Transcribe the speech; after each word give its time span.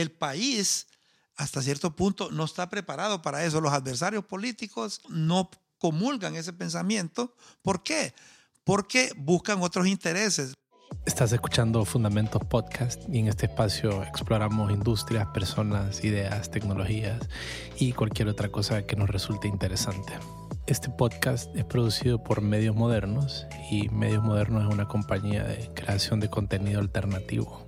el 0.00 0.12
país 0.12 0.86
hasta 1.36 1.62
cierto 1.62 1.94
punto 1.94 2.30
no 2.30 2.44
está 2.44 2.68
preparado 2.68 3.20
para 3.20 3.44
eso. 3.44 3.60
Los 3.60 3.72
adversarios 3.72 4.24
políticos 4.24 5.00
no 5.08 5.50
comulgan 5.78 6.34
ese 6.34 6.52
pensamiento. 6.52 7.34
¿Por 7.62 7.82
qué? 7.82 8.14
Porque 8.64 9.12
buscan 9.16 9.62
otros 9.62 9.86
intereses. 9.86 10.54
Estás 11.04 11.32
escuchando 11.32 11.84
Fundamentos 11.84 12.42
Podcast 12.48 13.02
y 13.08 13.18
en 13.18 13.28
este 13.28 13.46
espacio 13.46 14.02
exploramos 14.04 14.70
industrias, 14.70 15.26
personas, 15.28 16.02
ideas, 16.04 16.50
tecnologías 16.50 17.28
y 17.78 17.92
cualquier 17.92 18.28
otra 18.28 18.50
cosa 18.50 18.86
que 18.86 18.96
nos 18.96 19.10
resulte 19.10 19.48
interesante. 19.48 20.12
Este 20.66 20.90
podcast 20.90 21.54
es 21.56 21.64
producido 21.64 22.22
por 22.22 22.40
Medios 22.42 22.76
Modernos 22.76 23.46
y 23.70 23.88
Medios 23.88 24.22
Modernos 24.22 24.64
es 24.64 24.74
una 24.74 24.86
compañía 24.86 25.44
de 25.44 25.72
creación 25.74 26.20
de 26.20 26.28
contenido 26.28 26.80
alternativo. 26.80 27.67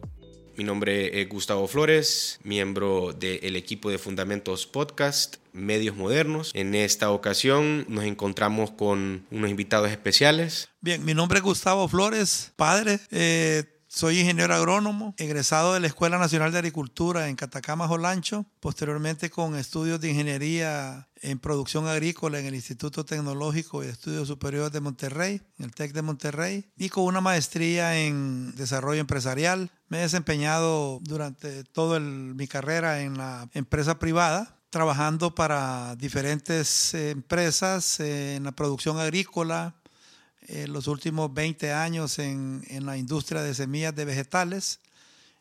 Mi 0.56 0.64
nombre 0.64 1.20
es 1.20 1.28
Gustavo 1.28 1.66
Flores, 1.66 2.38
miembro 2.42 3.12
del 3.12 3.56
equipo 3.56 3.90
de 3.90 3.98
Fundamentos 3.98 4.66
Podcast, 4.66 5.36
Medios 5.52 5.96
Modernos. 5.96 6.50
En 6.54 6.74
esta 6.74 7.10
ocasión 7.10 7.86
nos 7.88 8.04
encontramos 8.04 8.70
con 8.70 9.26
unos 9.30 9.50
invitados 9.50 9.90
especiales. 9.90 10.68
Bien, 10.80 11.04
mi 11.04 11.14
nombre 11.14 11.38
es 11.38 11.44
Gustavo 11.44 11.88
Flores, 11.88 12.52
padre. 12.56 13.00
Eh, 13.10 13.64
soy 13.92 14.20
ingeniero 14.20 14.54
agrónomo, 14.54 15.14
egresado 15.18 15.74
de 15.74 15.80
la 15.80 15.88
Escuela 15.88 16.16
Nacional 16.16 16.52
de 16.52 16.58
Agricultura 16.58 17.28
en 17.28 17.34
Catacama, 17.34 17.88
Jolancho, 17.88 18.46
posteriormente 18.60 19.30
con 19.30 19.56
estudios 19.56 20.00
de 20.00 20.10
ingeniería 20.10 21.08
en 21.22 21.40
producción 21.40 21.88
agrícola 21.88 22.38
en 22.38 22.46
el 22.46 22.54
Instituto 22.54 23.04
Tecnológico 23.04 23.82
y 23.82 23.88
Estudios 23.88 24.28
Superiores 24.28 24.70
de 24.70 24.80
Monterrey, 24.80 25.42
en 25.58 25.64
el 25.64 25.74
TEC 25.74 25.92
de 25.92 26.02
Monterrey, 26.02 26.70
y 26.76 26.88
con 26.88 27.02
una 27.02 27.20
maestría 27.20 27.98
en 27.98 28.54
desarrollo 28.54 29.00
empresarial. 29.00 29.72
Me 29.90 29.98
he 29.98 30.02
desempeñado 30.02 31.00
durante 31.02 31.64
toda 31.64 31.98
mi 31.98 32.46
carrera 32.46 33.02
en 33.02 33.18
la 33.18 33.48
empresa 33.54 33.98
privada, 33.98 34.56
trabajando 34.70 35.34
para 35.34 35.96
diferentes 35.96 36.94
empresas 36.94 37.98
en 37.98 38.44
la 38.44 38.52
producción 38.52 39.00
agrícola, 39.00 39.74
eh, 40.42 40.68
los 40.68 40.86
últimos 40.86 41.34
20 41.34 41.72
años 41.72 42.20
en, 42.20 42.62
en, 42.68 42.86
la 42.86 42.98
industria 42.98 43.42
de 43.42 43.52
semillas 43.52 43.92
de 43.96 44.04
vegetales 44.04 44.78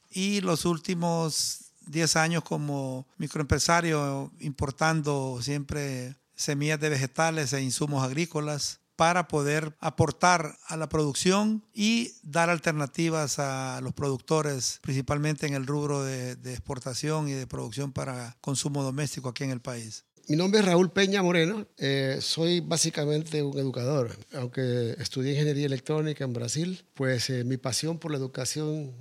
y 0.09 0.41
los 0.41 0.65
últimos 0.65 1.65
10 1.85 2.15
años 2.15 2.43
como 2.43 3.05
microempresario 3.19 4.31
importando 4.39 5.43
siempre 5.43 6.15
semillas 6.35 6.79
de 6.79 6.89
vegetales 6.89 7.53
e 7.53 7.61
insumos 7.61 8.03
agrícolas 8.03 8.78
para 8.99 9.29
poder 9.29 9.77
aportar 9.79 10.57
a 10.67 10.75
la 10.75 10.89
producción 10.89 11.63
y 11.73 12.11
dar 12.21 12.49
alternativas 12.49 13.39
a 13.39 13.79
los 13.81 13.93
productores, 13.93 14.79
principalmente 14.81 15.47
en 15.47 15.53
el 15.53 15.65
rubro 15.65 16.03
de, 16.03 16.35
de 16.35 16.51
exportación 16.51 17.29
y 17.29 17.31
de 17.31 17.47
producción 17.47 17.93
para 17.93 18.35
consumo 18.41 18.83
doméstico 18.83 19.29
aquí 19.29 19.45
en 19.45 19.51
el 19.51 19.61
país. 19.61 20.03
Mi 20.27 20.35
nombre 20.35 20.59
es 20.59 20.65
Raúl 20.65 20.91
Peña 20.91 21.23
Moreno, 21.23 21.65
eh, 21.77 22.17
soy 22.19 22.59
básicamente 22.59 23.41
un 23.41 23.57
educador. 23.57 24.17
Aunque 24.33 24.97
estudié 24.99 25.31
ingeniería 25.31 25.67
electrónica 25.67 26.25
en 26.25 26.33
Brasil, 26.33 26.83
pues 26.93 27.29
eh, 27.29 27.45
mi 27.45 27.55
pasión 27.55 27.99
por 27.99 28.11
la 28.11 28.17
educación 28.17 28.91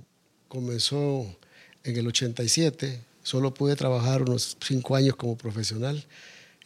comenzó 0.47 1.25
en 1.83 1.97
el 1.97 2.07
87. 2.07 3.01
Solo 3.21 3.53
pude 3.53 3.75
trabajar 3.75 4.21
unos 4.21 4.55
cinco 4.61 4.95
años 4.95 5.17
como 5.17 5.37
profesional 5.37 6.05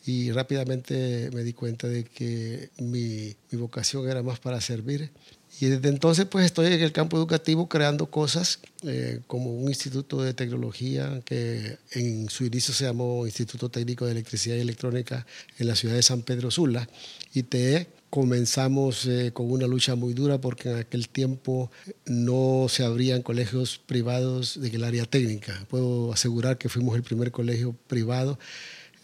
y 0.05 0.31
rápidamente 0.31 1.29
me 1.33 1.43
di 1.43 1.53
cuenta 1.53 1.87
de 1.87 2.03
que 2.03 2.69
mi, 2.77 3.35
mi 3.51 3.57
vocación 3.57 4.09
era 4.09 4.21
más 4.21 4.39
para 4.39 4.59
servir 4.61 5.11
y 5.59 5.67
desde 5.67 5.89
entonces 5.89 6.25
pues 6.25 6.45
estoy 6.45 6.73
en 6.73 6.81
el 6.81 6.91
campo 6.91 7.15
educativo 7.15 7.69
creando 7.69 8.07
cosas 8.07 8.59
eh, 8.83 9.19
como 9.27 9.53
un 9.53 9.69
instituto 9.69 10.21
de 10.21 10.33
tecnología 10.33 11.21
que 11.25 11.77
en 11.91 12.29
su 12.29 12.45
inicio 12.45 12.73
se 12.73 12.85
llamó 12.85 13.25
Instituto 13.25 13.69
Técnico 13.69 14.05
de 14.05 14.13
Electricidad 14.13 14.55
y 14.55 14.61
Electrónica 14.61 15.27
en 15.59 15.67
la 15.67 15.75
ciudad 15.75 15.95
de 15.95 16.01
San 16.01 16.23
Pedro 16.23 16.49
Sula, 16.49 16.89
ITE. 17.33 17.87
Comenzamos 18.09 19.05
eh, 19.05 19.31
con 19.33 19.51
una 19.51 19.65
lucha 19.65 19.95
muy 19.95 20.13
dura 20.13 20.39
porque 20.39 20.69
en 20.69 20.77
aquel 20.77 21.09
tiempo 21.09 21.71
no 22.05 22.67
se 22.69 22.83
abrían 22.83 23.21
colegios 23.21 23.79
privados 23.85 24.57
en 24.57 24.73
el 24.73 24.83
área 24.83 25.05
técnica. 25.05 25.65
Puedo 25.69 26.13
asegurar 26.13 26.57
que 26.57 26.69
fuimos 26.69 26.95
el 26.95 27.03
primer 27.03 27.31
colegio 27.31 27.75
privado 27.87 28.37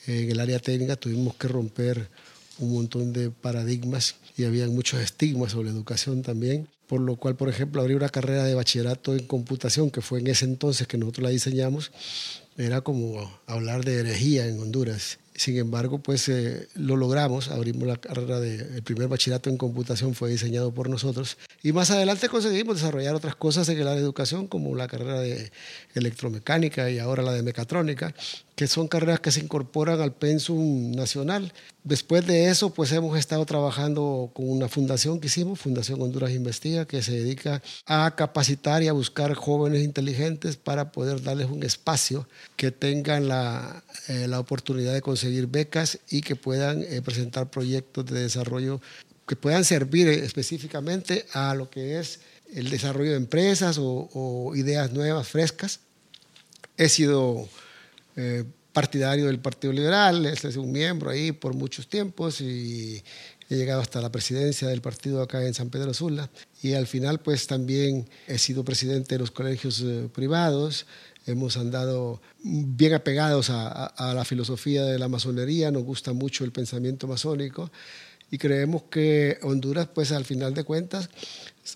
en 0.09 0.31
el 0.31 0.39
área 0.39 0.59
técnica. 0.59 0.95
Tuvimos 0.95 1.35
que 1.35 1.47
romper 1.47 2.09
un 2.59 2.73
montón 2.73 3.13
de 3.13 3.29
paradigmas 3.29 4.15
y 4.37 4.43
había 4.43 4.67
muchos 4.67 4.99
estigmas 5.01 5.53
sobre 5.53 5.69
educación 5.69 6.21
también, 6.21 6.67
por 6.87 7.01
lo 7.01 7.15
cual, 7.15 7.35
por 7.35 7.49
ejemplo, 7.49 7.81
abrir 7.81 7.97
una 7.97 8.09
carrera 8.09 8.43
de 8.43 8.55
bachillerato 8.55 9.15
en 9.15 9.25
computación, 9.25 9.91
que 9.91 10.01
fue 10.01 10.19
en 10.19 10.27
ese 10.27 10.45
entonces 10.45 10.87
que 10.87 10.97
nosotros 10.97 11.23
la 11.23 11.29
diseñamos, 11.29 11.91
era 12.57 12.81
como 12.81 13.31
hablar 13.45 13.85
de 13.85 13.99
herejía 13.99 14.47
en 14.47 14.59
Honduras. 14.59 15.19
Sin 15.33 15.57
embargo, 15.57 15.99
pues 15.99 16.27
eh, 16.27 16.67
lo 16.75 16.97
logramos, 16.97 17.47
abrimos 17.47 17.87
la 17.87 17.95
carrera 17.95 18.41
de, 18.41 18.55
el 18.75 18.83
primer 18.83 19.07
bachillerato 19.07 19.49
en 19.49 19.55
computación 19.55 20.13
fue 20.13 20.29
diseñado 20.29 20.73
por 20.73 20.89
nosotros 20.89 21.37
y 21.63 21.71
más 21.71 21.91
adelante 21.91 22.27
conseguimos 22.27 22.75
desarrollar 22.75 23.15
otras 23.15 23.37
cosas 23.37 23.69
en 23.69 23.77
el 23.77 23.87
área 23.87 24.01
de 24.01 24.01
educación 24.01 24.47
como 24.47 24.75
la 24.75 24.89
carrera 24.89 25.21
de 25.21 25.49
electromecánica 25.95 26.89
y 26.89 26.99
ahora 26.99 27.23
la 27.23 27.31
de 27.31 27.41
mecatrónica, 27.41 28.13
que 28.59 28.67
son 28.67 28.89
carreras 28.89 29.21
que 29.21 29.31
se 29.31 29.39
incorporan 29.39 30.01
al 30.01 30.13
pensum 30.13 30.91
nacional. 30.91 31.53
Después 31.85 32.27
de 32.27 32.49
eso, 32.49 32.73
pues 32.73 32.91
hemos 32.91 33.17
estado 33.17 33.45
trabajando 33.45 34.31
con 34.33 34.49
una 34.49 34.67
fundación 34.67 35.21
que 35.21 35.27
hicimos, 35.27 35.61
Fundación 35.61 36.01
Honduras 36.01 36.31
Investiga, 36.31 36.85
que 36.85 37.01
se 37.01 37.13
dedica 37.13 37.61
a 37.85 38.13
capacitar 38.17 38.83
y 38.83 38.89
a 38.89 38.91
buscar 38.91 39.33
jóvenes 39.33 39.81
inteligentes 39.85 40.57
para 40.57 40.91
poder 40.91 41.23
darles 41.23 41.47
un 41.47 41.63
espacio 41.63 42.27
que 42.57 42.69
tengan 42.69 43.29
la, 43.29 43.81
eh, 44.09 44.27
la 44.27 44.41
oportunidad 44.41 44.93
de 44.93 45.01
conseguir 45.01 45.47
becas 45.47 45.99
y 46.09 46.19
que 46.19 46.35
puedan 46.35 46.83
eh, 46.83 47.01
presentar 47.01 47.49
proyectos 47.49 48.07
de 48.07 48.23
desarrollo 48.23 48.81
que 49.25 49.37
puedan 49.37 49.63
servir 49.63 50.09
específicamente 50.09 51.25
a 51.31 51.55
lo 51.55 51.69
que 51.69 51.97
es 51.97 52.19
el 52.53 52.69
desarrollo 52.69 53.11
de 53.11 53.17
empresas 53.17 53.77
o, 53.77 54.09
o 54.11 54.53
ideas 54.57 54.91
nuevas, 54.91 55.29
frescas. 55.29 55.79
He 56.75 56.89
sido 56.89 57.47
eh, 58.21 58.43
partidario 58.73 59.27
del 59.27 59.39
Partido 59.39 59.71
Liberal, 59.71 60.37
sido 60.37 60.61
un 60.61 60.71
miembro 60.73 61.09
ahí 61.09 61.31
por 61.31 61.53
muchos 61.53 61.87
tiempos 61.87 62.41
y 62.41 63.01
he 63.49 63.55
llegado 63.55 63.81
hasta 63.81 64.01
la 64.01 64.11
presidencia 64.11 64.67
del 64.67 64.81
partido 64.81 65.21
acá 65.21 65.45
en 65.45 65.53
San 65.53 65.69
Pedro 65.69 65.93
Sula. 65.93 66.29
Y 66.61 66.73
al 66.73 66.85
final 66.85 67.19
pues 67.19 67.47
también 67.47 68.09
he 68.27 68.37
sido 68.37 68.65
presidente 68.65 69.15
de 69.15 69.19
los 69.19 69.31
colegios 69.31 69.81
eh, 69.81 70.09
privados, 70.13 70.85
hemos 71.25 71.55
andado 71.55 72.21
bien 72.43 72.93
apegados 72.93 73.49
a, 73.49 74.13
la 74.13 74.25
filosofía 74.25 74.83
de 74.83 74.99
la 74.99 75.07
masonería, 75.07 75.71
nos 75.71 75.83
gusta 75.83 76.11
mucho 76.11 76.43
el 76.43 76.51
pensamiento 76.51 77.07
masónico. 77.07 77.71
Y 78.31 78.37
creemos 78.37 78.83
que 78.91 79.39
Honduras 79.41 79.87
pues 79.93 80.11
al 80.11 80.25
final 80.25 80.53
de 80.53 80.63
cuentas 80.63 81.09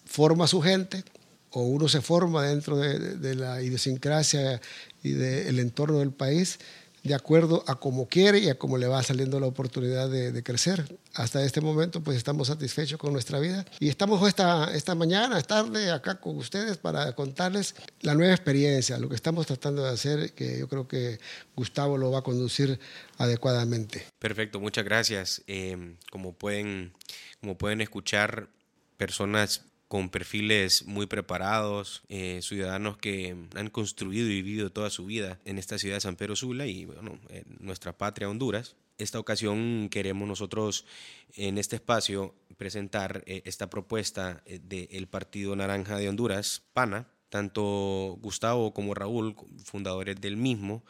forma 0.06 0.46
su 0.46 0.62
gente 0.62 1.04
o 1.52 1.62
uno 1.62 1.88
se 1.88 2.02
forma 2.02 2.44
dentro 2.44 2.78
de, 2.78 3.18
de 3.18 3.36
la 3.36 3.62
idiosincrasia 3.62 4.60
y 5.04 5.12
del 5.12 5.60
entorno 5.60 6.00
del 6.00 6.12
país 6.12 6.60
de 7.04 7.14
acuerdo 7.14 7.66
a 7.68 7.76
cómo 7.76 8.08
quiere 8.08 8.40
y 8.40 8.50
a 8.50 8.58
cómo 8.58 8.78
le 8.78 8.88
va 8.88 9.04
saliendo 9.04 9.40
la 9.40 9.48
oportunidad 9.48 10.10
de, 10.10 10.32
de, 10.32 10.44
crecer. 10.44 10.98
Hasta 11.14 11.44
este 11.44 11.60
momento 11.60 12.02
pues 12.02 12.16
estamos 12.16 12.48
satisfechos 12.48 12.98
con 12.98 13.12
nuestra 13.12 13.40
vida 13.40 13.66
y 13.80 13.90
estamos 13.90 14.26
esta, 14.26 14.74
esta 14.74 14.96
mañana, 14.96 15.42
tarde 15.42 15.92
acá 15.92 16.20
con 16.22 16.38
ustedes 16.38 16.78
para 16.78 17.14
contarles 17.14 17.76
la 18.02 18.16
nueva 18.16 18.34
experiencia, 18.34 18.98
lo 18.98 19.10
que 19.10 19.16
estamos 19.16 19.46
tratando 19.46 19.84
de 19.84 19.90
hacer, 19.90 20.34
que 20.34 20.60
yo 20.60 20.70
creo 20.70 20.88
que 20.88 21.20
Gustavo 21.56 21.98
lo 21.98 22.10
va 22.10 22.20
a 22.20 22.24
conducir 22.24 22.80
adecuadamente. 23.18 24.06
Perfecto, 24.20 24.62
muchas 24.62 24.86
gracias. 24.86 25.44
Eh, 25.48 25.96
como, 26.10 26.32
pueden, 26.32 26.94
como 27.42 27.58
pueden 27.58 27.82
escuchar, 27.82 28.48
personas 28.96 29.66
con 29.94 30.10
perfiles 30.10 30.88
muy 30.88 31.06
preparados, 31.06 32.02
eh, 32.10 32.40
ciudadanos 32.42 32.98
que 32.98 33.36
han 33.54 33.70
construido 33.70 34.26
y 34.26 34.42
vivido 34.42 34.72
toda 34.72 34.90
su 34.90 35.06
vida 35.06 35.40
en 35.46 35.60
esta 35.60 35.78
ciudad 35.78 35.98
de 35.98 36.02
San 36.02 36.16
Pedro 36.16 36.36
Sula 36.36 36.66
y 36.66 36.86
bueno, 36.86 37.20
en 37.30 37.46
nuestra 37.60 37.96
patria 37.96 38.28
Honduras. 38.28 38.76
Esta 38.98 39.20
ocasión 39.20 39.90
queremos 39.92 40.28
nosotros 40.28 40.88
en 41.36 41.60
este 41.60 41.76
espacio 41.76 42.34
presentar 42.58 43.24
eh, 43.28 43.44
esta 43.46 43.70
propuesta 43.70 44.42
eh, 44.48 44.60
del 44.64 45.06
Partido 45.06 45.56
Naranja 45.56 46.00
de 46.00 46.10
Honduras, 46.10 46.64
PANA. 46.74 47.08
Tanto 47.30 48.18
Gustavo 48.20 48.74
como 48.74 48.96
Raúl, 48.96 49.36
fundadores 49.64 50.20
del 50.20 50.38
mismo, 50.38 50.84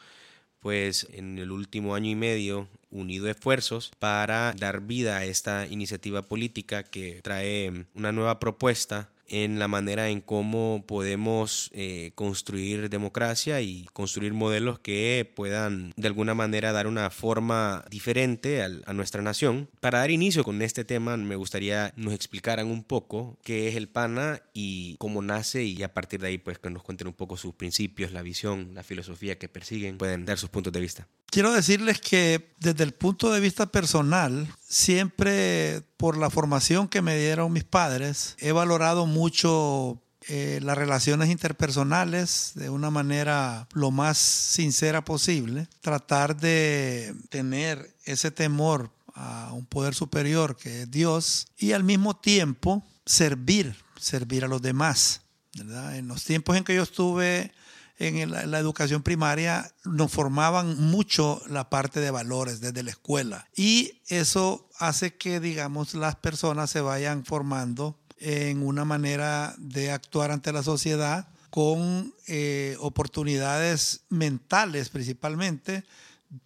pues 0.60 1.08
en 1.12 1.36
el 1.36 1.50
último 1.50 1.94
año 1.94 2.08
y 2.08 2.14
medio 2.14 2.70
unido 2.94 3.28
esfuerzos 3.28 3.90
para 3.98 4.54
dar 4.56 4.80
vida 4.80 5.18
a 5.18 5.24
esta 5.24 5.66
iniciativa 5.66 6.22
política 6.22 6.82
que 6.82 7.20
trae 7.22 7.86
una 7.94 8.12
nueva 8.12 8.40
propuesta 8.40 9.10
en 9.28 9.58
la 9.58 9.68
manera 9.68 10.08
en 10.08 10.20
cómo 10.20 10.84
podemos 10.86 11.70
eh, 11.72 12.12
construir 12.14 12.90
democracia 12.90 13.60
y 13.60 13.86
construir 13.92 14.32
modelos 14.32 14.78
que 14.78 15.30
puedan 15.34 15.92
de 15.96 16.08
alguna 16.08 16.34
manera 16.34 16.72
dar 16.72 16.86
una 16.86 17.10
forma 17.10 17.84
diferente 17.90 18.62
a 18.62 18.92
nuestra 18.92 19.22
nación. 19.22 19.68
Para 19.80 20.00
dar 20.00 20.10
inicio 20.10 20.44
con 20.44 20.62
este 20.62 20.84
tema, 20.84 21.16
me 21.16 21.36
gustaría 21.36 21.92
nos 21.96 22.14
explicaran 22.14 22.66
un 22.66 22.84
poco 22.84 23.38
qué 23.42 23.68
es 23.68 23.76
el 23.76 23.88
PANA 23.88 24.42
y 24.52 24.96
cómo 24.98 25.22
nace 25.22 25.64
y 25.64 25.82
a 25.82 25.92
partir 25.92 26.20
de 26.20 26.28
ahí 26.28 26.38
pues 26.38 26.58
que 26.58 26.70
nos 26.70 26.82
cuenten 26.82 27.08
un 27.08 27.14
poco 27.14 27.36
sus 27.36 27.54
principios, 27.54 28.12
la 28.12 28.22
visión, 28.22 28.70
la 28.74 28.82
filosofía 28.82 29.38
que 29.38 29.48
persiguen, 29.48 29.98
pueden 29.98 30.24
dar 30.24 30.38
sus 30.38 30.50
puntos 30.50 30.72
de 30.72 30.80
vista. 30.80 31.08
Quiero 31.34 31.52
decirles 31.52 32.00
que 32.00 32.54
desde 32.60 32.84
el 32.84 32.94
punto 32.94 33.32
de 33.32 33.40
vista 33.40 33.66
personal, 33.66 34.46
siempre 34.60 35.82
por 35.96 36.16
la 36.16 36.30
formación 36.30 36.86
que 36.86 37.02
me 37.02 37.18
dieron 37.18 37.52
mis 37.52 37.64
padres, 37.64 38.36
he 38.38 38.52
valorado 38.52 39.06
mucho 39.06 40.00
eh, 40.28 40.60
las 40.62 40.78
relaciones 40.78 41.30
interpersonales 41.30 42.52
de 42.54 42.70
una 42.70 42.90
manera 42.90 43.66
lo 43.72 43.90
más 43.90 44.16
sincera 44.16 45.04
posible, 45.04 45.66
tratar 45.80 46.36
de 46.36 47.16
tener 47.30 47.96
ese 48.04 48.30
temor 48.30 48.92
a 49.12 49.50
un 49.54 49.66
poder 49.66 49.96
superior 49.96 50.54
que 50.54 50.82
es 50.82 50.90
Dios 50.92 51.48
y 51.58 51.72
al 51.72 51.82
mismo 51.82 52.14
tiempo 52.14 52.86
servir, 53.06 53.74
servir 53.98 54.44
a 54.44 54.48
los 54.48 54.62
demás. 54.62 55.22
En 55.58 56.06
los 56.06 56.22
tiempos 56.22 56.56
en 56.56 56.62
que 56.62 56.76
yo 56.76 56.84
estuve 56.84 57.50
en 57.98 58.30
la, 58.30 58.58
educación 58.58 59.02
primaria 59.02 59.72
nos 59.84 60.10
formaban 60.10 60.80
mucho 60.80 61.40
la 61.48 61.70
parte 61.70 62.00
de 62.00 62.10
valores 62.10 62.60
desde 62.60 62.82
la 62.82 62.90
escuela 62.90 63.48
y 63.54 64.02
eso 64.08 64.68
hace 64.78 65.14
que, 65.14 65.40
digamos, 65.40 65.94
las 65.94 66.16
personas 66.16 66.70
se 66.70 66.80
vayan 66.80 67.24
formando 67.24 67.98
en 68.18 68.66
una 68.66 68.84
manera 68.84 69.54
de 69.58 69.92
actuar 69.92 70.30
ante 70.30 70.52
la 70.52 70.62
sociedad 70.62 71.28
con 71.50 72.12
eh, 72.26 72.76
oportunidades 72.80 74.00
mentales 74.08 74.88
principalmente 74.88 75.84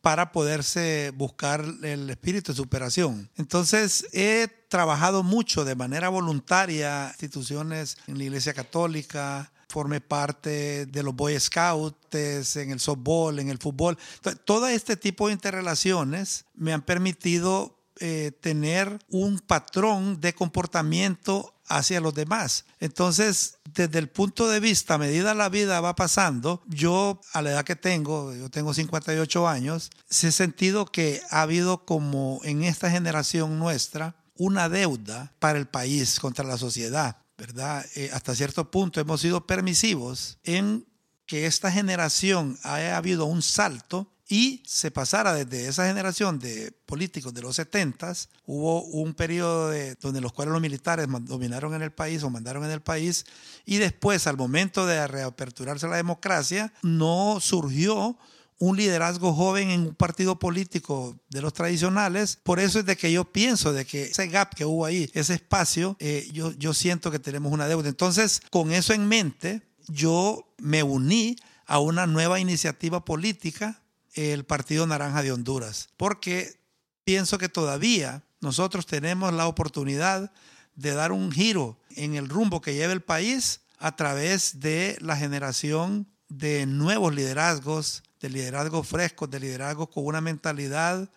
para 0.02 0.32
poderse 0.32 1.12
buscar 1.16 1.64
el 1.82 2.10
espíritu 2.10 2.52
de 2.52 2.56
superación. 2.56 3.30
Entonces 3.36 4.06
he 4.12 4.48
trabajado 4.68 5.22
mucho 5.22 5.64
de 5.64 5.74
manera 5.74 6.10
voluntaria 6.10 7.08
instituciones 7.12 7.96
en 8.06 8.18
la 8.18 8.24
Iglesia 8.24 8.52
Católica, 8.52 9.50
formé 9.68 10.00
parte 10.00 10.86
de 10.86 11.02
los 11.02 11.14
Boy 11.14 11.38
Scouts, 11.38 12.56
en 12.56 12.70
el 12.70 12.80
softball, 12.80 13.38
en 13.38 13.50
el 13.50 13.58
fútbol. 13.58 13.98
todo 14.44 14.66
este 14.68 14.96
tipo 14.96 15.26
de 15.26 15.34
interrelaciones 15.34 16.46
me 16.54 16.72
han 16.72 16.82
permitido 16.82 17.78
eh, 18.00 18.32
tener 18.40 18.98
un 19.08 19.40
patrón 19.40 20.20
de 20.20 20.32
comportamiento 20.32 21.54
hacia 21.66 22.00
los 22.00 22.14
demás. 22.14 22.64
Entonces, 22.80 23.58
desde 23.74 23.98
el 23.98 24.08
punto 24.08 24.48
de 24.48 24.60
vista, 24.60 24.94
a 24.94 24.98
medida 24.98 25.34
la 25.34 25.48
vida 25.48 25.80
va 25.80 25.96
pasando, 25.96 26.62
yo 26.68 27.20
a 27.32 27.42
la 27.42 27.50
edad 27.50 27.64
que 27.64 27.76
tengo, 27.76 28.34
yo 28.34 28.50
tengo 28.50 28.72
58 28.72 29.48
años, 29.48 29.90
he 30.08 30.32
sentido 30.32 30.86
que 30.86 31.20
ha 31.30 31.42
habido 31.42 31.84
como 31.84 32.40
en 32.44 32.62
esta 32.62 32.90
generación 32.90 33.58
nuestra 33.58 34.16
una 34.36 34.68
deuda 34.68 35.32
para 35.40 35.58
el 35.58 35.66
país 35.66 36.20
contra 36.20 36.44
la 36.44 36.56
sociedad. 36.56 37.16
¿Verdad? 37.38 37.86
Eh, 37.94 38.10
hasta 38.12 38.34
cierto 38.34 38.70
punto 38.70 39.00
hemos 39.00 39.20
sido 39.20 39.46
permisivos 39.46 40.38
en 40.42 40.84
que 41.24 41.46
esta 41.46 41.70
generación 41.70 42.58
haya 42.64 42.96
habido 42.96 43.26
un 43.26 43.42
salto 43.42 44.12
y 44.28 44.62
se 44.66 44.90
pasara 44.90 45.32
desde 45.32 45.68
esa 45.68 45.86
generación 45.86 46.38
de 46.38 46.72
políticos 46.84 47.32
de 47.32 47.40
los 47.40 47.56
70, 47.56 48.12
hubo 48.44 48.82
un 48.82 49.14
periodo 49.14 49.70
de, 49.70 49.94
donde 49.94 50.20
los 50.20 50.34
cuales 50.34 50.52
los 50.52 50.60
militares 50.60 51.06
dominaron 51.22 51.74
en 51.74 51.82
el 51.82 51.92
país 51.92 52.22
o 52.22 52.28
mandaron 52.28 52.64
en 52.64 52.70
el 52.70 52.82
país, 52.82 53.24
y 53.64 53.78
después, 53.78 54.26
al 54.26 54.36
momento 54.36 54.84
de 54.84 55.06
reaperturarse 55.06 55.88
la 55.88 55.96
democracia, 55.96 56.74
no 56.82 57.38
surgió 57.40 58.18
un 58.58 58.76
liderazgo 58.76 59.32
joven 59.32 59.70
en 59.70 59.80
un 59.82 59.94
partido 59.94 60.38
político 60.38 61.16
de 61.30 61.40
los 61.40 61.52
tradicionales. 61.52 62.38
Por 62.42 62.60
eso 62.60 62.80
es 62.80 62.86
de 62.86 62.96
que 62.96 63.12
yo 63.12 63.24
pienso 63.24 63.72
de 63.72 63.84
que 63.84 64.04
ese 64.04 64.26
gap 64.28 64.54
que 64.54 64.64
hubo 64.64 64.84
ahí, 64.84 65.10
ese 65.14 65.34
espacio, 65.34 65.96
eh, 66.00 66.28
yo, 66.32 66.52
yo 66.52 66.74
siento 66.74 67.10
que 67.10 67.18
tenemos 67.18 67.52
una 67.52 67.68
deuda. 67.68 67.88
Entonces, 67.88 68.42
con 68.50 68.72
eso 68.72 68.92
en 68.92 69.06
mente, 69.06 69.62
yo 69.86 70.52
me 70.58 70.82
uní 70.82 71.36
a 71.66 71.78
una 71.78 72.06
nueva 72.06 72.40
iniciativa 72.40 73.04
política, 73.04 73.82
el 74.14 74.44
Partido 74.44 74.86
Naranja 74.86 75.22
de 75.22 75.32
Honduras, 75.32 75.90
porque 75.96 76.58
pienso 77.04 77.38
que 77.38 77.48
todavía 77.48 78.24
nosotros 78.40 78.86
tenemos 78.86 79.32
la 79.32 79.46
oportunidad 79.46 80.32
de 80.74 80.94
dar 80.94 81.12
un 81.12 81.30
giro 81.30 81.78
en 81.90 82.14
el 82.14 82.28
rumbo 82.28 82.60
que 82.60 82.74
lleva 82.74 82.92
el 82.92 83.02
país 83.02 83.60
a 83.78 83.96
través 83.96 84.60
de 84.60 84.96
la 85.00 85.16
generación 85.16 86.08
de 86.28 86.66
nuevos 86.66 87.14
liderazgos 87.14 88.02
de 88.20 88.30
liderazgo 88.30 88.82
fresco, 88.82 89.26
de 89.26 89.40
liderazgo 89.40 89.88
con 89.90 90.06
una 90.06 90.20
mentalidad 90.20 91.08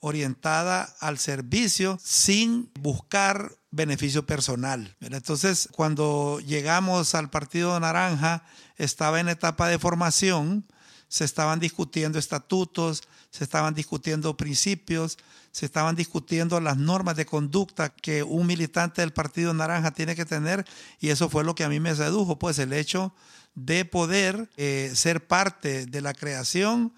orientada 0.00 0.94
al 1.00 1.18
servicio 1.18 1.98
sin 2.02 2.70
buscar 2.80 3.52
beneficio 3.70 4.26
personal. 4.26 4.96
Entonces, 5.00 5.68
cuando 5.72 6.40
llegamos 6.40 7.14
al 7.14 7.30
Partido 7.30 7.78
Naranja, 7.78 8.44
estaba 8.76 9.20
en 9.20 9.28
etapa 9.28 9.68
de 9.68 9.78
formación, 9.78 10.66
se 11.08 11.24
estaban 11.24 11.60
discutiendo 11.60 12.18
estatutos, 12.18 13.02
se 13.30 13.44
estaban 13.44 13.74
discutiendo 13.74 14.36
principios, 14.36 15.18
se 15.52 15.66
estaban 15.66 15.94
discutiendo 15.94 16.58
las 16.60 16.78
normas 16.78 17.16
de 17.16 17.26
conducta 17.26 17.90
que 17.90 18.22
un 18.22 18.46
militante 18.46 19.02
del 19.02 19.12
Partido 19.12 19.54
Naranja 19.54 19.92
tiene 19.92 20.16
que 20.16 20.24
tener 20.24 20.64
y 21.00 21.10
eso 21.10 21.28
fue 21.28 21.44
lo 21.44 21.54
que 21.54 21.64
a 21.64 21.68
mí 21.68 21.78
me 21.78 21.94
sedujo, 21.94 22.38
pues 22.38 22.58
el 22.58 22.72
hecho 22.72 23.14
de 23.54 23.84
poder 23.84 24.48
eh, 24.56 24.92
ser 24.94 25.26
parte 25.26 25.86
de 25.86 26.00
la 26.00 26.14
creación, 26.14 26.94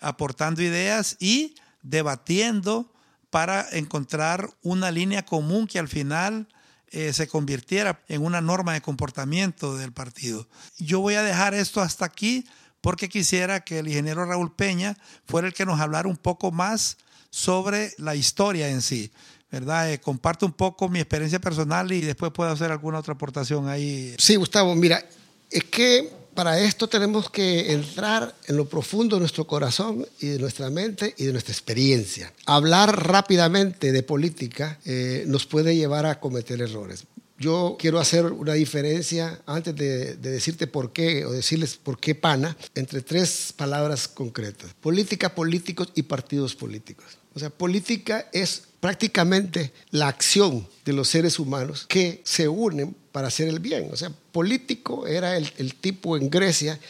aportando 0.00 0.62
ideas 0.62 1.16
y 1.20 1.54
debatiendo 1.82 2.92
para 3.30 3.66
encontrar 3.72 4.50
una 4.62 4.90
línea 4.90 5.24
común 5.24 5.66
que 5.66 5.78
al 5.78 5.88
final 5.88 6.48
eh, 6.88 7.12
se 7.12 7.26
convirtiera 7.26 8.02
en 8.08 8.24
una 8.24 8.40
norma 8.40 8.72
de 8.72 8.80
comportamiento 8.80 9.76
del 9.76 9.92
partido. 9.92 10.48
Yo 10.78 11.00
voy 11.00 11.14
a 11.14 11.22
dejar 11.22 11.54
esto 11.54 11.80
hasta 11.80 12.04
aquí 12.04 12.46
porque 12.80 13.08
quisiera 13.08 13.64
que 13.64 13.80
el 13.80 13.88
ingeniero 13.88 14.24
Raúl 14.24 14.54
Peña 14.54 14.96
fuera 15.26 15.48
el 15.48 15.54
que 15.54 15.66
nos 15.66 15.80
hablara 15.80 16.08
un 16.08 16.16
poco 16.16 16.52
más 16.52 16.98
sobre 17.30 17.92
la 17.98 18.14
historia 18.14 18.68
en 18.68 18.82
sí. 18.82 19.10
¿verdad? 19.50 19.92
Eh, 19.92 20.00
comparto 20.00 20.46
un 20.46 20.52
poco 20.52 20.88
mi 20.88 20.98
experiencia 20.98 21.40
personal 21.40 21.90
y 21.92 22.00
después 22.00 22.32
puedo 22.32 22.50
hacer 22.50 22.70
alguna 22.70 22.98
otra 22.98 23.14
aportación 23.14 23.68
ahí. 23.68 24.14
Sí, 24.18 24.36
Gustavo, 24.36 24.74
mira, 24.74 25.04
es 25.50 25.64
que 25.64 26.10
para 26.36 26.60
esto 26.60 26.86
tenemos 26.86 27.30
que 27.30 27.72
entrar 27.72 28.34
en 28.46 28.58
lo 28.58 28.68
profundo 28.68 29.16
de 29.16 29.20
nuestro 29.20 29.46
corazón 29.46 30.06
y 30.20 30.28
de 30.28 30.38
nuestra 30.38 30.68
mente 30.68 31.14
y 31.16 31.24
de 31.24 31.32
nuestra 31.32 31.52
experiencia. 31.52 32.32
Hablar 32.44 33.08
rápidamente 33.08 33.90
de 33.90 34.02
política 34.02 34.78
eh, 34.84 35.24
nos 35.26 35.46
puede 35.46 35.74
llevar 35.74 36.04
a 36.04 36.20
cometer 36.20 36.60
errores. 36.60 37.04
Yo 37.38 37.76
quiero 37.78 37.98
hacer 37.98 38.26
una 38.26 38.52
diferencia 38.52 39.40
antes 39.46 39.74
de, 39.76 40.16
de, 40.16 40.30
decirte 40.30 40.66
por 40.66 40.92
qué 40.92 41.24
o 41.24 41.32
decirles 41.32 41.76
por 41.76 41.98
qué 41.98 42.14
pana 42.14 42.56
entre 42.74 43.00
tres 43.00 43.54
palabras 43.56 44.06
concretas. 44.06 44.74
Política, 44.80 45.34
políticos 45.34 45.88
y 45.94 46.02
partidos 46.02 46.54
políticos. 46.54 47.18
O 47.36 47.38
sea, 47.38 47.50
política 47.50 48.30
es 48.32 48.62
prácticamente 48.80 49.70
la 49.90 50.08
acción 50.08 50.66
de 50.86 50.94
los 50.94 51.08
seres 51.08 51.38
humanos 51.38 51.84
que 51.86 52.22
se 52.24 52.48
unen 52.48 52.96
para 53.12 53.28
hacer 53.28 53.48
el 53.48 53.60
bien. 53.60 53.90
O 53.92 53.96
sea, 53.96 54.10
político 54.32 55.06
era 55.06 55.36
el, 55.36 55.74
tipo 55.74 56.16
en 56.16 56.30
Grecia 56.30 56.80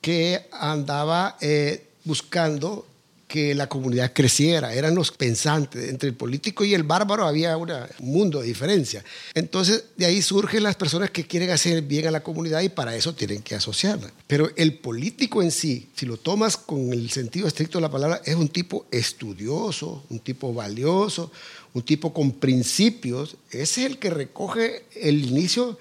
que 0.00 0.48
andaba 0.50 1.36
eh, 1.40 1.86
buscando 2.02 2.84
que 3.30 3.54
la 3.54 3.68
comunidad 3.68 4.12
creciera, 4.12 4.74
eran 4.74 4.96
los 4.96 5.12
pensantes. 5.12 5.88
Entre 5.88 6.08
el 6.08 6.16
político 6.16 6.64
y 6.64 6.74
el 6.74 6.82
bárbaro 6.82 7.24
había 7.24 7.56
un 7.56 7.70
mundo 8.00 8.40
de 8.40 8.48
diferencia. 8.48 9.04
Entonces, 9.34 9.84
de 9.96 10.06
ahí 10.06 10.20
surgen 10.20 10.64
las 10.64 10.74
personas 10.74 11.12
que 11.12 11.24
quieren 11.24 11.50
hacer 11.50 11.82
bien 11.82 12.08
a 12.08 12.10
la 12.10 12.24
comunidad 12.24 12.60
y 12.62 12.70
para 12.70 12.96
eso 12.96 13.14
tienen 13.14 13.40
que 13.42 13.54
asociarla. 13.54 14.12
Pero 14.26 14.50
el 14.56 14.78
político 14.78 15.42
en 15.42 15.52
sí, 15.52 15.88
si 15.94 16.06
lo 16.06 16.16
tomas 16.16 16.56
con 16.56 16.92
el 16.92 17.08
sentido 17.10 17.46
estricto 17.46 17.78
de 17.78 17.82
la 17.82 17.90
palabra, 17.90 18.20
es 18.24 18.34
un 18.34 18.48
tipo 18.48 18.86
estudioso, 18.90 20.04
un 20.10 20.18
tipo 20.18 20.52
valioso, 20.52 21.30
un 21.72 21.82
tipo 21.82 22.12
con 22.12 22.32
principios. 22.32 23.36
Ese 23.52 23.84
es 23.84 23.90
el 23.92 23.98
que 23.98 24.10
recoge 24.10 24.86
el 25.00 25.24
inicio 25.24 25.78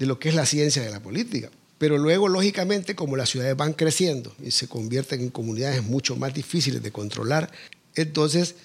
de 0.00 0.06
lo 0.06 0.18
que 0.18 0.30
es 0.30 0.34
la 0.34 0.46
ciencia 0.46 0.82
de 0.82 0.90
la 0.90 1.00
política. 1.00 1.48
Pero 1.78 1.96
luego, 1.96 2.28
lógicamente, 2.28 2.94
como 2.94 3.16
las 3.16 3.30
ciudades 3.30 3.56
van 3.56 3.72
creciendo 3.72 4.34
y 4.42 4.50
se 4.50 4.68
convierten 4.68 5.20
en 5.20 5.30
comunidades 5.30 5.82
mucho 5.82 6.16
más 6.16 6.34
difíciles 6.34 6.82
de 6.82 6.90
controlar, 6.90 7.50
entonces 7.94 8.56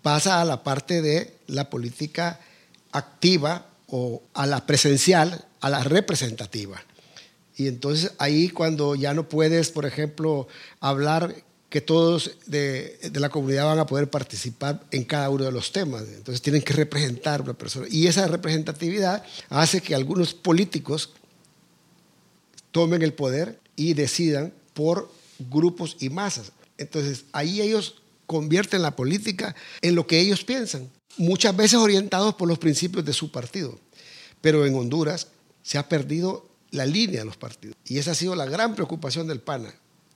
pasa 0.00 0.40
a 0.40 0.44
la 0.44 0.64
parte 0.64 1.02
de 1.02 1.34
la 1.46 1.70
política 1.70 2.40
activa 2.90 3.66
o 3.86 4.22
a 4.34 4.46
la 4.46 4.66
presencial, 4.66 5.44
a 5.60 5.70
la 5.70 5.84
representativa. 5.84 6.82
Y 7.56 7.68
entonces 7.68 8.12
ahí 8.18 8.48
cuando 8.48 8.94
ya 8.94 9.12
no 9.12 9.28
puedes, 9.28 9.70
por 9.70 9.84
ejemplo, 9.84 10.48
hablar 10.80 11.34
que 11.68 11.80
todos 11.80 12.32
de, 12.46 12.98
la 13.14 13.30
comunidad 13.30 13.64
van 13.64 13.78
a 13.78 13.86
poder 13.86 14.10
participar 14.10 14.82
en 14.90 15.04
cada 15.04 15.30
uno 15.30 15.44
de 15.44 15.52
los 15.52 15.72
temas. 15.72 16.02
Entonces 16.02 16.42
tienen 16.42 16.60
que 16.62 16.74
representar 16.74 17.40
una 17.40 17.54
persona. 17.54 17.86
Y 17.90 18.06
esa 18.06 18.26
representatividad 18.26 19.24
hace 19.48 19.80
que 19.80 19.94
algunos 19.94 20.34
políticos 20.34 21.10
tomen 22.72 23.02
el 23.02 23.12
poder 23.12 23.60
y 23.76 23.94
decidan 23.94 24.52
por 24.74 25.10
grupos 25.50 25.96
y 26.00 26.10
masas. 26.10 26.52
Entonces 26.78 27.24
ahí 27.32 27.60
ellos 27.60 28.02
convierten 28.26 28.82
la 28.82 28.96
política 28.96 29.54
en 29.82 29.94
lo 29.94 30.06
que 30.06 30.18
ellos 30.18 30.44
piensan, 30.44 30.90
muchas 31.16 31.54
veces 31.54 31.78
orientados 31.78 32.34
por 32.34 32.48
los 32.48 32.58
principios 32.58 33.04
de 33.04 33.12
su 33.12 33.30
partido. 33.30 33.78
Pero 34.40 34.66
en 34.66 34.74
Honduras 34.74 35.28
se 35.62 35.78
ha 35.78 35.88
perdido 35.88 36.46
la 36.70 36.86
línea 36.86 37.20
de 37.20 37.26
los 37.26 37.36
partidos. 37.36 37.76
Y 37.86 37.98
esa 37.98 38.12
ha 38.12 38.14
sido 38.14 38.34
la 38.34 38.46
gran 38.46 38.74
preocupación 38.74 39.28
del 39.28 39.40
PANA, 39.40 39.72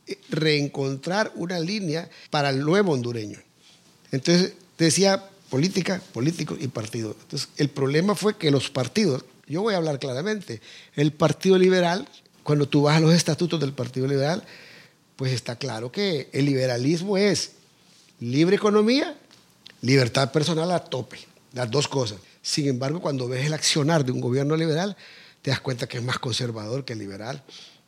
eh, 0.06 0.18
reencontrar 0.30 1.32
una 1.36 1.60
línea 1.60 2.08
para 2.30 2.50
el 2.50 2.60
nuevo 2.60 2.92
hondureño. 2.92 3.38
Entonces, 4.10 4.54
decía 4.78 5.28
política, 5.50 6.02
político 6.12 6.56
y 6.58 6.68
partido. 6.68 7.14
Entonces, 7.20 7.48
el 7.56 7.68
problema 7.68 8.14
fue 8.14 8.36
que 8.36 8.50
los 8.50 8.70
partidos, 8.70 9.24
yo 9.46 9.62
voy 9.62 9.74
a 9.74 9.76
hablar 9.76 9.98
claramente, 9.98 10.60
el 10.94 11.12
Partido 11.12 11.58
Liberal, 11.58 12.08
cuando 12.46 12.68
tú 12.68 12.82
vas 12.82 12.96
a 12.96 13.00
los 13.00 13.12
estatutos 13.12 13.58
del 13.58 13.72
Partido 13.72 14.06
Liberal, 14.06 14.40
pues 15.16 15.32
está 15.32 15.56
claro 15.56 15.90
que 15.90 16.30
el 16.32 16.44
liberalismo 16.44 17.18
es 17.18 17.54
libre 18.20 18.54
economía, 18.54 19.18
libertad 19.82 20.30
personal 20.30 20.70
a 20.70 20.78
tope, 20.78 21.18
las 21.52 21.68
dos 21.68 21.88
cosas. 21.88 22.18
Sin 22.42 22.68
embargo, 22.68 23.00
cuando 23.00 23.26
ves 23.26 23.44
el 23.46 23.52
accionar 23.52 24.04
de 24.04 24.12
un 24.12 24.20
gobierno 24.20 24.56
liberal, 24.56 24.96
te 25.42 25.50
das 25.50 25.58
cuenta 25.58 25.88
que 25.88 25.98
es 25.98 26.04
más 26.04 26.20
conservador 26.20 26.84
que 26.84 26.94
liberal. 26.94 27.42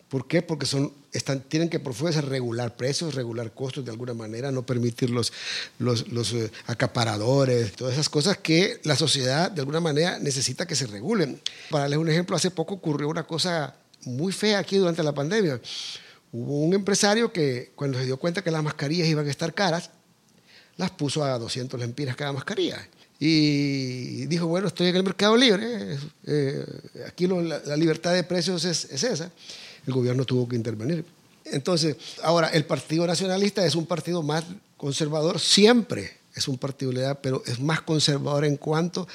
¿Por 0.08 0.26
qué? 0.26 0.42
Porque 0.42 0.66
son, 0.66 0.92
están, 1.12 1.40
tienen 1.40 1.68
que 1.68 1.78
por 1.78 1.94
fuerza 1.94 2.20
regular 2.20 2.76
precios, 2.76 3.14
regular 3.14 3.54
costos 3.54 3.84
de 3.84 3.92
alguna 3.92 4.14
manera, 4.14 4.50
no 4.50 4.66
permitir 4.66 5.10
los, 5.10 5.32
los, 5.78 6.08
los 6.08 6.32
eh, 6.32 6.50
acaparadores, 6.66 7.74
todas 7.74 7.92
esas 7.92 8.08
cosas 8.08 8.38
que 8.38 8.80
la 8.82 8.96
sociedad 8.96 9.52
de 9.52 9.60
alguna 9.60 9.78
manera 9.78 10.18
necesita 10.18 10.66
que 10.66 10.74
se 10.74 10.88
regulen. 10.88 11.40
Para 11.70 11.82
darles 11.82 12.00
un 12.00 12.08
ejemplo, 12.08 12.34
hace 12.34 12.50
poco 12.50 12.74
ocurrió 12.74 13.08
una 13.08 13.22
cosa 13.22 13.76
muy 14.04 14.32
fea 14.32 14.58
aquí 14.58 14.76
durante 14.76 15.02
la 15.02 15.12
pandemia. 15.12 15.60
Hubo 16.32 16.60
un 16.60 16.74
empresario 16.74 17.32
que 17.32 17.72
cuando 17.74 17.98
se 17.98 18.04
dio 18.04 18.18
cuenta 18.18 18.42
que 18.42 18.50
las 18.50 18.62
mascarillas 18.62 19.08
iban 19.08 19.26
a 19.26 19.30
estar 19.30 19.54
caras, 19.54 19.90
las 20.76 20.90
puso 20.90 21.24
a 21.24 21.38
200 21.38 21.78
lempiras 21.80 22.16
cada 22.16 22.32
mascarilla. 22.32 22.86
Y 23.18 24.26
dijo, 24.26 24.46
bueno, 24.46 24.68
estoy 24.68 24.88
en 24.88 24.96
el 24.96 25.02
mercado 25.02 25.36
libre, 25.36 25.98
eh, 26.24 26.64
aquí 27.06 27.26
la, 27.26 27.76
libertad 27.76 28.14
de 28.14 28.22
precios 28.22 28.64
es, 28.64 28.84
es, 28.84 29.02
esa. 29.02 29.32
El 29.86 29.92
gobierno 29.92 30.24
tuvo 30.24 30.48
que 30.48 30.54
intervenir. 30.54 31.04
Entonces, 31.44 31.96
ahora, 32.22 32.48
el 32.48 32.64
Partido 32.64 33.06
Nacionalista 33.06 33.64
es 33.64 33.74
un 33.74 33.86
partido 33.86 34.22
más 34.22 34.44
conservador, 34.76 35.40
siempre 35.40 36.18
es 36.34 36.46
un 36.46 36.58
partido 36.58 36.92
liberal, 36.92 37.18
pero 37.20 37.42
es 37.46 37.58
más 37.58 37.80
conservador 37.80 38.44
en 38.44 38.56
cuanto 38.56 39.08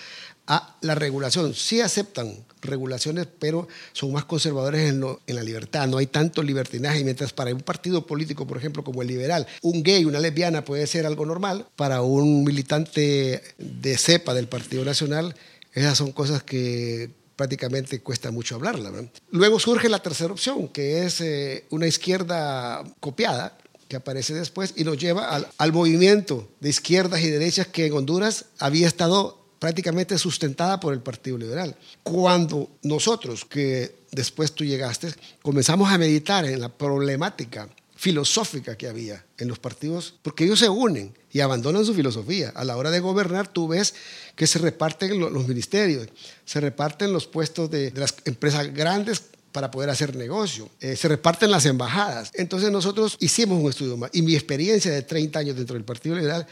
a 0.48 0.76
la 0.82 0.96
regulación. 0.96 1.54
Sí 1.54 1.80
aceptan 1.80 2.36
regulaciones, 2.64 3.28
pero 3.40 3.68
son 3.92 4.12
más 4.12 4.26
conservadores 4.26 4.90
en, 4.90 5.04
en, 5.28 5.36
la 5.36 5.44
libertad. 5.44 5.88
No 5.88 5.98
hay 5.98 6.08
tanto 6.08 6.44
libertinaje. 6.44 7.04
Mientras 7.04 7.34
para 7.34 7.54
un 7.54 7.62
partido 7.62 8.06
político, 8.06 8.48
por 8.48 8.58
ejemplo, 8.58 8.84
como 8.84 9.02
el 9.02 9.08
liberal, 9.08 9.48
un 9.62 9.84
gay, 9.84 10.06
una 10.06 10.20
lesbiana 10.20 10.64
puede 10.64 10.88
ser 10.88 11.06
algo 11.06 11.26
normal, 11.26 11.68
para 11.76 12.02
un 12.02 12.44
militante 12.44 13.42
de 13.58 13.98
cepa 13.98 14.34
del 14.34 14.48
Partido 14.48 14.86
Nacional, 14.86 15.36
esas 15.74 15.98
son 15.98 16.12
cosas 16.12 16.44
que 16.44 17.10
prácticamente 17.36 18.00
cuesta 18.02 18.32
mucho 18.32 18.56
hablarla. 18.56 18.92
Luego 19.32 19.60
surge 19.60 19.90
la 19.90 20.00
tercera 20.00 20.32
opción, 20.32 20.68
que 20.68 21.06
es 21.06 21.20
eh, 21.22 21.66
una 21.70 21.88
izquierda 21.88 22.84
copiada, 23.00 23.58
que 23.88 23.98
aparece 23.98 24.34
después 24.34 24.74
y 24.76 24.84
nos 24.84 24.98
lleva 24.98 25.30
al, 25.30 25.48
al 25.58 25.74
movimiento 25.74 26.50
de 26.60 26.70
izquierdas 26.70 27.22
y 27.22 27.30
derechas 27.30 27.68
que 27.68 27.86
en 27.86 27.94
Honduras 27.94 28.46
había 28.58 28.88
estado 28.88 29.43
prácticamente 29.64 30.18
sustentada 30.18 30.78
por 30.78 30.94
el 30.94 31.00
Partido 31.00 31.38
Liberal. 31.38 31.74
Cuando 32.04 32.70
nosotros, 32.82 33.46
que 33.46 33.96
después 34.12 34.52
tú 34.52 34.66
llegaste, 34.66 35.14
comenzamos 35.42 35.90
a 35.90 35.98
meditar 35.98 36.44
en 36.44 36.60
la 36.60 36.68
problemática 36.68 37.70
filosófica 37.96 38.76
que 38.76 38.90
había 38.90 39.26
en 39.38 39.48
los 39.48 39.60
partidos, 39.60 40.16
porque 40.22 40.44
ellos 40.44 40.60
se 40.60 40.68
unen 40.68 41.18
y 41.32 41.40
abandonan 41.40 41.86
su 41.86 41.94
filosofía. 41.94 42.50
A 42.50 42.66
la 42.66 42.76
hora 42.76 42.92
de 42.92 43.00
gobernar, 43.00 43.48
tú 43.48 43.70
ves 43.70 43.94
que 44.36 44.48
se 44.48 44.60
reparten 44.60 45.18
los 45.18 45.48
ministerios, 45.48 46.10
se 46.44 46.60
reparten 46.60 47.14
los 47.14 47.26
puestos 47.26 47.72
de, 47.72 47.94
las 47.96 48.16
empresas 48.26 48.74
grandes 48.74 49.24
para 49.54 49.72
poder 49.72 49.90
hacer 49.90 50.14
negocio. 50.18 50.70
Eh, 50.82 50.98
se 50.98 51.08
reparten 51.08 51.50
las 51.50 51.66
embajadas. 51.66 52.32
Entonces 52.34 52.70
nosotros 52.70 53.16
hicimos 53.22 53.64
un 53.64 53.70
estudio 53.70 53.96
más. 53.96 54.10
Y 54.12 54.24
mi 54.24 54.36
experiencia 54.36 54.92
de 54.92 55.04
30 55.04 55.40
años 55.40 55.56
dentro 55.56 55.76
del 55.76 55.86
Partido 55.86 56.18
Liberal 56.18 56.46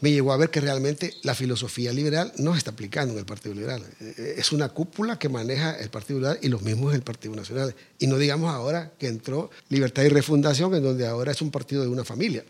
me 0.00 0.10
llegó 0.12 0.32
a 0.32 0.36
ver 0.36 0.50
que 0.50 0.60
realmente 0.60 1.14
la 1.22 1.34
filosofía 1.34 1.92
liberal 1.92 2.32
no 2.38 2.52
se 2.52 2.58
está 2.58 2.70
aplicando 2.70 3.12
en 3.14 3.18
el 3.18 3.24
Partido 3.24 3.54
Liberal. 3.54 3.82
Eh, 4.00 4.34
es 4.38 4.52
una 4.52 4.68
cúpula 4.68 5.18
que 5.18 5.28
maneja 5.28 5.76
el 5.78 5.90
Partido 5.90 6.20
Liberal 6.20 6.38
y 6.40 6.48
los 6.48 6.62
mismos 6.62 6.94
el 6.94 7.02
Partido 7.02 7.34
Nacional. 7.34 7.74
Y 7.98 8.06
no 8.06 8.18
digamos 8.18 8.52
ahora 8.54 8.92
que 8.98 9.08
entró 9.08 9.50
Libertad 9.68 10.04
y 10.04 10.08
Refundación, 10.08 10.74
en 10.74 10.82
donde 10.82 11.06
ahora 11.06 11.32
es 11.32 11.42
un 11.42 11.50
partido 11.50 11.82
de 11.82 11.88
una 11.88 12.04
familia, 12.04 12.44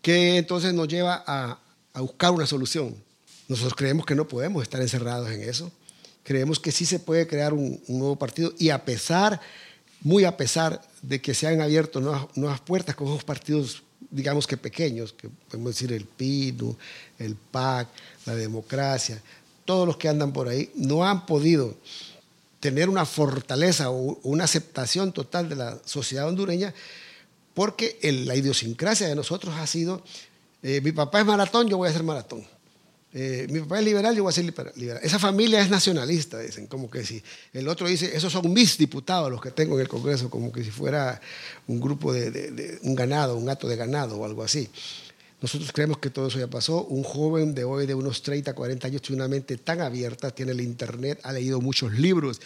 que 0.00 0.38
entonces 0.38 0.72
nos 0.72 0.88
lleva 0.88 1.22
a, 1.26 1.58
buscar 2.00 2.30
una 2.30 2.46
solución. 2.46 2.94
Nosotros 3.48 3.74
creemos 3.74 4.06
que 4.06 4.14
no 4.14 4.26
podemos 4.26 4.62
estar 4.62 4.80
encerrados 4.80 5.30
en 5.30 5.42
eso. 5.42 5.70
Creemos 6.22 6.58
que 6.58 6.72
sí 6.72 6.86
se 6.86 6.98
puede 6.98 7.26
crear 7.26 7.52
un, 7.52 7.82
nuevo 7.86 8.16
partido 8.16 8.54
y 8.58 8.70
a 8.70 8.84
pesar, 8.84 9.40
muy 10.00 10.24
a 10.24 10.36
pesar 10.38 10.80
de 11.02 11.20
que 11.20 11.34
se 11.34 11.46
han 11.46 11.60
abierto 11.60 12.00
nuevas, 12.00 12.26
nuevas 12.34 12.60
puertas 12.60 12.94
con 12.96 13.08
esos 13.08 13.24
partidos 13.24 13.82
digamos 14.14 14.46
que 14.46 14.56
pequeños, 14.56 15.12
que 15.12 15.28
podemos 15.28 15.74
decir 15.74 15.92
el 15.92 16.04
PINU, 16.04 16.76
el 17.18 17.34
PAC, 17.34 17.88
la 18.26 18.34
democracia, 18.34 19.20
todos 19.64 19.86
los 19.86 19.96
que 19.96 20.08
andan 20.08 20.32
por 20.32 20.48
ahí, 20.48 20.70
no 20.76 21.04
han 21.04 21.26
podido 21.26 21.74
tener 22.60 22.88
una 22.88 23.04
fortaleza 23.04 23.90
o 23.90 24.18
una 24.22 24.44
aceptación 24.44 25.12
total 25.12 25.48
de 25.48 25.56
la 25.56 25.78
sociedad 25.84 26.28
hondureña 26.28 26.72
porque 27.54 27.98
la 28.02 28.36
idiosincrasia 28.36 29.08
de 29.08 29.14
nosotros 29.14 29.54
ha 29.56 29.66
sido, 29.66 30.02
eh, 30.62 30.80
mi 30.82 30.92
papá 30.92 31.20
es 31.20 31.26
maratón, 31.26 31.68
yo 31.68 31.76
voy 31.76 31.88
a 31.88 31.90
hacer 31.90 32.02
maratón. 32.02 32.46
Eh, 33.16 33.46
mi 33.48 33.60
papá 33.60 33.78
es 33.78 33.84
liberal, 33.84 34.16
yo 34.16 34.24
voy 34.24 34.30
a 34.30 34.32
ser 34.32 34.44
liberal. 34.44 35.00
Esa 35.00 35.20
familia 35.20 35.60
es 35.60 35.70
nacionalista, 35.70 36.40
dicen, 36.40 36.66
como 36.66 36.90
que 36.90 37.04
si 37.04 37.22
el 37.52 37.68
otro 37.68 37.86
dice, 37.86 38.10
esos 38.16 38.32
son 38.32 38.52
mis 38.52 38.76
diputados 38.76 39.30
los 39.30 39.40
que 39.40 39.52
tengo 39.52 39.76
en 39.76 39.82
el 39.82 39.88
Congreso, 39.88 40.28
como 40.28 40.50
que 40.50 40.64
si 40.64 40.72
fuera 40.72 41.20
un 41.68 41.80
grupo 41.80 42.12
de, 42.12 42.80
un 42.82 42.96
ganado, 42.96 43.36
un 43.36 43.44
gato 43.44 43.68
de 43.68 43.76
ganado 43.76 44.16
o 44.16 44.24
algo 44.24 44.42
así. 44.42 44.68
Nosotros 45.40 45.70
creemos 45.72 45.98
que 45.98 46.10
todo 46.10 46.26
eso 46.26 46.40
ya 46.40 46.48
pasó. 46.48 46.84
Un 46.86 47.04
joven 47.04 47.54
de 47.54 47.62
hoy 47.62 47.86
de 47.86 47.94
unos 47.94 48.20
30, 48.22 48.52
40 48.52 48.88
años 48.88 49.02
tiene 49.02 49.22
una 49.22 49.28
mente 49.28 49.58
tan 49.58 49.80
abierta, 49.80 50.32
tiene 50.32 50.50
el 50.50 50.60
Internet, 50.60 51.20
ha 51.22 51.32
leído 51.32 51.60
muchos 51.60 51.92
libros. 51.92 52.40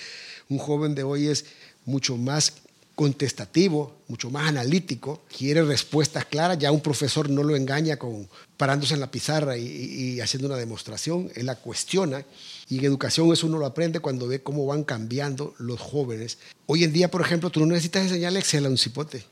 Un 0.51 0.59
joven 0.59 0.95
de 0.95 1.03
hoy 1.03 1.29
es 1.29 1.47
mucho 1.87 2.19
más 2.19 2.53
contestativo, 2.99 3.95
mucho 4.09 4.29
más 4.29 4.49
analítico, 4.49 5.23
quiere 5.29 5.63
respuestas 5.63 6.25
claras, 6.25 6.59
ya 6.59 6.73
un 6.73 6.81
profesor 6.81 7.31
no 7.31 7.45
lo 7.45 7.55
engaña 7.55 7.97
con 7.97 8.29
parándose 8.57 8.95
en 8.95 8.99
la 8.99 9.09
pizarra 9.09 9.57
y, 9.57 10.21
haciendo 10.21 10.49
una 10.49 10.57
demostración, 10.57 11.31
él 11.37 11.47
la 11.47 11.55
cuestiona 11.55 12.25
y 12.69 12.79
en 12.79 12.85
educación 12.87 13.33
eso 13.33 13.47
uno 13.47 13.59
lo 13.59 13.67
aprende 13.67 14.01
cuando 14.01 14.27
ve 14.27 14.43
cómo 14.43 14.67
van 14.67 14.83
cambiando 14.83 15.55
los 15.59 15.79
jóvenes. 15.79 16.39
Hoy 16.67 16.83
en 16.83 16.93
día, 16.93 17.09
por 17.09 17.21
ejemplo, 17.21 17.51
tú 17.51 17.61
no 17.61 17.67
necesitas 17.67 18.03
enseñarle 18.03 18.41
Excel 18.41 18.67
a 18.67 18.69
un 18.69 18.77
cipote, 18.77 19.25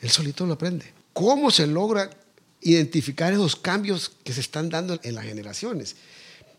él 0.00 0.08
solito 0.08 0.46
lo 0.46 0.52
aprende. 0.52 0.86
¿Cómo 1.12 1.50
se 1.50 1.66
logra 1.66 2.10
identificar 2.60 3.32
esos 3.32 3.56
cambios 3.56 4.12
que 4.22 4.32
se 4.32 4.40
están 4.40 4.68
dando 4.68 5.00
en 5.02 5.16
las 5.16 5.24
generaciones? 5.24 5.96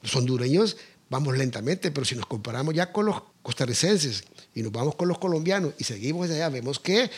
Los 0.02 0.14
hondureños 0.18 0.76
vamos 1.12 1.38
lentamente, 1.38 1.92
pero 1.92 2.06
si 2.06 2.16
nos 2.16 2.26
comparamos 2.26 2.74
ya 2.74 2.94
con 2.94 3.06
los 3.06 3.22
costarricenses 3.44 4.24
y 4.56 4.64
nos 4.64 4.72
vamos 4.72 4.96
con 4.96 5.10
los 5.10 5.20
colombianos 5.20 5.74
y 5.78 5.84
seguimos 5.84 6.30
allá, 6.30 6.48
vemos 6.48 6.80
que 6.80 7.12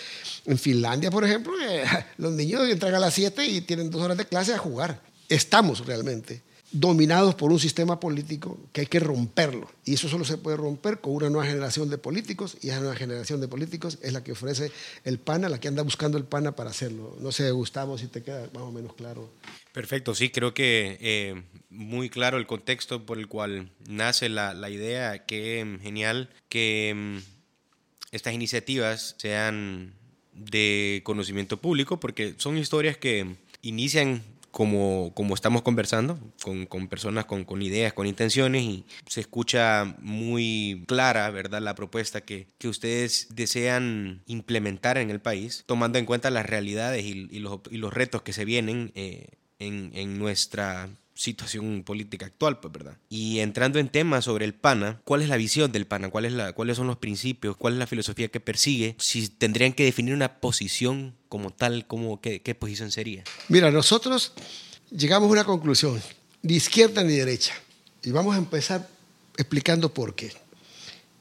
en 0.45 0.57
Finlandia, 0.57 1.11
por 1.11 1.23
ejemplo, 1.23 1.53
eh, 1.61 1.83
los 2.17 2.33
niños 2.33 2.67
entran 2.67 2.95
a 2.95 2.99
las 2.99 3.13
7 3.13 3.45
y 3.45 3.61
tienen 3.61 3.91
dos 3.91 4.01
horas 4.01 4.17
de 4.17 4.25
clase 4.25 4.51
a 4.51 4.57
jugar. 4.57 4.99
Estamos 5.29 5.85
realmente 5.85 6.41
dominados 6.71 7.35
por 7.35 7.51
un 7.51 7.59
sistema 7.59 7.99
político 7.99 8.57
que 8.71 8.81
hay 8.81 8.87
que 8.87 8.99
romperlo. 8.99 9.69
Y 9.85 9.93
eso 9.93 10.09
solo 10.09 10.25
se 10.25 10.39
puede 10.39 10.57
romper 10.57 10.99
con 10.99 11.13
una 11.13 11.29
nueva 11.29 11.45
generación 11.45 11.87
de 11.91 11.99
políticos, 11.99 12.57
y 12.61 12.69
esa 12.69 12.79
nueva 12.79 12.95
generación 12.95 13.41
de 13.41 13.47
políticos 13.47 13.99
es 14.01 14.11
la 14.11 14.23
que 14.23 14.31
ofrece 14.31 14.71
el 15.03 15.19
PANA, 15.19 15.49
la 15.49 15.59
que 15.59 15.67
anda 15.67 15.83
buscando 15.83 16.17
el 16.17 16.23
PANA 16.23 16.55
para 16.55 16.71
hacerlo. 16.71 17.15
No 17.21 17.31
sé, 17.31 17.51
Gustavo, 17.51 17.99
si 17.99 18.07
te 18.07 18.23
queda 18.23 18.49
más 18.55 18.63
o 18.63 18.71
menos 18.71 18.95
claro. 18.95 19.29
Perfecto, 19.73 20.13
sí, 20.13 20.29
creo 20.29 20.53
que 20.53 20.97
eh, 21.01 21.43
muy 21.71 22.09
claro 22.09 22.37
el 22.37 22.45
contexto 22.45 23.07
por 23.07 23.17
el 23.17 23.27
cual 23.27 23.71
nace 23.89 24.29
la, 24.29 24.53
la 24.53 24.69
idea, 24.69 25.25
que 25.25 25.79
genial 25.81 26.29
que 26.47 26.93
mm, 26.95 27.17
estas 28.11 28.35
iniciativas 28.35 29.15
sean 29.17 29.95
de 30.31 31.01
conocimiento 31.03 31.57
público, 31.57 31.99
porque 31.99 32.35
son 32.37 32.57
historias 32.57 32.97
que 32.97 33.35
inician 33.63 34.21
como, 34.51 35.11
como 35.15 35.33
estamos 35.33 35.63
conversando, 35.63 36.19
con, 36.43 36.67
con 36.67 36.87
personas 36.87 37.25
con, 37.25 37.43
con, 37.43 37.63
ideas, 37.63 37.93
con 37.93 38.05
intenciones, 38.05 38.61
y 38.61 38.85
se 39.07 39.21
escucha 39.21 39.95
muy 39.99 40.83
clara, 40.87 41.27
¿verdad?, 41.31 41.63
la 41.63 41.73
propuesta 41.73 42.21
que, 42.21 42.45
que 42.59 42.67
ustedes 42.67 43.29
desean 43.31 44.21
implementar 44.27 44.99
en 44.99 45.09
el 45.09 45.19
país, 45.19 45.63
tomando 45.65 45.97
en 45.97 46.05
cuenta 46.05 46.29
las 46.29 46.45
realidades 46.45 47.03
y, 47.03 47.39
los, 47.39 47.61
y 47.71 47.77
los, 47.77 47.91
retos 47.91 48.21
que 48.21 48.33
se 48.33 48.45
vienen 48.45 48.91
eh, 48.93 49.29
en, 49.67 49.91
en 49.93 50.19
nuestra 50.19 50.89
situación 51.15 51.83
política 51.83 52.25
actual, 52.25 52.59
pues, 52.59 52.73
¿verdad? 52.73 52.97
Y 53.09 53.39
entrando 53.39 53.79
en 53.79 53.89
temas 53.89 54.25
sobre 54.25 54.45
el 54.45 54.53
PANA, 54.53 55.01
¿cuál 55.03 55.21
es 55.21 55.29
la 55.29 55.37
visión 55.37 55.71
del 55.71 55.85
PANA? 55.85 56.09
¿Cuál 56.09 56.25
es 56.25 56.33
la, 56.33 56.53
¿Cuáles 56.53 56.77
son 56.77 56.87
los 56.87 56.97
principios? 56.97 57.55
¿Cuál 57.55 57.73
es 57.73 57.79
la 57.79 57.87
filosofía 57.87 58.29
que 58.29 58.39
persigue? 58.39 58.95
Si 58.99 59.29
tendrían 59.29 59.73
que 59.73 59.83
definir 59.85 60.13
una 60.13 60.39
posición 60.39 61.15
como 61.29 61.51
tal, 61.51 61.85
¿cómo, 61.87 62.19
qué, 62.19 62.41
qué 62.41 62.55
posición 62.55 62.91
sería? 62.91 63.23
Mira, 63.47 63.71
nosotros 63.71 64.33
llegamos 64.91 65.29
a 65.29 65.31
una 65.33 65.43
conclusión, 65.43 66.01
ni 66.41 66.55
izquierda 66.55 67.03
ni 67.03 67.13
derecha. 67.13 67.53
Y 68.03 68.11
vamos 68.11 68.35
a 68.35 68.37
empezar 68.37 68.87
explicando 69.37 69.93
por 69.93 70.15
qué. 70.15 70.31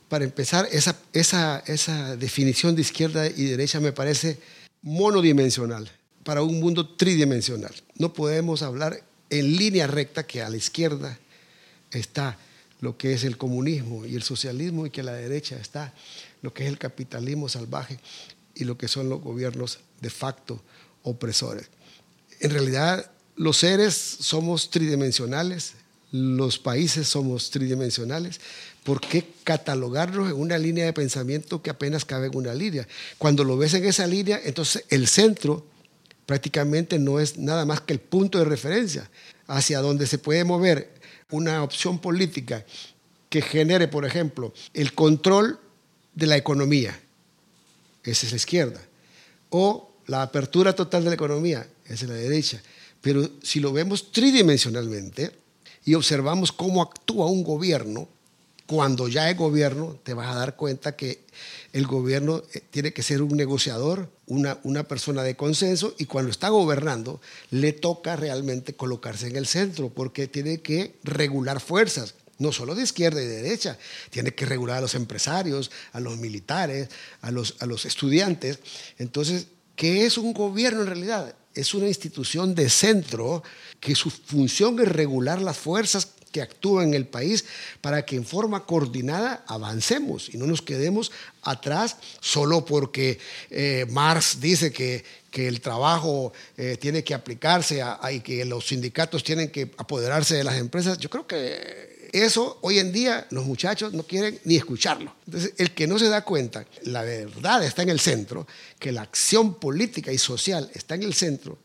Para 0.08 0.24
empezar, 0.24 0.68
esa, 0.72 0.98
esa, 1.12 1.62
esa 1.66 2.16
definición 2.16 2.74
de 2.74 2.82
izquierda 2.82 3.26
y 3.26 3.44
derecha 3.44 3.80
me 3.80 3.92
parece 3.92 4.38
monodimensional 4.82 5.90
para 6.24 6.42
un 6.42 6.60
mundo 6.60 6.86
tridimensional. 6.86 7.74
No 8.02 8.12
podemos 8.12 8.62
hablar 8.62 9.00
en 9.30 9.56
línea 9.56 9.86
recta 9.86 10.26
que 10.26 10.42
a 10.42 10.50
la 10.50 10.56
izquierda 10.56 11.20
está 11.92 12.36
lo 12.80 12.96
que 12.96 13.12
es 13.12 13.22
el 13.22 13.38
comunismo 13.38 14.04
y 14.04 14.16
el 14.16 14.24
socialismo 14.24 14.84
y 14.84 14.90
que 14.90 15.02
a 15.02 15.04
la 15.04 15.12
derecha 15.12 15.54
está 15.54 15.94
lo 16.40 16.52
que 16.52 16.64
es 16.64 16.68
el 16.68 16.78
capitalismo 16.78 17.48
salvaje 17.48 18.00
y 18.56 18.64
lo 18.64 18.76
que 18.76 18.88
son 18.88 19.08
los 19.08 19.20
gobiernos 19.20 19.78
de 20.00 20.10
facto 20.10 20.60
opresores. 21.04 21.68
En 22.40 22.50
realidad, 22.50 23.08
los 23.36 23.58
seres 23.58 23.94
somos 23.94 24.70
tridimensionales, 24.70 25.74
los 26.10 26.58
países 26.58 27.06
somos 27.06 27.52
tridimensionales. 27.52 28.40
¿Por 28.82 29.00
qué 29.00 29.28
catalogarnos 29.44 30.28
en 30.28 30.40
una 30.40 30.58
línea 30.58 30.86
de 30.86 30.92
pensamiento 30.92 31.62
que 31.62 31.70
apenas 31.70 32.04
cabe 32.04 32.26
en 32.26 32.36
una 32.36 32.52
línea? 32.52 32.88
Cuando 33.18 33.44
lo 33.44 33.56
ves 33.56 33.74
en 33.74 33.84
esa 33.84 34.08
línea, 34.08 34.40
entonces 34.42 34.86
el 34.88 35.06
centro 35.06 35.64
prácticamente 36.26 36.98
no 36.98 37.20
es 37.20 37.38
nada 37.38 37.64
más 37.64 37.80
que 37.80 37.92
el 37.92 38.00
punto 38.00 38.38
de 38.38 38.44
referencia 38.44 39.10
hacia 39.46 39.80
donde 39.80 40.06
se 40.06 40.18
puede 40.18 40.44
mover 40.44 40.92
una 41.30 41.62
opción 41.62 41.98
política 41.98 42.64
que 43.28 43.42
genere, 43.42 43.88
por 43.88 44.04
ejemplo, 44.04 44.52
el 44.74 44.92
control 44.92 45.58
de 46.14 46.26
la 46.26 46.36
economía. 46.36 46.98
Esa 48.04 48.26
es 48.26 48.32
la 48.32 48.36
izquierda. 48.36 48.80
O 49.50 49.92
la 50.06 50.22
apertura 50.22 50.74
total 50.74 51.04
de 51.04 51.10
la 51.10 51.14
economía. 51.14 51.66
Esa 51.84 52.04
es 52.04 52.10
la 52.10 52.14
derecha. 52.14 52.62
Pero 53.00 53.28
si 53.42 53.60
lo 53.60 53.72
vemos 53.72 54.12
tridimensionalmente 54.12 55.32
y 55.84 55.94
observamos 55.94 56.52
cómo 56.52 56.82
actúa 56.82 57.26
un 57.26 57.42
gobierno, 57.42 58.08
cuando 58.66 59.08
ya 59.08 59.30
es 59.30 59.36
gobierno, 59.36 59.98
te 60.02 60.14
vas 60.14 60.28
a 60.28 60.38
dar 60.38 60.56
cuenta 60.56 60.96
que 60.96 61.24
el 61.72 61.86
gobierno 61.86 62.42
eh, 62.54 62.60
tiene 62.70 62.92
que 62.92 63.02
ser 63.02 63.22
un 63.22 63.36
negociador, 63.36 64.10
una, 64.26 64.58
una 64.62 64.84
persona 64.84 65.22
de 65.22 65.36
consenso, 65.36 65.94
y 65.98 66.06
cuando 66.06 66.30
está 66.30 66.48
gobernando, 66.48 67.20
le 67.50 67.72
toca 67.72 68.16
realmente 68.16 68.74
colocarse 68.74 69.26
en 69.26 69.36
el 69.36 69.46
centro, 69.46 69.90
porque 69.90 70.28
tiene 70.28 70.60
que 70.60 70.96
regular 71.02 71.60
fuerzas, 71.60 72.14
no 72.38 72.52
solo 72.52 72.74
de 72.74 72.82
izquierda 72.82 73.22
y 73.22 73.26
de 73.26 73.42
derecha, 73.42 73.78
tiene 74.10 74.34
que 74.34 74.46
regular 74.46 74.78
a 74.78 74.82
los 74.82 74.94
empresarios, 74.94 75.70
a 75.92 76.00
los 76.00 76.18
militares, 76.18 76.88
a 77.20 77.30
los, 77.30 77.56
a 77.60 77.66
los 77.66 77.84
estudiantes. 77.86 78.58
Entonces, 78.98 79.46
¿qué 79.76 80.06
es 80.06 80.18
un 80.18 80.32
gobierno 80.32 80.80
en 80.82 80.88
realidad? 80.88 81.34
Es 81.54 81.74
una 81.74 81.88
institución 81.88 82.54
de 82.54 82.68
centro 82.70 83.42
que 83.78 83.94
su 83.94 84.10
función 84.10 84.80
es 84.80 84.88
regular 84.88 85.40
las 85.40 85.58
fuerzas 85.58 86.08
que 86.32 86.42
actúa 86.42 86.82
en 86.82 86.94
el 86.94 87.06
país 87.06 87.44
para 87.80 88.04
que 88.04 88.16
en 88.16 88.24
forma 88.24 88.64
coordinada 88.64 89.44
avancemos 89.46 90.34
y 90.34 90.38
no 90.38 90.46
nos 90.46 90.62
quedemos 90.62 91.12
atrás 91.42 91.98
solo 92.20 92.64
porque 92.64 93.18
eh, 93.50 93.86
Marx 93.90 94.40
dice 94.40 94.72
que, 94.72 95.04
que 95.30 95.46
el 95.46 95.60
trabajo 95.60 96.32
eh, 96.56 96.76
tiene 96.80 97.04
que 97.04 97.14
aplicarse 97.14 97.82
y 98.10 98.20
que 98.20 98.44
los 98.44 98.66
sindicatos 98.66 99.22
tienen 99.22 99.50
que 99.50 99.70
apoderarse 99.76 100.34
de 100.34 100.44
las 100.44 100.56
empresas. 100.56 100.98
Yo 100.98 101.10
creo 101.10 101.26
que 101.26 102.10
eso 102.12 102.58
hoy 102.60 102.78
en 102.78 102.92
día 102.92 103.26
los 103.30 103.46
muchachos 103.46 103.94
no 103.94 104.02
quieren 104.02 104.38
ni 104.44 104.56
escucharlo. 104.56 105.14
Entonces, 105.26 105.54
el 105.56 105.72
que 105.72 105.86
no 105.86 105.98
se 105.98 106.08
da 106.08 106.22
cuenta, 106.22 106.66
la 106.82 107.02
verdad 107.02 107.64
está 107.64 107.82
en 107.82 107.88
el 107.88 108.00
centro, 108.00 108.46
que 108.78 108.92
la 108.92 109.02
acción 109.02 109.54
política 109.54 110.12
y 110.12 110.18
social 110.18 110.70
está 110.74 110.94
en 110.94 111.04
el 111.04 111.14
centro, 111.14 111.58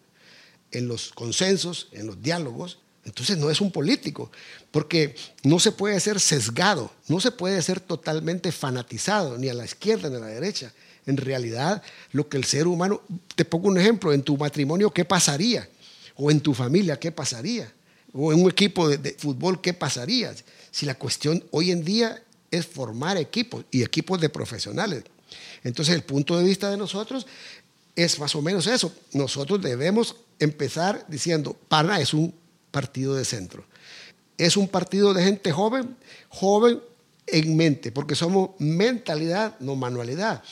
en 0.72 0.88
los 0.88 1.12
consensos, 1.12 1.90
en 1.92 2.08
los 2.08 2.22
diálogos, 2.22 2.80
entonces 3.08 3.38
no 3.38 3.50
es 3.50 3.62
un 3.62 3.72
político, 3.72 4.30
porque 4.70 5.16
no 5.44 5.60
se 5.60 5.72
puede 5.72 5.98
ser 6.02 6.20
sesgado, 6.20 6.92
no 7.08 7.22
se 7.22 7.32
puede 7.32 7.62
ser 7.62 7.80
totalmente 7.80 8.52
fanatizado, 8.52 9.38
ni 9.38 9.48
a 9.48 9.54
la 9.54 9.64
izquierda 9.64 10.10
ni 10.10 10.18
a 10.18 10.20
la 10.20 10.28
derecha. 10.28 10.74
En 11.06 11.16
realidad, 11.16 11.82
lo 12.12 12.28
que 12.28 12.36
el 12.36 12.44
ser 12.44 12.68
humano, 12.68 13.02
te 13.34 13.46
pongo 13.46 13.70
un 13.70 13.78
ejemplo, 13.78 14.12
en 14.12 14.24
tu 14.24 14.36
matrimonio, 14.36 14.92
¿qué 14.92 15.06
pasaría? 15.06 15.70
O 16.16 16.30
en 16.30 16.42
tu 16.42 16.54
familia, 16.54 17.00
¿qué 17.00 17.14
pasaría? 17.14 17.72
O 18.12 18.34
en 18.34 18.44
un 18.44 18.52
equipo 18.52 18.90
de, 18.90 19.16
fútbol, 19.18 19.62
¿qué 19.62 19.74
pasaría? 19.74 20.36
Si 20.70 20.86
la 20.86 20.96
cuestión 20.96 21.42
hoy 21.52 21.72
en 21.72 21.86
día 21.86 22.22
es 22.52 22.68
formar 22.68 23.16
equipos 23.16 23.64
y 23.72 23.84
equipos 23.84 24.20
de 24.20 24.28
profesionales. 24.28 25.06
Entonces, 25.64 25.96
el 25.96 26.04
punto 26.04 26.38
de 26.38 26.44
vista 26.44 26.70
de 26.70 26.76
nosotros 26.76 27.26
es 27.96 28.20
más 28.20 28.36
o 28.36 28.42
menos 28.42 28.68
eso. 28.68 28.94
Nosotros 29.14 29.62
debemos 29.62 30.18
empezar 30.40 31.06
diciendo, 31.08 31.56
PANA 31.70 32.02
es 32.02 32.14
un 32.14 32.34
partido 32.72 33.16
de 33.16 33.26
centro. 33.26 33.66
Es 34.38 34.58
un 34.58 34.68
partido 34.68 35.14
de 35.14 35.24
gente 35.24 35.52
joven, 35.52 35.98
joven 36.30 36.82
en 37.26 37.58
mente, 37.58 37.92
porque 37.92 38.16
somos 38.16 38.52
mentalidad, 38.60 39.60
no 39.60 39.76
manualidad. 39.76 40.44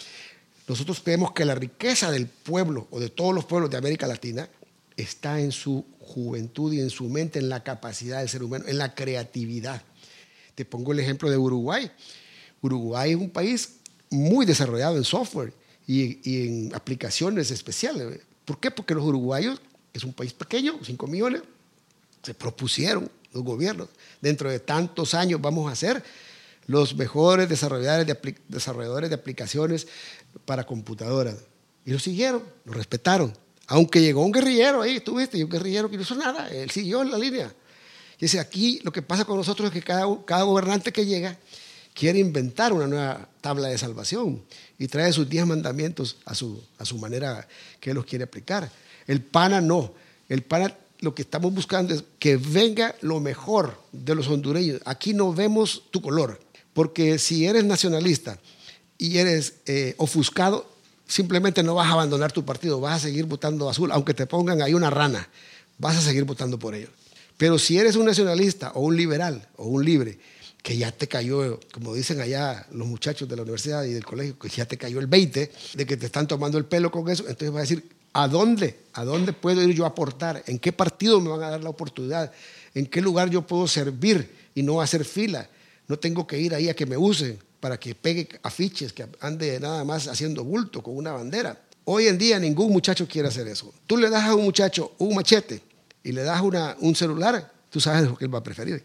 Nosotros 0.68 1.02
creemos 1.04 1.32
que 1.32 1.46
la 1.46 1.56
riqueza 1.56 2.12
del 2.12 2.28
pueblo 2.28 2.88
o 2.90 3.00
de 3.00 3.10
todos 3.10 3.34
los 3.34 3.46
pueblos 3.46 3.70
de 3.70 3.78
América 3.78 4.08
Latina 4.08 4.50
está 4.98 5.40
en 5.40 5.52
su 5.52 5.86
juventud 6.00 6.74
y 6.74 6.80
en 6.80 6.90
su 6.90 7.06
mente, 7.06 7.40
en 7.40 7.50
la 7.50 7.64
capacidad 7.64 8.20
del 8.20 8.30
ser 8.30 8.44
humano, 8.44 8.66
en 8.68 8.78
la 8.78 8.96
creatividad. 8.96 9.82
Te 10.56 10.66
pongo 10.66 10.94
el 10.94 11.00
ejemplo 11.00 11.30
de 11.30 11.38
Uruguay. 11.38 11.92
Uruguay 12.62 13.12
es 13.12 13.18
un 13.18 13.30
país 13.30 13.76
muy 14.10 14.46
desarrollado 14.46 14.98
en 14.98 15.04
software 15.04 15.54
y, 15.88 16.48
en 16.48 16.74
aplicaciones 16.74 17.52
especiales. 17.52 18.20
¿Por 18.46 18.60
qué? 18.60 18.72
Porque 18.72 18.96
los 18.96 19.04
uruguayos, 19.04 19.62
es 19.94 20.04
un 20.04 20.14
país 20.14 20.34
pequeño, 20.34 20.80
5 20.84 21.08
millones, 21.08 21.42
se 22.26 22.34
propusieron 22.34 23.10
los 23.32 23.44
gobiernos. 23.44 23.90
Dentro 24.22 24.50
de 24.50 24.60
tantos 24.60 25.14
años 25.14 25.40
vamos 25.40 25.72
a 25.72 25.76
ser 25.76 26.04
los 26.68 26.96
mejores 26.96 27.48
desarrolladores 27.48 28.08
de, 28.08 28.36
desarrolladores 28.48 29.10
de 29.10 29.16
aplicaciones 29.16 29.88
para 30.46 30.66
computadoras. 30.66 31.36
Y 31.86 31.92
lo 31.92 32.00
siguieron, 32.00 32.44
lo 32.66 32.74
respetaron. 32.74 33.32
Aunque 33.68 34.02
llegó 34.02 34.26
un 34.26 34.32
guerrillero 34.32 34.82
ahí, 34.82 35.00
tú 35.00 35.18
viste, 35.18 35.44
un 35.44 35.50
guerrillero 35.50 35.90
que 35.90 35.98
no 35.98 36.02
hizo 36.02 36.16
nada, 36.16 36.50
él 36.50 36.72
siguió 36.72 37.02
en 37.02 37.12
la 37.12 37.18
línea. 37.18 37.54
Y 38.18 38.26
dice, 38.26 38.40
aquí 38.40 38.80
lo 38.84 38.92
que 38.92 39.02
pasa 39.02 39.26
con 39.26 39.38
nosotros 39.38 39.68
es 39.68 39.74
que 39.74 39.82
cada, 39.82 40.06
cada 40.26 40.44
gobernante 40.44 40.92
que 40.92 41.06
llega 41.06 41.38
quiere 41.94 42.20
inventar 42.20 42.74
una 42.74 42.88
nueva 42.88 43.30
tabla 43.42 43.68
de 43.68 43.78
salvación 43.78 44.44
y 44.78 44.88
trae 44.88 45.14
sus 45.14 45.30
diez 45.30 45.46
mandamientos 45.46 46.18
a 46.26 46.36
su, 46.36 46.62
a 46.78 46.86
su 46.86 46.98
manera 46.98 47.48
que 47.80 47.92
él 47.92 47.96
los 47.96 48.06
quiere 48.06 48.24
aplicar. 48.24 48.70
El 49.08 49.22
PANA 49.22 49.62
no. 49.62 49.94
El 50.28 50.42
PANA 50.42 50.76
lo 51.06 51.14
que 51.14 51.22
estamos 51.22 51.54
buscando 51.54 51.94
es 51.94 52.04
que 52.18 52.36
venga 52.36 52.96
lo 53.02 53.20
mejor 53.20 53.80
de 53.92 54.16
los 54.16 54.28
hondureños. 54.28 54.82
Aquí 54.86 55.14
no 55.14 55.32
vemos 55.32 55.84
tu 55.92 56.02
color, 56.02 56.40
porque 56.74 57.20
si 57.20 57.46
eres 57.46 57.64
nacionalista 57.64 58.40
y 58.98 59.20
eres 59.20 59.58
eh, 59.68 59.94
ofuscado, 59.98 60.68
simplemente 61.08 61.62
no 61.62 61.76
vas 61.76 61.88
a 61.88 61.94
abandonar 61.94 62.32
tu 62.32 62.44
partido, 62.44 62.82
vas 62.82 62.96
a 62.96 63.08
seguir 63.08 63.26
votando 63.26 63.70
azul, 63.70 63.92
aunque 63.92 64.16
te 64.16 64.26
pongan 64.26 64.64
ahí 64.64 64.74
una 64.74 64.90
rana, 64.90 65.30
vas 65.78 65.96
a 65.96 66.02
seguir 66.02 66.24
votando 66.24 66.58
por 66.58 66.74
ellos. 66.74 66.90
Pero 67.38 67.60
si 67.60 67.78
eres 67.78 67.96
un 67.96 68.06
nacionalista 68.06 68.72
o 68.74 68.82
un 68.82 68.98
liberal 68.98 69.48
o 69.58 69.68
un 69.68 69.86
libre, 69.86 70.18
que 70.64 70.76
ya 70.76 70.92
te 70.92 71.08
cayó, 71.08 71.60
como 71.72 71.94
dicen 71.94 72.20
allá 72.20 72.66
los 72.72 72.88
muchachos 72.88 73.30
de 73.30 73.36
la 73.36 73.44
universidad 73.44 73.84
y 73.84 73.94
del 73.94 74.04
colegio, 74.04 74.40
que 74.40 74.50
ya 74.50 74.66
te 74.66 74.80
cayó 74.80 75.00
el 75.00 75.06
20 75.06 75.52
de 75.76 75.86
que 75.86 75.98
te 75.98 76.08
están 76.08 76.28
tomando 76.28 76.58
el 76.58 76.66
pelo 76.66 76.90
con 76.90 77.08
eso, 77.08 77.22
entonces 77.28 77.52
vas 77.52 77.60
a 77.60 77.62
decir, 77.62 77.95
¿A 78.18 78.30
dónde? 78.30 78.80
¿A 78.94 79.04
dónde 79.04 79.34
puedo 79.34 79.62
ir 79.62 79.76
yo 79.76 79.84
a 79.84 79.90
aportar? 79.90 80.42
¿En 80.48 80.58
qué 80.58 80.72
partido 80.72 81.20
me 81.20 81.30
van 81.30 81.44
a 81.44 81.50
dar 81.50 81.62
la 81.62 81.70
oportunidad? 81.70 82.32
¿En 82.74 82.86
qué 82.86 83.02
lugar 83.02 83.30
yo 83.30 83.46
puedo 83.46 83.68
servir 83.68 84.34
y 84.56 84.64
no 84.64 84.80
hacer 84.80 85.04
fila? 85.04 85.50
No 85.90 86.00
tengo 86.00 86.26
que 86.26 86.40
ir 86.40 86.56
ahí 86.56 86.70
a 86.70 86.74
que 86.74 86.86
me 86.86 86.96
usen 86.96 87.38
para 87.60 87.78
que 87.78 87.94
pegue 87.94 88.30
afiches, 88.42 88.94
que 88.94 89.06
ande 89.20 89.60
nada 89.60 89.84
más 89.84 90.08
haciendo 90.08 90.46
bulto 90.46 90.82
con 90.82 90.96
una 90.96 91.12
bandera. 91.12 91.62
Hoy 91.84 92.08
en 92.08 92.18
día 92.18 92.40
ningún 92.40 92.72
muchacho 92.72 93.06
quiere 93.06 93.28
hacer 93.28 93.50
eso. 93.50 93.74
Tú 93.86 93.98
le 93.98 94.10
das 94.10 94.24
a 94.24 94.34
un 94.34 94.46
muchacho 94.46 94.94
un 95.00 95.14
machete 95.14 95.62
y 96.02 96.14
le 96.14 96.24
das 96.24 96.40
una, 96.40 96.78
un 96.80 96.96
celular, 96.96 97.52
tú 97.70 97.82
sabes 97.82 98.06
lo 98.06 98.16
que 98.16 98.24
él 98.24 98.34
va 98.34 98.40
a 98.40 98.44
preferir. 98.44 98.82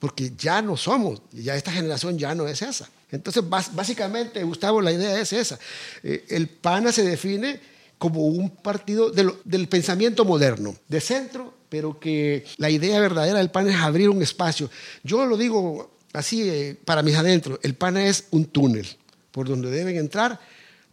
Porque 0.00 0.32
ya 0.36 0.60
no 0.60 0.76
somos, 0.76 1.22
ya 1.30 1.54
esta 1.54 1.70
generación 1.70 2.18
ya 2.18 2.34
no 2.34 2.48
es 2.48 2.62
esa. 2.62 2.88
Entonces, 3.12 3.44
básicamente, 3.48 4.42
Gustavo, 4.42 4.80
la 4.80 4.90
idea 4.90 5.20
es 5.20 5.32
esa. 5.32 5.56
Eh, 6.02 6.24
el 6.30 6.48
PANA 6.48 6.90
se 6.90 7.04
define 7.04 7.60
como 8.00 8.24
un 8.24 8.48
partido 8.48 9.10
del 9.10 9.68
pensamiento 9.68 10.24
moderno, 10.24 10.74
de 10.88 11.02
centro, 11.02 11.52
pero 11.68 12.00
que 12.00 12.46
la 12.56 12.70
idea 12.70 12.98
verdadera 12.98 13.40
del 13.40 13.50
PAN 13.50 13.68
es 13.68 13.76
abrir 13.76 14.08
un 14.08 14.22
espacio. 14.22 14.70
Yo 15.04 15.26
lo 15.26 15.36
digo 15.36 15.98
así 16.14 16.48
eh, 16.48 16.80
para 16.82 17.02
mis 17.02 17.14
adentros, 17.14 17.60
el 17.62 17.74
PAN 17.74 17.98
es 17.98 18.24
un 18.30 18.46
túnel 18.46 18.88
por 19.32 19.46
donde 19.46 19.70
deben 19.70 19.98
entrar 19.98 20.40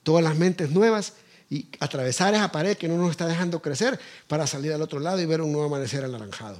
todas 0.03 0.21
las 0.21 0.35
mentes 0.35 0.69
nuevas 0.71 1.13
y 1.49 1.69
atravesar 1.79 2.33
esa 2.33 2.51
pared 2.51 2.75
que 2.75 2.89
no 2.89 2.97
nos 2.97 3.11
está 3.11 3.25
dejando 3.25 3.61
crecer 3.61 3.97
para 4.27 4.45
salir 4.45 4.73
al 4.73 4.81
otro 4.81 4.99
lado 4.99 5.21
y 5.21 5.25
ver 5.25 5.39
un 5.39 5.53
nuevo 5.53 5.67
amanecer 5.67 6.03
anaranjado. 6.03 6.59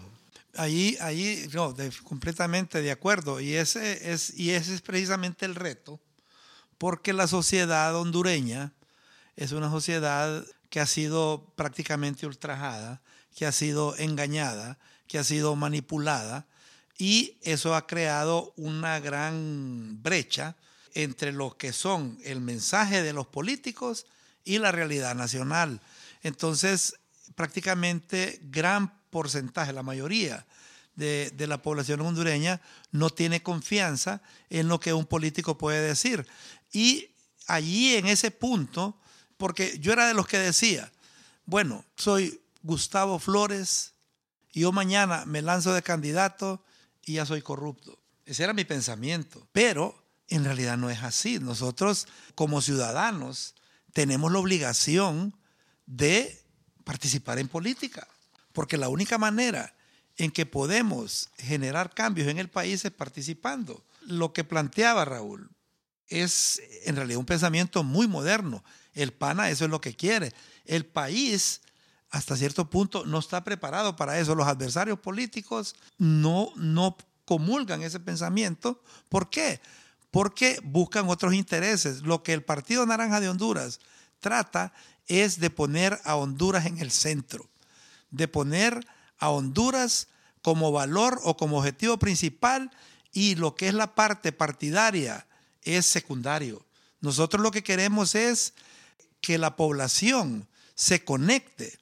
Ahí, 0.56 0.96
ahí 1.02 1.46
no, 1.54 1.76
completamente 2.06 2.82
de 2.82 2.92
acuerdo. 2.92 3.42
Y 3.42 3.56
ese, 3.56 4.14
es, 4.14 4.34
y 4.40 4.52
ese 4.52 4.76
es 4.76 4.80
precisamente 4.80 5.46
el 5.46 5.56
reto, 5.56 6.00
porque 6.78 7.12
la 7.12 7.28
sociedad 7.28 7.94
hondureña 7.98 8.72
es 9.38 9.54
una 9.54 9.72
sociedad 9.72 10.46
que 10.70 10.82
ha 10.82 10.86
sido 10.86 11.54
prácticamente 11.56 12.26
ultrajada, 12.26 13.02
que 13.36 13.46
ha 13.46 13.54
sido 13.54 13.96
engañada, 13.98 14.78
que 15.08 15.20
ha 15.20 15.24
sido 15.24 15.56
manipulada, 15.56 16.48
y 16.98 17.38
eso 17.44 17.76
ha 17.76 17.88
creado 17.88 18.54
una 18.58 19.00
gran 19.00 20.02
brecha 20.02 20.58
entre 20.94 21.32
lo 21.32 21.56
que 21.56 21.72
son 21.72 22.18
el 22.24 22.42
mensaje 22.42 23.04
de 23.04 23.14
los 23.14 23.28
políticos 23.28 24.08
y 24.44 24.58
la 24.58 24.72
realidad 24.72 25.14
nacional. 25.14 25.80
Entonces, 26.24 26.96
prácticamente 27.36 28.40
gran 28.44 29.00
porcentaje, 29.12 29.72
la 29.72 29.84
mayoría 29.84 30.46
de, 30.96 31.32
la 31.48 31.62
población 31.62 32.02
hondureña 32.02 32.60
no 32.92 33.12
tiene 33.12 33.44
confianza 33.44 34.22
en 34.50 34.68
lo 34.68 34.80
que 34.80 34.94
un 34.94 35.06
político 35.06 35.58
puede 35.58 35.88
decir. 35.88 36.26
Y 36.72 37.12
allí 37.46 37.96
en 37.96 38.08
ese 38.08 38.32
punto, 38.32 39.00
porque 39.38 39.78
yo 39.80 39.94
era 39.94 40.08
de 40.08 40.14
los 40.14 40.28
que 40.28 40.40
decía, 40.40 40.92
bueno, 41.46 41.86
soy 41.96 42.42
Gustavo 42.62 43.20
Flores 43.20 43.94
y 44.52 44.62
yo 44.62 44.72
mañana 44.72 45.26
me 45.26 45.42
lanzo 45.42 45.74
de 45.74 45.82
candidato 45.82 46.64
y 47.06 47.14
ya 47.14 47.26
soy 47.26 47.42
corrupto. 47.42 48.00
Ese 48.26 48.44
era 48.44 48.54
mi 48.54 48.66
pensamiento. 48.66 49.48
Pero 49.54 50.04
en 50.28 50.44
realidad 50.44 50.78
no 50.78 50.90
es 50.90 51.04
así. 51.04 51.40
Nosotros 51.40 52.08
como 52.36 52.62
ciudadanos 52.62 53.56
tenemos 53.94 54.32
la 54.32 54.40
obligación 54.40 55.36
de 55.86 56.42
participar 56.84 57.40
en 57.40 57.48
política. 57.48 58.08
Porque 58.52 58.78
la 58.78 58.90
única 58.90 59.18
manera 59.18 59.74
en 60.18 60.32
que 60.32 60.46
podemos 60.46 61.30
generar 61.38 61.94
cambios 61.94 62.28
en 62.28 62.40
el 62.40 62.50
país 62.50 62.84
es 62.84 62.92
participando. 62.92 63.86
Lo 64.02 64.34
que 64.34 64.44
planteaba 64.44 65.06
Raúl 65.06 65.50
es 66.08 66.62
en 66.86 66.96
realidad 66.96 67.20
un 67.20 67.26
pensamiento 67.26 67.84
muy 67.84 68.08
moderno. 68.08 68.64
El 68.98 69.14
PANA 69.14 69.50
eso 69.50 69.66
es 69.66 69.72
lo 69.72 69.82
que 69.82 69.96
quiere. 69.96 70.34
El 70.66 70.86
país 70.86 71.62
hasta 72.10 72.38
cierto 72.38 72.70
punto 72.70 73.06
no 73.06 73.20
está 73.20 73.44
preparado 73.44 73.96
para 73.96 74.20
eso. 74.20 74.36
Los 74.36 74.48
adversarios 74.48 75.00
políticos 75.00 75.76
no, 75.98 76.52
no 76.56 76.98
comulgan 77.26 77.82
ese 77.82 78.00
pensamiento. 78.00 78.82
¿Por 79.10 79.30
qué? 79.30 79.62
Porque 80.12 80.60
buscan 80.64 81.10
otros 81.10 81.34
intereses. 81.34 82.02
Lo 82.02 82.24
que 82.24 82.34
el 82.34 82.44
Partido 82.44 82.86
Naranja 82.86 83.20
de 83.20 83.30
Honduras 83.30 83.80
trata 84.20 84.74
es 85.08 85.40
de 85.40 85.50
poner 85.50 86.00
a 86.04 86.16
Honduras 86.16 86.66
en 86.66 86.80
el 86.80 86.92
centro 86.92 87.50
de 88.12 88.28
poner 88.28 88.86
a 89.18 89.30
Honduras 89.30 90.08
como 90.42 90.72
valor 90.72 91.20
o 91.24 91.38
como 91.38 91.58
objetivo 91.60 91.98
principal 91.98 92.72
y 93.12 93.36
lo 93.36 93.56
que 93.56 93.68
es 93.68 93.74
la 93.74 93.96
parte 93.96 94.32
partidaria 94.32 95.28
es 95.62 95.86
secundario. 95.86 96.66
Nosotros 97.02 97.42
lo 97.42 97.52
que 97.52 97.64
queremos 97.64 98.16
es 98.16 98.54
que 99.28 99.38
la 99.38 99.58
población 99.58 100.48
se 100.74 101.04
conecte 101.04 101.78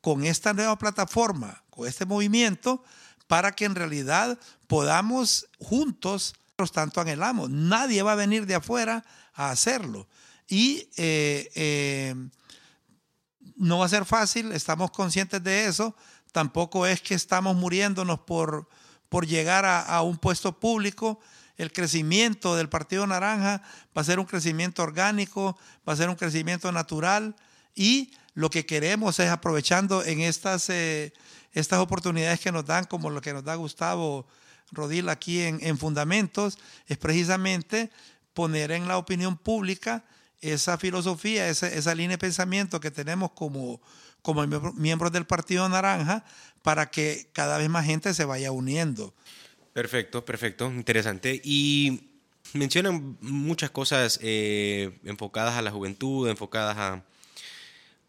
con 0.00 0.24
esta 0.24 0.52
nueva 0.52 0.78
plataforma, 0.78 1.64
con 1.68 1.88
este 1.88 2.06
movimiento, 2.06 2.84
para 3.26 3.50
que 3.50 3.64
en 3.64 3.74
realidad 3.74 4.38
podamos 4.68 5.48
juntos, 5.58 6.36
tanto 6.72 7.00
anhelamos. 7.00 7.50
Nadie 7.50 8.04
va 8.04 8.12
a 8.12 8.14
venir 8.14 8.46
de 8.46 8.54
afuera 8.54 9.04
a 9.34 9.50
hacerlo. 9.50 10.06
Y 10.46 10.88
eh, 10.96 11.50
eh, 11.56 12.14
no 13.56 13.78
va 13.78 13.86
a 13.86 13.88
ser 13.88 14.04
fácil, 14.04 14.52
estamos 14.52 14.92
conscientes 14.92 15.42
de 15.42 15.66
eso. 15.66 15.96
Tampoco 16.30 16.86
es 16.86 17.00
que 17.00 17.14
estamos 17.14 17.56
muriéndonos 17.56 18.20
por, 18.20 18.68
por 19.08 19.26
llegar 19.26 19.64
a, 19.64 20.00
un 20.02 20.18
puesto 20.18 20.60
público. 20.60 21.18
El 21.56 21.72
crecimiento 21.72 22.56
del 22.56 22.68
Partido 22.68 23.06
Naranja 23.06 23.62
va 23.96 24.02
a 24.02 24.04
ser 24.04 24.18
un 24.18 24.26
crecimiento 24.26 24.82
orgánico, 24.82 25.58
va 25.88 25.94
a 25.94 25.96
ser 25.96 26.08
un 26.08 26.16
crecimiento 26.16 26.70
natural 26.72 27.34
y 27.74 28.12
lo 28.34 28.50
que 28.50 28.66
queremos 28.66 29.18
es 29.18 29.30
aprovechando 29.30 30.04
en 30.04 30.20
estas, 30.20 30.68
eh, 30.68 31.12
estas 31.52 31.78
oportunidades 31.78 32.40
que 32.40 32.52
nos 32.52 32.66
dan, 32.66 32.84
como 32.84 33.08
lo 33.08 33.22
que 33.22 33.32
nos 33.32 33.44
da 33.44 33.54
Gustavo 33.54 34.26
Rodil 34.72 35.08
aquí 35.08 35.42
en, 35.42 35.58
en 35.62 35.78
Fundamentos, 35.78 36.58
es 36.86 36.98
precisamente 36.98 37.90
poner 38.34 38.72
en 38.72 38.86
la 38.86 38.98
opinión 38.98 39.38
pública 39.38 40.04
esa 40.42 40.76
filosofía, 40.76 41.48
esa, 41.48 41.68
esa 41.68 41.94
línea 41.94 42.16
de 42.16 42.18
pensamiento 42.18 42.80
que 42.80 42.90
tenemos 42.90 43.30
como, 43.32 43.80
como 44.20 44.46
miembros 44.74 45.12
del 45.12 45.26
Partido 45.26 45.66
Naranja 45.68 46.24
para 46.62 46.90
que 46.90 47.30
cada 47.32 47.58
vez 47.58 47.70
más 47.70 47.86
gente 47.86 48.12
se 48.12 48.24
vaya 48.24 48.52
uniendo. 48.52 49.14
Perfecto, 49.76 50.24
perfecto, 50.24 50.72
interesante. 50.72 51.38
Y 51.44 52.08
mencionan 52.54 53.18
muchas 53.20 53.70
cosas 53.70 54.18
eh, 54.22 54.98
enfocadas 55.04 55.56
a 55.56 55.60
la 55.60 55.70
juventud, 55.70 56.30
enfocadas 56.30 57.02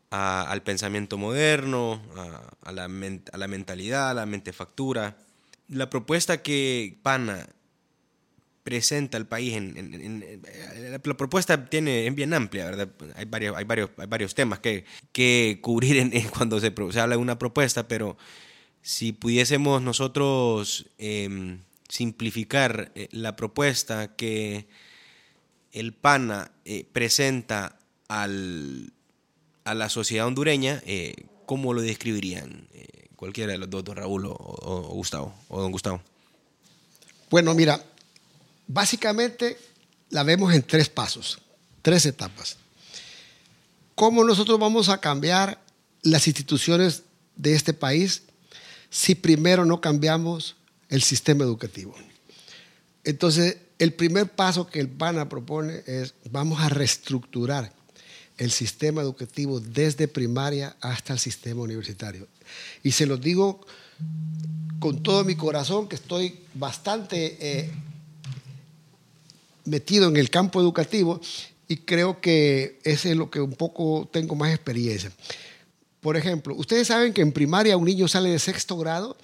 a, 0.09 0.49
al 0.49 0.63
pensamiento 0.63 1.17
moderno, 1.17 2.01
a, 2.61 2.71
la, 2.71 2.85
a 2.85 3.37
la 3.37 3.47
mentalidad, 3.49 4.11
a 4.11 4.13
la 4.13 4.25
mentefactura. 4.25 5.17
La 5.67 5.89
propuesta 5.89 6.41
que 6.41 6.99
PANA 7.03 7.49
presenta 8.63 9.17
el 9.17 9.25
país. 9.25 9.57
En, 9.57 10.47
la 10.91 10.99
propuesta 10.99 11.69
tiene, 11.69 12.07
es 12.07 12.15
bien 12.15 12.33
amplia, 12.33 12.63
¿verdad? 12.63 12.87
Hay 13.15 13.25
varios, 13.25 13.57
hay 13.57 13.65
varios, 13.65 13.89
hay 13.97 14.07
varios 14.07 14.33
temas 14.35 14.59
que, 14.59 14.85
que 15.11 15.59
cubrir 15.61 16.09
cuando 16.29 16.61
se, 16.61 16.73
se, 16.91 16.99
habla 17.01 17.17
de 17.17 17.21
una 17.21 17.37
propuesta, 17.37 17.89
pero 17.89 18.17
si 18.81 19.11
pudiésemos 19.11 19.81
nosotros 19.81 20.87
em, 20.97 21.59
simplificar 21.89 22.91
eh, 22.95 23.09
la 23.11 23.35
propuesta 23.35 24.15
que 24.15 24.67
el 25.71 25.93
PANA 25.93 26.51
eh, 26.65 26.85
presenta 26.91 27.77
al, 28.07 28.93
a 29.63 29.73
la 29.73 29.89
sociedad 29.89 30.27
hondureña, 30.27 30.81
eh, 30.85 31.13
¿cómo 31.45 31.73
lo 31.73 31.81
describirían? 31.81 32.67
cualquiera 33.15 33.51
de 33.51 33.57
los 33.57 33.67
dos, 33.67 33.83
don 33.83 33.95
Raúl 33.95 34.27
o, 34.27 34.35
o 34.37 34.93
Gustavo, 34.93 35.33
o 35.47 35.59
don 35.59 35.71
Gustavo. 35.71 35.99
Bueno, 37.31 37.55
mira, 37.55 37.83
Básicamente 38.67 39.57
la 40.09 40.23
vemos 40.23 40.53
en 40.53 40.61
tres 40.61 40.89
pasos, 40.89 41.39
tres 41.81 42.05
etapas. 42.05 42.57
¿Cómo 43.95 44.23
nosotros 44.25 44.59
vamos 44.59 44.89
a 44.89 44.99
cambiar 44.99 45.61
las 46.01 46.27
instituciones 46.27 47.03
de 47.37 47.55
este 47.55 47.73
país 47.73 48.23
si 48.89 49.15
primero 49.15 49.65
no 49.65 49.81
cambiamos 49.81 50.55
el 50.89 51.01
sistema 51.01 51.43
educativo? 51.43 51.95
Entonces, 53.03 53.57
el 53.79 53.93
primer 53.93 54.29
paso 54.29 54.67
que 54.67 54.79
el 54.79 54.89
PANA 54.89 55.29
propone 55.29 55.83
es 55.85 56.13
vamos 56.31 56.59
a 56.61 56.69
reestructurar 56.69 57.71
el 58.37 58.51
sistema 58.51 59.01
educativo 59.01 59.59
desde 59.59 60.07
primaria 60.07 60.75
hasta 60.81 61.13
el 61.13 61.19
sistema 61.19 61.61
universitario. 61.61 62.27
Y 62.83 62.91
se 62.91 63.05
lo 63.05 63.17
digo 63.17 63.65
con 64.79 65.01
todo 65.01 65.23
mi 65.23 65.35
corazón, 65.35 65.87
que 65.87 65.95
estoy 65.95 66.39
bastante 66.53 67.37
eh, 67.39 67.71
metido 69.65 70.07
en 70.07 70.17
el 70.17 70.29
campo 70.29 70.61
educativo 70.61 71.19
y 71.67 71.77
creo 71.77 72.21
que 72.21 72.79
ese 72.83 73.11
es 73.11 73.17
lo 73.17 73.29
que 73.29 73.41
un 73.41 73.53
poco 73.53 74.07
tengo 74.11 74.35
más 74.35 74.53
experiencia. 74.53 75.11
Por 76.07 76.15
ejemplo, 76.15 76.55
ustedes 76.55 76.87
saben 76.87 77.11
que 77.11 77.21
en 77.21 77.33
primaria 77.33 77.75
un 77.75 77.83
niño 77.83 78.07
sale 78.07 78.29
de 78.29 78.39
sexto 78.39 78.77
grado 78.77 79.17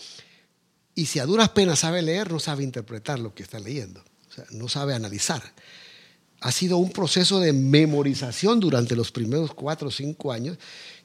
y 0.93 1.05
si 1.05 1.19
a 1.19 1.25
duras 1.25 1.47
penas 1.47 1.79
sabe 1.79 2.01
leer, 2.01 2.29
no 2.29 2.41
sabe 2.41 2.61
interpretar 2.61 3.19
lo 3.19 3.33
que 3.33 3.41
está 3.41 3.57
leyendo, 3.57 4.03
o 4.29 4.33
sea, 4.33 4.43
no 4.51 4.67
sabe 4.67 4.93
analizar. 4.93 5.41
Ha 6.41 6.51
sido 6.51 6.75
un 6.75 6.91
proceso 6.91 7.39
de 7.39 7.53
memorización 7.53 8.59
durante 8.59 8.97
los 8.97 9.13
primeros 9.13 9.53
cuatro 9.53 9.87
o 9.87 9.91
cinco 9.91 10.33
años 10.33 10.57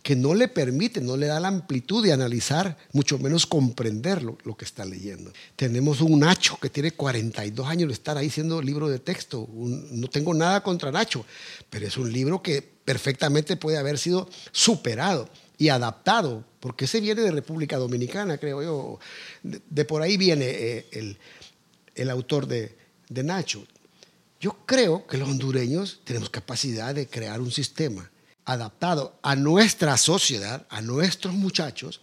que 0.02 0.16
no 0.16 0.34
le 0.34 0.48
permite, 0.48 1.00
no 1.00 1.16
le 1.16 1.26
da 1.26 1.38
la 1.38 1.46
amplitud 1.46 2.02
de 2.02 2.12
analizar, 2.12 2.76
mucho 2.92 3.16
menos 3.20 3.46
comprender 3.46 4.24
lo, 4.24 4.36
que 4.56 4.64
está 4.64 4.84
leyendo. 4.84 5.32
Tenemos 5.54 6.00
un 6.00 6.18
Nacho 6.18 6.58
que 6.60 6.70
tiene 6.70 6.90
42 6.90 7.68
años 7.68 7.86
de 7.86 7.94
estar 7.94 8.16
ahí 8.16 8.30
siendo 8.30 8.60
libro 8.60 8.88
de 8.88 8.98
texto. 8.98 9.48
no 9.54 10.08
tengo 10.08 10.34
nada 10.34 10.60
contra 10.60 10.90
Nacho, 10.90 11.24
pero 11.70 11.86
es 11.86 11.96
un 11.96 12.12
libro 12.12 12.42
que 12.42 12.62
perfectamente 12.62 13.56
puede 13.56 13.78
haber 13.78 13.96
sido 13.96 14.28
superado 14.50 15.30
y 15.58 15.68
adaptado, 15.68 16.44
porque 16.60 16.84
ese 16.84 17.00
viene 17.00 17.22
de 17.22 17.32
República 17.32 17.76
Dominicana, 17.76 18.38
creo 18.38 18.62
yo. 18.62 18.98
De, 19.42 19.84
por 19.84 20.02
ahí 20.02 20.16
viene 20.16 20.46
eh, 20.46 21.16
el, 21.96 22.10
autor 22.10 22.46
de, 22.46 22.76
de 23.08 23.24
Nacho. 23.24 23.66
Yo 24.40 24.56
creo 24.64 25.04
que 25.06 25.18
los 25.18 25.28
hondureños 25.28 26.00
tenemos 26.04 26.30
capacidad 26.30 26.94
de 26.94 27.08
crear 27.08 27.40
un 27.40 27.50
sistema 27.50 28.08
adaptado 28.44 29.18
a 29.22 29.34
nuestra 29.34 29.96
sociedad, 29.96 30.64
a 30.70 30.80
nuestros 30.80 31.34
muchachos, 31.34 32.00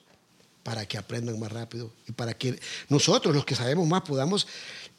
para 0.65 0.85
que 0.85 0.97
aprendan 0.97 1.39
más 1.39 1.51
rápido 1.51 1.91
y 2.07 2.11
para 2.11 2.33
que 2.33 2.59
nosotros, 2.89 3.33
los 3.33 3.45
que 3.45 3.55
sabemos 3.55 3.87
más, 3.87 4.01
podamos 4.01 4.47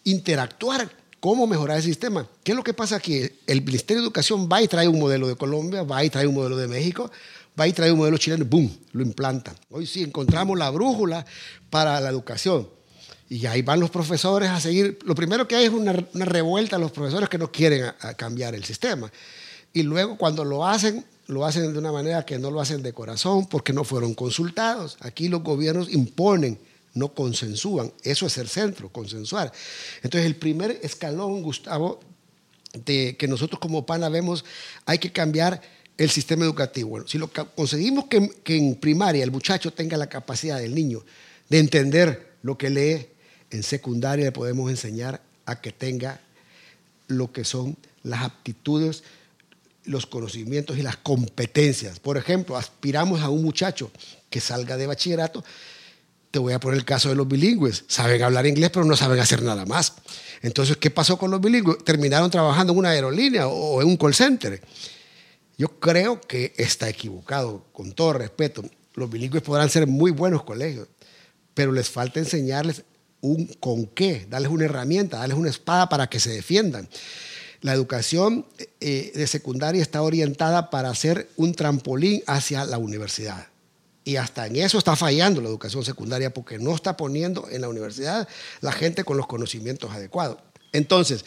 interactuar 0.04 0.90
cómo 1.20 1.46
mejorar 1.46 1.78
el 1.78 1.82
sistema. 1.82 2.26
¿Qué 2.44 2.52
es 2.52 2.56
lo 2.56 2.62
que 2.62 2.72
pasa 2.72 2.96
aquí? 2.96 3.28
El 3.46 3.62
Ministerio 3.62 4.00
de 4.00 4.06
Educación 4.06 4.48
va 4.50 4.62
y 4.62 4.68
trae 4.68 4.86
un 4.86 4.98
modelo 4.98 5.26
de 5.26 5.34
Colombia, 5.34 5.82
va 5.82 6.04
y 6.04 6.08
trae 6.08 6.26
un 6.26 6.36
modelo 6.36 6.56
de 6.56 6.68
México, 6.68 7.10
va 7.58 7.66
y 7.66 7.72
trae 7.72 7.90
un 7.90 7.98
modelo 7.98 8.18
chileno, 8.18 8.44
¡boom!, 8.44 8.70
lo 8.92 9.02
implanta. 9.02 9.54
Hoy 9.70 9.86
sí 9.86 10.02
encontramos 10.02 10.58
la 10.58 10.70
brújula 10.70 11.24
para 11.70 12.00
la 12.00 12.10
educación. 12.10 12.68
Y 13.28 13.44
ahí 13.46 13.62
van 13.62 13.80
los 13.80 13.90
profesores 13.90 14.48
a 14.50 14.60
seguir. 14.60 14.98
Lo 15.04 15.14
primero 15.14 15.48
que 15.48 15.56
hay 15.56 15.64
es 15.64 15.72
una, 15.72 15.92
revuelta 15.92 16.76
a 16.76 16.78
los 16.78 16.92
profesores 16.92 17.28
que 17.28 17.38
no 17.38 17.50
quieren 17.50 17.92
cambiar 18.16 18.54
el 18.54 18.64
sistema. 18.64 19.10
Y 19.72 19.82
luego 19.82 20.16
cuando 20.16 20.44
lo 20.44 20.66
hacen, 20.66 21.04
lo 21.26 21.44
hacen 21.44 21.72
de 21.72 21.78
una 21.78 21.90
manera 21.90 22.24
que 22.24 22.38
no 22.38 22.50
lo 22.50 22.60
hacen 22.60 22.82
de 22.82 22.92
corazón 22.92 23.46
porque 23.46 23.72
no 23.72 23.82
fueron 23.82 24.14
consultados. 24.14 24.96
Aquí 25.00 25.28
los 25.28 25.42
gobiernos 25.42 25.92
imponen, 25.92 26.58
no 26.94 27.14
consensúan. 27.14 27.92
Eso 28.04 28.26
es 28.26 28.38
el 28.38 28.48
centro, 28.48 28.90
consensuar. 28.90 29.52
Entonces 30.02 30.24
el 30.26 30.36
primer 30.36 30.78
escalón, 30.82 31.42
Gustavo, 31.42 32.00
de 32.84 33.16
que 33.18 33.26
nosotros 33.26 33.58
como 33.58 33.86
PANA 33.86 34.08
vemos, 34.08 34.44
hay 34.84 34.98
que 34.98 35.10
cambiar 35.10 35.60
el 35.96 36.10
sistema 36.10 36.44
educativo. 36.44 36.90
Bueno, 36.90 37.08
si 37.08 37.18
lo 37.18 37.30
conseguimos 37.30 38.06
que, 38.06 38.28
que 38.42 38.56
en 38.56 38.76
primaria 38.76 39.24
el 39.24 39.30
muchacho 39.30 39.72
tenga 39.72 39.96
la 39.96 40.08
capacidad 40.08 40.58
del 40.58 40.74
niño 40.74 41.04
de 41.48 41.58
entender 41.58 42.34
lo 42.42 42.58
que 42.58 42.70
lee, 42.70 43.06
en 43.50 43.62
secundaria 43.62 44.26
le 44.26 44.32
podemos 44.32 44.70
enseñar 44.70 45.20
a 45.46 45.60
que 45.60 45.72
tenga 45.72 46.20
lo 47.08 47.32
que 47.32 47.44
son 47.44 47.76
las 48.02 48.22
aptitudes, 48.22 49.04
los 49.84 50.06
conocimientos 50.06 50.78
y 50.78 50.82
las 50.82 50.96
competencias. 50.96 52.00
Por 52.00 52.16
ejemplo, 52.16 52.56
aspiramos 52.56 53.20
a 53.20 53.30
un 53.30 53.42
muchacho 53.42 53.90
que 54.28 54.40
salga 54.40 54.76
de 54.76 54.86
bachillerato. 54.86 55.44
Te 56.30 56.38
voy 56.38 56.52
a 56.52 56.60
poner 56.60 56.78
el 56.78 56.84
caso 56.84 57.08
de 57.08 57.14
los 57.14 57.26
bilingües. 57.28 57.84
Saben 57.86 58.22
hablar 58.22 58.46
inglés, 58.46 58.70
pero 58.70 58.84
no 58.84 58.96
saben 58.96 59.18
hacer 59.20 59.42
nada 59.42 59.64
más. 59.64 59.94
Entonces, 60.42 60.76
¿qué 60.76 60.90
pasó 60.90 61.16
con 61.16 61.30
los 61.30 61.40
bilingües? 61.40 61.84
Terminaron 61.84 62.30
trabajando 62.30 62.72
en 62.72 62.80
una 62.80 62.90
aerolínea 62.90 63.46
o 63.46 63.80
en 63.80 63.88
un 63.88 63.96
call 63.96 64.14
center. 64.14 64.60
Yo 65.58 65.80
creo 65.80 66.20
que 66.20 66.52
está 66.56 66.88
equivocado, 66.88 67.64
con 67.72 67.92
todo 67.92 68.12
respeto. 68.12 68.62
Los 68.94 69.10
bilingües 69.10 69.42
podrán 69.42 69.70
ser 69.70 69.86
muy 69.86 70.10
buenos 70.10 70.42
colegios, 70.42 70.88
pero 71.54 71.72
les 71.72 71.88
falta 71.88 72.20
enseñarles 72.20 72.84
un 73.22 73.46
con 73.60 73.86
qué, 73.86 74.26
darles 74.28 74.50
una 74.50 74.66
herramienta, 74.66 75.18
darles 75.18 75.38
una 75.38 75.50
espada 75.50 75.88
para 75.88 76.08
que 76.08 76.20
se 76.20 76.30
defiendan. 76.30 76.88
La 77.62 77.72
educación 77.72 78.46
eh, 78.80 79.12
de 79.14 79.26
secundaria 79.26 79.82
está 79.82 80.02
orientada 80.02 80.68
para 80.70 80.94
ser 80.94 81.28
un 81.36 81.54
trampolín 81.54 82.22
hacia 82.26 82.64
la 82.64 82.78
universidad. 82.78 83.48
Y 84.04 84.16
hasta 84.16 84.46
en 84.46 84.56
eso 84.56 84.78
está 84.78 84.94
fallando 84.94 85.40
la 85.40 85.48
educación 85.48 85.84
secundaria 85.84 86.32
porque 86.32 86.58
no 86.58 86.74
está 86.74 86.96
poniendo 86.96 87.48
en 87.50 87.62
la 87.62 87.68
universidad 87.68 88.28
la 88.60 88.70
gente 88.70 89.02
con 89.02 89.16
los 89.16 89.26
conocimientos 89.26 89.90
adecuados. 89.90 90.38
Entonces, 90.72 91.24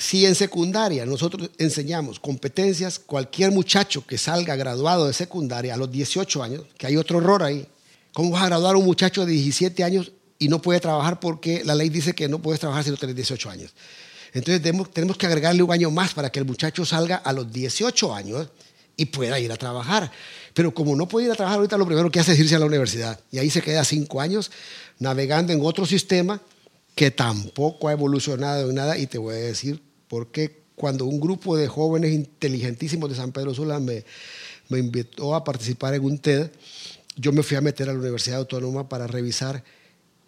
si 0.00 0.24
en 0.24 0.34
secundaria 0.34 1.04
nosotros 1.04 1.50
enseñamos 1.58 2.18
competencias, 2.18 2.98
cualquier 2.98 3.52
muchacho 3.52 4.06
que 4.06 4.16
salga 4.16 4.56
graduado 4.56 5.06
de 5.06 5.12
secundaria 5.12 5.74
a 5.74 5.76
los 5.76 5.92
18 5.92 6.42
años, 6.42 6.64
que 6.78 6.86
hay 6.86 6.96
otro 6.96 7.18
error 7.18 7.42
ahí, 7.42 7.66
¿cómo 8.14 8.30
vas 8.30 8.42
a 8.44 8.46
graduar 8.46 8.76
a 8.76 8.78
un 8.78 8.86
muchacho 8.86 9.26
de 9.26 9.32
17 9.32 9.84
años 9.84 10.12
y 10.38 10.48
no 10.48 10.62
puede 10.62 10.80
trabajar 10.80 11.20
porque 11.20 11.62
la 11.64 11.74
ley 11.74 11.90
dice 11.90 12.14
que 12.14 12.26
no 12.26 12.40
puedes 12.40 12.60
trabajar 12.60 12.82
si 12.82 12.90
no 12.90 12.96
tienes 12.96 13.14
18 13.14 13.50
años. 13.50 13.74
Entonces 14.32 14.62
tenemos, 14.62 15.18
que 15.18 15.26
agregarle 15.26 15.62
un 15.62 15.70
año 15.70 15.90
más 15.90 16.14
para 16.14 16.30
que 16.30 16.38
el 16.38 16.46
muchacho 16.46 16.86
salga 16.86 17.16
a 17.16 17.32
los 17.34 17.52
18 17.52 18.14
años 18.14 18.48
y 18.96 19.04
pueda 19.06 19.38
ir 19.38 19.52
a 19.52 19.56
trabajar. 19.56 20.10
Pero 20.54 20.72
como 20.72 20.96
no 20.96 21.06
puede 21.06 21.26
ir 21.26 21.32
a 21.32 21.34
trabajar 21.34 21.58
ahorita, 21.58 21.76
lo 21.76 21.84
primero 21.84 22.10
que 22.10 22.20
hace 22.20 22.32
es 22.32 22.38
irse 22.38 22.56
a 22.56 22.58
la 22.58 22.64
universidad. 22.64 23.20
Y 23.30 23.38
ahí 23.38 23.50
se 23.50 23.60
queda 23.60 23.84
cinco 23.84 24.18
años 24.18 24.50
navegando 24.98 25.52
en 25.52 25.60
otro 25.62 25.84
sistema 25.84 26.40
que 26.94 27.10
tampoco 27.10 27.88
ha 27.88 27.92
evolucionado 27.92 28.70
en 28.70 28.76
nada. 28.76 28.96
Y 28.96 29.06
te 29.06 29.18
voy 29.18 29.34
a 29.34 29.38
decir 29.38 29.82
por 30.10 30.32
qué 30.32 30.64
cuando 30.74 31.06
un 31.06 31.20
grupo 31.20 31.56
de 31.56 31.68
jóvenes 31.68 32.12
inteligentísimos 32.12 33.08
de 33.08 33.14
San 33.14 33.30
Pedro 33.30 33.54
Sula 33.54 33.78
me, 33.78 34.04
invitó 34.70 35.36
a 35.36 35.44
participar 35.44 35.94
en 35.94 36.04
un 36.04 36.18
TED, 36.18 36.50
yo 37.14 37.32
me 37.32 37.44
fui 37.44 37.56
a 37.56 37.60
meter 37.60 37.88
a 37.88 37.92
la 37.92 37.98
Universidad 38.00 38.38
Autónoma 38.38 38.88
para 38.88 39.06
revisar 39.06 39.62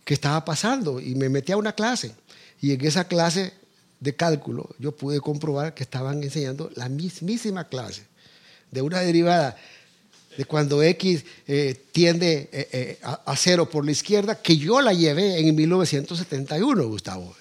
qué 0.04 0.14
estaba 0.14 0.44
pasando 0.44 1.00
y 1.00 1.16
me 1.16 1.28
metí 1.28 1.50
a 1.50 1.56
una 1.56 1.72
clase. 1.72 2.12
Y 2.60 2.72
en 2.72 2.86
esa 2.86 3.08
clase 3.08 3.54
de 3.98 4.14
cálculo 4.14 4.68
yo 4.78 4.92
pude 4.92 5.20
comprobar 5.20 5.74
que 5.74 5.82
estaban 5.82 6.22
enseñando 6.22 6.70
la 6.76 6.88
mismísima 6.88 7.68
clase 7.68 8.04
de 8.70 8.82
una 8.82 9.00
derivada 9.00 9.56
de 10.36 10.44
cuando 10.44 10.80
X 10.80 11.24
eh, 11.48 11.74
tiende 11.90 12.48
eh, 12.52 12.68
eh, 12.72 12.98
a, 13.02 13.34
cero 13.36 13.68
por 13.68 13.84
la 13.84 13.90
izquierda, 13.90 14.40
que 14.40 14.56
yo 14.56 14.80
la 14.80 14.92
llevé 14.92 15.40
en 15.40 15.54
1971, 15.56 16.86
Gustavo. 16.86 17.34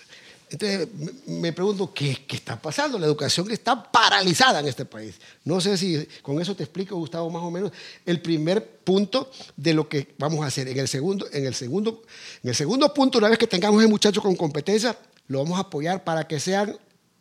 Entonces 0.52 0.90
me 1.28 1.54
pregunto, 1.54 1.94
¿qué, 1.94 2.26
¿qué, 2.28 2.36
está 2.36 2.62
pasando? 2.62 3.00
La 3.00 3.06
educación 3.06 3.50
está 3.52 3.90
paralizada 3.90 4.60
en 4.60 4.68
este 4.68 4.84
país. 4.84 5.16
No 5.46 5.62
sé 5.62 5.78
si 5.78 6.06
con 6.22 6.42
eso 6.42 6.54
te 6.58 6.64
explico, 6.64 6.98
Gustavo, 6.98 7.30
más 7.30 7.42
o 7.42 7.50
menos 7.50 7.72
el 8.06 8.22
primer 8.22 8.68
punto 8.84 9.32
de 9.56 9.74
lo 9.74 9.88
que 9.88 10.14
vamos 10.18 10.44
a 10.44 10.48
hacer. 10.48 10.68
En 10.68 10.78
el 10.78 10.90
segundo, 10.90 11.26
en 11.32 11.46
el 11.46 11.56
segundo, 11.56 12.04
en 12.44 12.50
el 12.50 12.56
segundo 12.56 12.94
punto, 12.94 13.18
una 13.18 13.30
vez 13.30 13.38
que 13.38 13.48
tengamos 13.48 13.82
el 13.82 13.88
muchacho 13.88 14.22
con 14.22 14.36
competencia, 14.36 14.98
lo 15.28 15.40
vamos 15.40 15.58
a 15.58 15.62
apoyar 15.62 16.04
para 16.04 16.28
que 16.28 16.38
sean, 16.38 16.78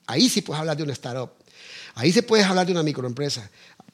ahí 0.08 0.28
sí 0.28 0.42
puedes 0.42 0.58
hablar 0.58 0.76
de 0.76 0.82
una 0.82 0.92
startup. 0.92 1.30
Ahí 1.94 2.10
se 2.10 2.24
puede 2.24 2.42
hablar 2.42 2.66
de 2.66 2.72
una 2.72 2.82
microempresa 2.82 3.48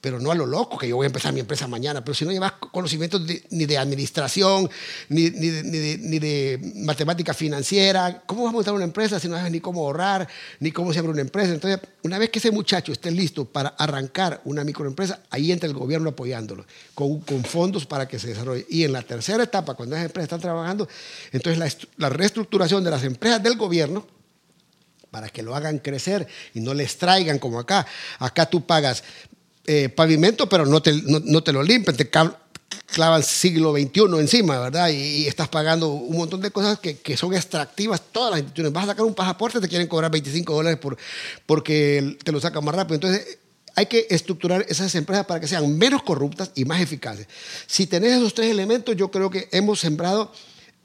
pero 0.07 0.21
no 0.21 0.31
a 0.31 0.37
lo 0.37 0.47
loco, 0.47 0.79
que 0.79 0.87
yo 0.87 0.95
voy 0.95 1.07
a 1.07 1.09
empezar 1.09 1.33
mi 1.33 1.41
empresa 1.41 1.67
mañana, 1.67 2.05
pero 2.05 2.15
si 2.15 2.25
no 2.25 2.31
llevas 2.31 2.53
conocimientos 2.53 3.23
ni 3.51 3.67
de 3.67 3.77
administración, 3.77 4.71
ni, 5.09 5.31
ni, 5.31 5.49
de, 5.49 5.99
ni, 5.99 6.21
de, 6.21 6.61
matemática 6.77 7.35
financiera, 7.35 8.23
¿cómo 8.25 8.45
vas 8.45 8.51
a 8.51 8.53
montar 8.53 8.75
una 8.75 8.85
empresa 8.85 9.19
si 9.19 9.27
no 9.27 9.35
sabes 9.35 9.51
ni 9.51 9.59
cómo 9.59 9.81
ahorrar, 9.81 10.29
ni 10.61 10.71
cómo 10.71 10.93
se 10.93 11.01
abre 11.01 11.11
una 11.11 11.23
empresa? 11.23 11.53
Entonces, 11.53 11.81
una 12.05 12.19
vez 12.19 12.31
que 12.31 12.39
ese 12.39 12.53
muchacho 12.53 12.93
esté 12.93 13.11
listo 13.11 13.47
para 13.47 13.71
arrancar 13.71 14.41
una 14.45 14.63
microempresa, 14.63 15.23
ahí 15.31 15.51
entra 15.51 15.69
el 15.69 15.75
gobierno 15.75 16.11
apoyándolo, 16.11 16.65
con, 16.95 17.19
con 17.23 17.43
fondos 17.43 17.85
para 17.85 18.07
que 18.07 18.21
se 18.21 18.29
desarrolle. 18.29 18.65
Y 18.71 18.85
en 18.85 18.93
la 18.93 19.03
tercera 19.03 19.43
etapa, 19.43 19.75
cuando 19.75 19.97
esas 19.97 20.07
empresas 20.07 20.27
están 20.27 20.41
trabajando, 20.41 20.89
entonces 21.33 21.89
la 21.97 22.11
reestructuración 22.11 22.85
de 22.85 22.93
las 22.93 23.03
empresas 23.03 23.43
del 23.43 23.57
gobierno, 23.57 24.07
para 25.11 25.31
que 25.31 25.43
lo 25.43 25.57
hagan 25.57 25.79
crecer 25.79 26.29
y 26.53 26.61
no 26.61 26.75
les 26.75 26.99
traigan 26.99 27.39
como 27.39 27.59
acá. 27.59 27.87
Acá 28.19 28.47
tú 28.47 28.67
pagas 28.67 29.03
eh, 29.67 29.89
pavimento, 29.89 30.49
pero 30.49 30.67
no 30.67 30.81
te, 30.81 30.93
no, 30.93 31.43
te 31.43 31.53
lo 31.53 31.63
limpian, 31.63 31.97
te 31.97 32.09
clavan 32.09 33.23
siglo 33.23 33.73
XXI 33.73 34.01
encima, 34.19 34.59
¿verdad? 34.59 34.89
Y, 34.91 35.27
estás 35.27 35.49
pagando 35.49 35.89
un 35.89 36.17
montón 36.17 36.41
de 36.41 36.51
cosas 36.51 36.79
que, 36.79 36.99
que, 36.99 37.17
son 37.17 37.35
extractivas 37.35 38.01
todas 38.13 38.31
las 38.31 38.41
instituciones. 38.41 38.73
Vas 38.73 38.85
a 38.85 38.89
sacar 38.89 39.05
un 39.05 39.15
pasaporte, 39.15 39.61
te 39.61 39.69
quieren 39.69 39.89
cobrar 39.89 40.11
25 40.11 40.55
dólares 40.55 40.79
por, 40.79 40.97
porque 41.47 42.17
te 42.23 42.33
lo 42.33 42.41
sacan 42.41 42.65
más 42.65 42.75
rápido. 42.75 42.95
Entonces, 42.95 43.39
hay 43.77 43.87
que 43.87 44.07
estructurar 44.09 44.65
esas 44.69 44.95
empresas 44.95 45.27
para 45.27 45.39
que 45.39 45.47
sean 45.47 45.77
menos 45.77 46.03
corruptas 46.03 46.51
y 46.55 46.65
más 46.65 46.81
eficaces. 46.81 47.29
Si 47.67 47.87
tenés 47.87 48.15
esos 48.15 48.33
tres 48.33 48.51
elementos, 48.51 48.97
yo 48.97 49.11
creo 49.11 49.29
que 49.31 49.49
hemos 49.53 49.81
sembrado 49.81 50.33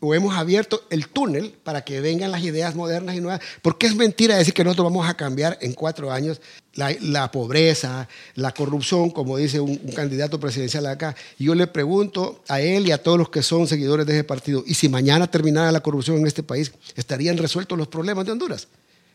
o 0.02 0.16
hemos 0.16 0.36
abierto 0.36 0.84
el 0.90 1.08
túnel 1.08 1.54
para 1.64 1.84
que 1.84 2.02
vengan 2.02 2.32
las 2.32 2.44
ideas 2.44 2.76
modernas 2.76 3.16
y 3.16 3.22
nuevas, 3.22 3.40
porque 3.62 3.86
es 3.86 3.96
mentira 3.96 4.36
decir 4.36 4.54
que 4.54 4.64
nosotros 4.64 4.86
vamos 4.86 5.08
a 5.08 5.14
cambiar 5.14 5.60
en 5.62 5.74
cuatro 5.74 6.12
años 6.12 6.42
la, 6.74 7.32
pobreza, 7.32 8.10
la 8.34 8.52
corrupción, 8.52 9.12
como 9.12 9.38
dice 9.38 9.60
un, 9.60 9.78
candidato 9.96 10.40
presidencial 10.40 10.88
acá. 10.88 11.16
Yo 11.38 11.54
le 11.54 11.68
pregunto 11.68 12.42
a 12.48 12.62
él 12.62 12.88
y 12.88 12.92
a 12.92 13.02
todos 13.02 13.20
los 13.20 13.30
que 13.30 13.44
son 13.44 13.68
seguidores 13.68 14.08
de 14.08 14.14
ese 14.14 14.24
partido, 14.24 14.64
¿y 14.66 14.74
si 14.74 14.90
mañana 14.90 15.30
terminara 15.30 15.72
la 15.72 15.82
corrupción 15.82 16.18
en 16.18 16.26
este 16.26 16.42
país, 16.42 16.72
estarían 16.96 17.38
resueltos 17.38 17.78
los 17.78 17.88
problemas 17.88 18.26
de 18.26 18.32
Honduras? 18.32 18.68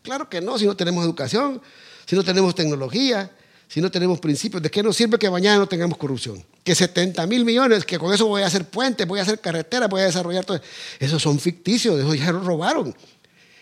Claro 0.02 0.28
que 0.28 0.40
no, 0.40 0.56
si 0.56 0.66
no 0.66 0.76
tenemos 0.76 1.04
educación, 1.04 1.60
si 2.06 2.14
no 2.14 2.22
tenemos 2.22 2.54
tecnología, 2.54 3.32
si 3.68 3.80
no 3.80 3.90
tenemos 3.90 4.20
principios? 4.20 4.62
¿De 4.62 4.70
qué 4.70 4.82
nos 4.82 4.96
sirve 4.96 5.18
que 5.18 5.30
mañana 5.30 5.58
no 5.58 5.66
tengamos 5.66 5.98
corrupción? 5.98 6.44
Que 6.62 6.74
70 6.74 7.26
mil 7.26 7.44
millones, 7.44 7.84
que 7.84 7.98
con 7.98 8.12
eso 8.12 8.26
voy 8.26 8.42
a 8.42 8.46
hacer 8.46 8.64
puentes, 8.64 9.06
voy 9.06 9.20
a 9.20 9.22
hacer 9.22 9.40
carreteras, 9.40 9.88
voy 9.88 10.02
a 10.02 10.04
desarrollar 10.04 10.44
todo. 10.44 10.60
Esos 10.98 11.22
son 11.22 11.38
ficticios, 11.38 11.98
esos 11.98 12.18
ya 12.18 12.32
lo 12.32 12.40
robaron. 12.40 12.94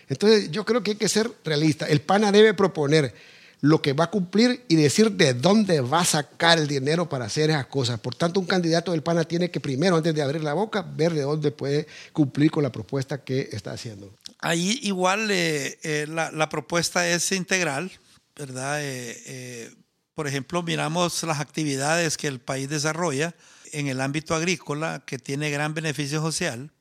Entonces 0.07 0.51
yo 0.51 0.65
creo 0.65 0.83
que 0.83 0.91
hay 0.91 0.97
que 0.97 1.09
ser 1.09 1.31
realista. 1.43 1.87
El 1.87 2.01
PANA 2.01 2.31
debe 2.31 2.53
proponer 2.53 3.13
lo 3.61 3.81
que 3.81 3.93
va 3.93 4.05
a 4.05 4.11
cumplir 4.11 4.63
y 4.67 4.75
decir 4.75 5.11
de 5.11 5.33
dónde 5.33 5.81
va 5.81 6.01
a 6.01 6.05
sacar 6.05 6.59
el 6.59 6.67
dinero 6.67 7.09
para 7.09 7.25
hacer 7.25 7.49
esas 7.49 7.65
cosas. 7.65 7.99
Por 7.99 8.13
tanto, 8.13 8.39
un 8.39 8.45
candidato 8.45 8.91
del 8.91 9.01
PANA 9.01 9.23
tiene 9.23 9.49
que 9.49 9.59
primero, 9.59 9.95
antes 9.95 10.13
de 10.13 10.21
abrir 10.21 10.43
la 10.43 10.53
boca, 10.53 10.83
ver 10.83 11.13
de 11.13 11.21
dónde 11.21 11.51
puede 11.51 11.87
cumplir 12.13 12.51
con 12.51 12.61
la 12.63 12.71
propuesta 12.71 13.23
que 13.23 13.49
está 13.51 13.71
haciendo. 13.71 14.13
Ahí 14.39 14.79
igual 14.83 15.31
eh, 15.31 15.79
eh, 15.81 16.05
la, 16.07 16.49
propuesta 16.49 17.09
es 17.09 17.31
integral, 17.31 17.91
¿verdad? 18.35 18.79
Eh, 18.83 19.73
por 20.15 20.27
ejemplo, 20.27 20.63
miramos 20.63 21.21
las 21.23 21.39
actividades 21.39 22.17
que 22.17 22.27
el 22.27 22.39
país 22.39 22.69
desarrolla 22.69 23.35
en 23.71 23.87
el 23.87 24.01
ámbito 24.01 24.33
agrícola, 24.33 25.03
que 25.05 25.19
tiene 25.19 25.51
gran 25.51 25.73
beneficio 25.73 26.21
social, 26.21 26.71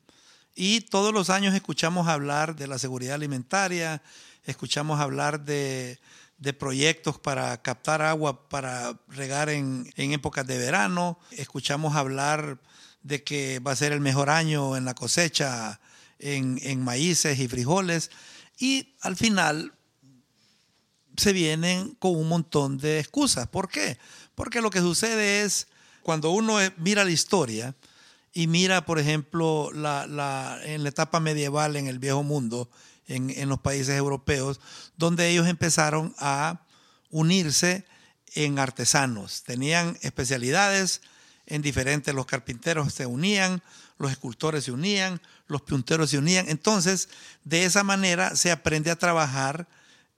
y 0.55 0.83
todos 0.83 1.13
los 1.13 1.31
años 1.31 1.55
escuchamos 1.55 2.07
hablar 2.07 2.55
de 2.55 2.69
la 2.69 2.79
seguridad 2.79 3.17
alimentaria, 3.17 4.03
escuchamos 4.45 5.01
hablar 5.01 5.45
de, 5.45 5.99
de 6.39 6.53
proyectos 6.53 7.19
para 7.19 7.61
captar 7.61 8.03
agua 8.03 8.49
para 8.49 9.01
regar 9.09 9.49
en, 9.49 9.93
en 9.97 10.13
épocas 10.13 10.47
de 10.47 10.59
verano. 10.59 11.19
Escuchamos 11.33 11.97
hablar 11.97 12.61
de 13.03 13.25
que 13.25 13.59
va 13.59 13.73
a 13.73 13.77
ser 13.77 13.93
el 13.93 14.01
mejor 14.01 14.31
año 14.31 14.77
en 14.77 14.85
la 14.85 14.95
cosecha 14.95 15.81
en, 16.19 16.61
en 16.63 16.85
maíces 16.85 17.39
y 17.41 17.49
frijoles. 17.49 18.11
Y 18.59 18.95
al 19.01 19.17
final 19.17 19.73
se 21.17 21.33
vienen 21.33 21.95
con 21.99 22.17
un 22.17 22.29
montón 22.29 22.79
de 22.79 22.99
excusas. 22.99 23.47
¿Por 23.49 23.69
qué? 23.69 23.99
Porque 24.35 24.61
lo 24.61 24.71
que 24.71 24.81
sucede 24.81 25.43
es, 25.43 25.69
cuando 26.03 26.31
uno 26.31 26.59
mira 26.77 27.05
la 27.05 27.11
historia 27.11 27.75
y 28.33 28.47
mira, 28.47 28.85
por 28.85 28.99
ejemplo, 28.99 29.71
la, 29.73 30.07
la, 30.07 30.59
en 30.65 30.83
la 30.83 30.89
etapa 30.89 31.21
medieval 31.21 31.77
en 31.77 31.87
el 31.87 31.99
viejo 31.99 32.23
mundo, 32.23 32.69
en, 33.07 33.31
en, 33.31 33.49
los 33.49 33.61
países 33.61 33.97
europeos, 33.97 34.61
donde 34.97 35.29
ellos 35.29 35.47
empezaron 35.47 36.15
a 36.19 36.61
unirse 37.11 37.85
en 38.35 38.59
artesanos. 38.59 39.45
Tenían 39.45 39.97
especialidades 40.03 41.01
en 41.47 41.63
diferentes, 41.63 42.15
los 42.15 42.27
carpinteros 42.27 42.93
se 42.93 43.07
unían, 43.07 43.63
los 43.99 44.11
escultores 44.11 44.65
se 44.65 44.73
unían, 44.73 45.21
los 45.47 45.63
punteros 45.63 46.11
se 46.11 46.19
unían. 46.19 46.49
Entonces, 46.49 47.09
de 47.45 47.65
esa 47.65 47.85
manera 47.85 48.35
se 48.35 48.51
aprende 48.51 48.91
a 48.91 48.97
trabajar 48.97 49.69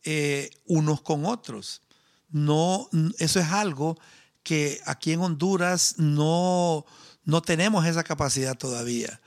eh, 0.06 0.50
unos 0.64 1.02
con 1.02 1.26
otros. 1.26 1.82
No, 2.30 2.88
eso 3.18 3.40
es 3.40 3.46
algo 3.46 3.98
que 4.42 4.80
aquí 4.86 5.12
en 5.12 5.20
Honduras 5.20 5.96
no, 5.98 6.86
no 7.24 7.42
tenemos 7.42 7.84
esa 7.84 8.04
capacidad 8.04 8.56
todavía. 8.56 9.20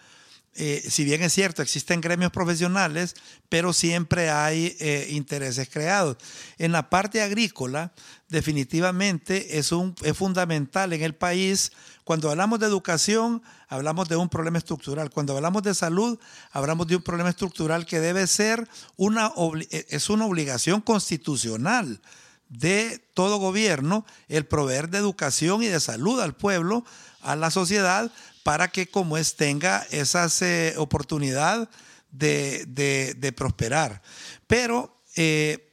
Eh, 0.56 0.84
si 0.90 1.04
bien 1.04 1.22
es 1.22 1.34
cierto, 1.34 1.62
existen 1.62 2.02
gremios 2.02 2.32
profesionales, 2.32 3.16
pero 3.50 3.72
siempre 3.72 4.30
hay 4.30 4.76
eh, 4.80 5.08
intereses 5.12 5.70
creados. 5.70 6.18
En 6.58 6.72
la 6.72 6.90
parte 6.90 7.22
agrícola, 7.22 7.94
definitivamente 8.30 9.60
es, 9.60 9.72
un, 9.72 9.96
es 10.02 10.18
fundamental 10.18 10.94
en 10.94 11.04
el 11.04 11.14
país. 11.14 11.72
Cuando 12.10 12.32
hablamos 12.32 12.60
de 12.60 12.66
educación, 12.66 13.44
hablamos 13.68 14.10
de 14.10 14.16
un 14.16 14.30
problema 14.30 14.58
estructural. 14.58 15.12
Cuando 15.12 15.36
hablamos 15.36 15.62
de 15.62 15.76
salud, 15.76 16.18
hablamos 16.52 16.88
de 16.88 16.96
un 16.96 17.04
problema 17.04 17.30
estructural 17.30 17.86
que 17.86 18.00
debe 18.00 18.26
ser 18.26 18.68
una, 18.98 19.32
eh, 19.70 19.86
es 19.90 20.10
una 20.10 20.26
obligación 20.26 20.82
constitucional 20.82 22.02
de 22.48 22.98
todo 23.14 23.38
gobierno 23.38 24.08
el 24.28 24.48
proveer 24.48 24.90
de 24.90 24.98
educación 24.98 25.62
y 25.62 25.68
de 25.68 25.80
salud 25.80 26.20
al 26.20 26.36
pueblo, 26.36 26.84
a 27.22 27.36
la 27.36 27.52
sociedad, 27.52 28.12
para 28.42 28.70
que 28.70 28.88
como 28.88 29.16
es 29.16 29.36
tenga 29.36 29.86
esa 29.92 30.28
eh, 30.42 30.74
oportunidad 30.78 31.70
de, 32.10 33.34
prosperar. 33.38 34.02
Pero 34.48 35.00
eh, 35.16 35.72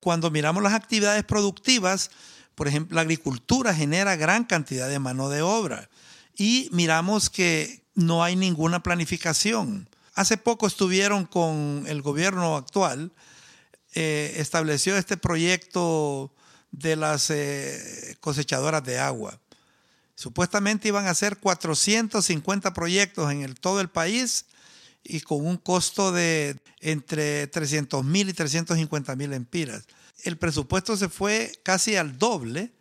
cuando 0.00 0.30
miramos 0.30 0.62
las 0.62 0.74
actividades 0.74 1.24
productivas, 1.24 2.10
por 2.58 2.66
ejemplo, 2.66 2.96
la 2.96 3.02
agricultura 3.02 3.72
genera 3.72 4.16
gran 4.16 4.42
cantidad 4.42 4.88
de 4.88 4.98
mano 4.98 5.28
de 5.28 5.42
obra 5.42 5.88
y 6.36 6.68
miramos 6.72 7.30
que 7.30 7.84
no 7.94 8.24
hay 8.24 8.34
ninguna 8.34 8.82
planificación. 8.82 9.88
Hace 10.14 10.38
poco 10.38 10.66
estuvieron 10.66 11.24
con 11.24 11.84
el 11.86 12.02
gobierno 12.02 12.56
actual, 12.56 13.12
eh, 13.94 14.34
estableció 14.38 14.96
este 14.96 15.16
proyecto 15.16 16.32
de 16.72 16.96
las 16.96 17.32
cosechadoras 18.18 18.82
de 18.82 18.98
agua. 18.98 19.38
Supuestamente 20.16 20.88
iban 20.88 21.06
a 21.06 21.14
ser 21.14 21.36
450 21.36 22.74
proyectos 22.74 23.30
en 23.30 23.54
todo 23.54 23.80
el 23.80 23.88
país 23.88 24.46
y 25.04 25.20
con 25.20 25.46
un 25.46 25.58
costo 25.58 26.10
de 26.10 26.56
entre 26.80 27.46
300 27.46 28.04
mil 28.04 28.28
y 28.28 28.32
350 28.32 29.14
mil 29.14 29.32
empiras. 29.32 29.84
El 30.24 30.36
presupuesto 30.36 30.96
se 30.96 31.08
fue 31.08 31.52
casi 31.62 31.96
al 31.96 32.18
doble 32.18 32.72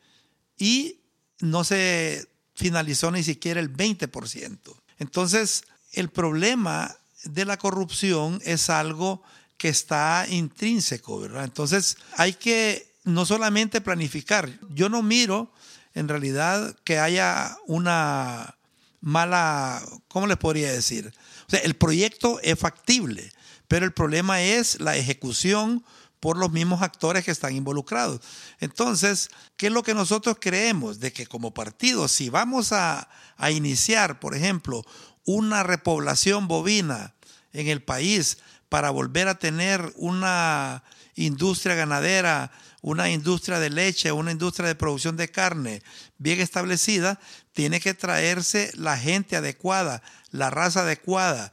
y 0.57 0.99
no 1.39 1.63
se 1.63 2.27
finalizó 2.55 3.11
ni 3.11 3.23
siquiera 3.23 3.59
el 3.59 3.71
20%. 3.71 4.57
Entonces, 4.99 5.63
el 5.91 6.09
problema 6.09 6.95
de 7.23 7.45
la 7.45 7.57
corrupción 7.57 8.41
es 8.43 8.69
algo 8.69 9.21
que 9.57 9.69
está 9.69 10.25
intrínseco, 10.29 11.19
¿verdad? 11.19 11.43
Entonces, 11.43 11.97
hay 12.15 12.33
que 12.33 12.93
no 13.03 13.25
solamente 13.25 13.81
planificar. 13.81 14.51
Yo 14.69 14.89
no 14.89 15.01
miro 15.01 15.51
en 15.93 16.07
realidad 16.07 16.75
que 16.83 16.99
haya 16.99 17.57
una 17.65 18.55
mala, 19.01 19.81
¿cómo 20.07 20.27
les 20.27 20.37
podría 20.37 20.71
decir? 20.71 21.13
O 21.47 21.49
sea, 21.49 21.59
el 21.59 21.75
proyecto 21.75 22.39
es 22.41 22.59
factible, 22.59 23.31
pero 23.67 23.85
el 23.85 23.93
problema 23.93 24.41
es 24.41 24.79
la 24.79 24.97
ejecución 24.97 25.83
por 26.19 26.37
los 26.37 26.51
mismos 26.51 26.81
actores 26.81 27.23
que 27.23 27.31
están 27.31 27.55
involucrados. 27.55 28.21
Entonces, 28.59 29.29
¿qué 29.55 29.67
es 29.67 29.73
lo 29.73 29.83
que 29.83 29.93
nosotros 29.93 30.37
creemos? 30.39 30.99
De 30.99 31.13
que 31.13 31.27
como 31.27 31.53
partido, 31.53 32.07
si 32.07 32.29
vamos 32.29 32.71
a, 32.71 33.09
a 33.37 33.51
iniciar, 33.51 34.19
por 34.19 34.35
ejemplo, 34.35 34.83
una 35.25 35.63
repoblación 35.63 36.47
bovina 36.47 37.13
en 37.53 37.67
el 37.67 37.83
país 37.83 38.37
para 38.69 38.89
volver 38.89 39.27
a 39.27 39.39
tener 39.39 39.93
una 39.95 40.83
industria 41.15 41.75
ganadera 41.75 42.51
una 42.81 43.09
industria 43.09 43.59
de 43.59 43.69
leche, 43.69 44.11
una 44.11 44.31
industria 44.31 44.67
de 44.67 44.75
producción 44.75 45.17
de 45.17 45.29
carne 45.29 45.81
bien 46.17 46.39
establecida, 46.39 47.19
tiene 47.51 47.79
que 47.79 47.93
traerse 47.93 48.71
la 48.75 48.97
gente 48.97 49.35
adecuada, 49.35 50.01
la 50.31 50.49
raza 50.49 50.81
adecuada, 50.81 51.51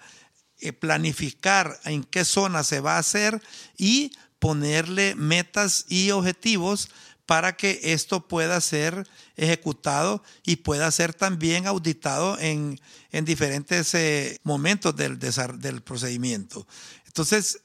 eh, 0.60 0.72
planificar 0.72 1.80
en 1.84 2.04
qué 2.04 2.24
zona 2.24 2.62
se 2.62 2.80
va 2.80 2.96
a 2.96 3.00
hacer 3.00 3.42
y 3.76 4.12
ponerle 4.44 5.14
metas 5.14 5.86
y 5.88 6.10
objetivos 6.10 6.90
para 7.24 7.56
que 7.56 7.80
esto 7.82 8.28
pueda 8.28 8.60
ser 8.60 9.08
ejecutado 9.36 10.22
y 10.44 10.56
pueda 10.56 10.90
ser 10.90 11.14
también 11.14 11.66
auditado 11.66 12.38
en, 12.38 12.78
en 13.10 13.24
diferentes 13.24 13.94
eh, 13.94 14.38
momentos 14.42 14.94
del, 14.96 15.18
del 15.18 15.80
procedimiento. 15.80 16.66
Entonces, 17.06 17.62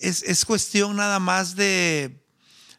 es, 0.00 0.24
es 0.24 0.44
cuestión 0.44 0.96
nada 0.96 1.20
más 1.20 1.54
de 1.54 2.20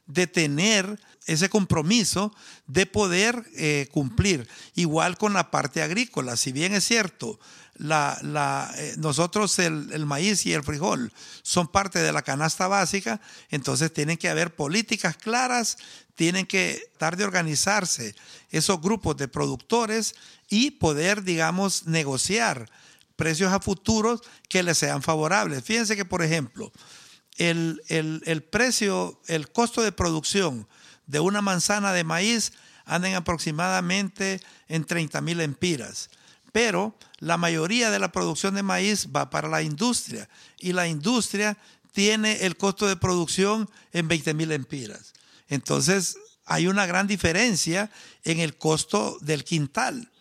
de 0.05 0.27
tener 0.27 0.99
ese 1.25 1.49
compromiso 1.49 2.35
de 2.67 2.85
poder 2.85 3.45
eh, 3.55 3.87
cumplir. 3.91 4.47
Igual 4.75 5.17
con 5.17 5.33
la 5.33 5.51
parte 5.51 5.81
agrícola, 5.81 6.35
si 6.35 6.51
bien 6.51 6.73
es 6.73 6.83
cierto, 6.83 7.39
la, 7.75 8.17
la, 8.21 8.71
eh, 8.77 8.95
nosotros 8.97 9.57
el, 9.59 9.89
el, 9.91 10.05
maíz 10.05 10.45
y 10.45 10.53
el 10.53 10.63
frijol 10.63 11.11
son 11.41 11.67
parte 11.67 11.99
de 11.99 12.11
la 12.11 12.21
canasta 12.21 12.67
básica, 12.67 13.19
entonces 13.49 13.91
tienen 13.91 14.17
que 14.17 14.29
haber 14.29 14.55
políticas 14.55 15.17
claras, 15.17 15.77
tienen 16.15 16.45
que 16.45 16.71
estar 16.71 17.17
de 17.17 17.23
organizarse 17.23 18.15
esos 18.51 18.79
grupos 18.81 19.17
de 19.17 19.27
productores 19.27 20.15
y 20.49 20.71
poder, 20.71 21.23
digamos, 21.23 21.87
negociar 21.87 22.69
precios 23.15 23.51
a 23.51 23.59
futuros 23.59 24.21
que 24.49 24.63
les 24.63 24.77
sean 24.77 25.01
favorables. 25.01 25.63
Fíjense 25.63 25.95
que, 25.95 26.05
por 26.05 26.21
ejemplo, 26.21 26.71
el, 27.37 27.81
el, 27.87 28.43
precio, 28.43 29.19
el 29.27 29.51
costo 29.51 29.81
de 29.81 29.91
producción 29.91 30.67
de 31.07 31.19
una 31.19 31.41
manzana 31.41 31.93
de 31.93 32.03
maíz 32.03 32.53
anda 32.85 33.09
en 33.09 33.15
aproximadamente 33.15 34.41
en 34.67 34.85
30 34.85 35.21
mil 35.21 35.41
empiras. 35.41 36.09
Pero 36.53 36.95
la 37.17 37.35
mayoría 37.35 37.91
de 37.91 37.99
la 37.99 38.11
producción 38.13 38.55
de 38.55 38.63
maíz 38.63 39.09
va 39.13 39.29
para 39.29 39.49
la 39.49 39.63
industria 39.63 40.29
y 40.59 40.71
la 40.71 40.87
industria 40.87 41.57
tiene 41.91 42.45
el 42.45 42.55
costo 42.55 42.87
de 42.87 42.95
producción 42.95 43.69
en 43.91 44.07
20 44.07 44.33
mil 44.35 44.51
empiras. 44.51 45.13
Entonces 45.49 46.15
hay 46.45 46.67
una 46.67 46.85
gran 46.85 47.07
diferencia 47.07 47.89
en 48.23 48.39
el 48.39 48.55
costo 48.55 49.17
del 49.21 49.43
quintal. 49.43 50.11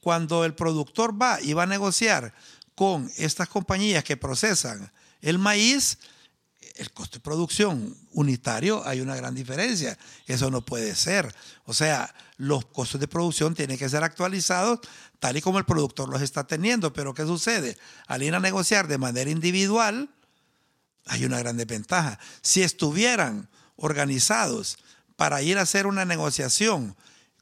Cuando 0.00 0.44
el 0.44 0.54
productor 0.54 1.20
va 1.20 1.40
y 1.40 1.54
va 1.54 1.64
a 1.64 1.66
negociar 1.66 2.34
con 2.74 3.10
estas 3.16 3.48
compañías 3.48 4.04
que 4.04 4.16
procesan 4.16 4.92
el 5.22 5.38
maíz, 5.38 5.98
el 6.76 6.92
costo 6.92 7.16
de 7.16 7.22
producción 7.22 7.96
unitario 8.12 8.86
hay 8.86 9.00
una 9.00 9.16
gran 9.16 9.34
diferencia. 9.34 9.98
Eso 10.26 10.50
no 10.50 10.64
puede 10.64 10.94
ser. 10.94 11.34
O 11.64 11.72
sea, 11.72 12.14
los 12.38 12.64
costos 12.66 13.00
de 13.00 13.08
producción 13.08 13.54
tienen 13.54 13.76
que 13.76 13.88
ser 13.88 14.04
actualizados 14.04 14.78
tal 15.18 15.36
y 15.36 15.42
como 15.42 15.58
el 15.58 15.64
productor 15.64 16.08
los 16.08 16.22
está 16.22 16.46
teniendo. 16.46 16.92
Pero 16.92 17.12
¿qué 17.12 17.24
sucede? 17.24 17.76
Al 18.06 18.22
ir 18.22 18.34
a 18.34 18.40
negociar 18.40 18.86
de 18.88 18.96
manera 18.96 19.28
individual, 19.28 20.08
hay 21.06 21.24
una 21.24 21.38
gran 21.38 21.56
desventaja. 21.56 22.18
Si 22.40 22.62
estuvieran 22.62 23.48
organizados 23.76 24.78
para 25.16 25.42
ir 25.42 25.58
a 25.58 25.62
hacer 25.62 25.86
una 25.86 26.04
negociación 26.04 26.96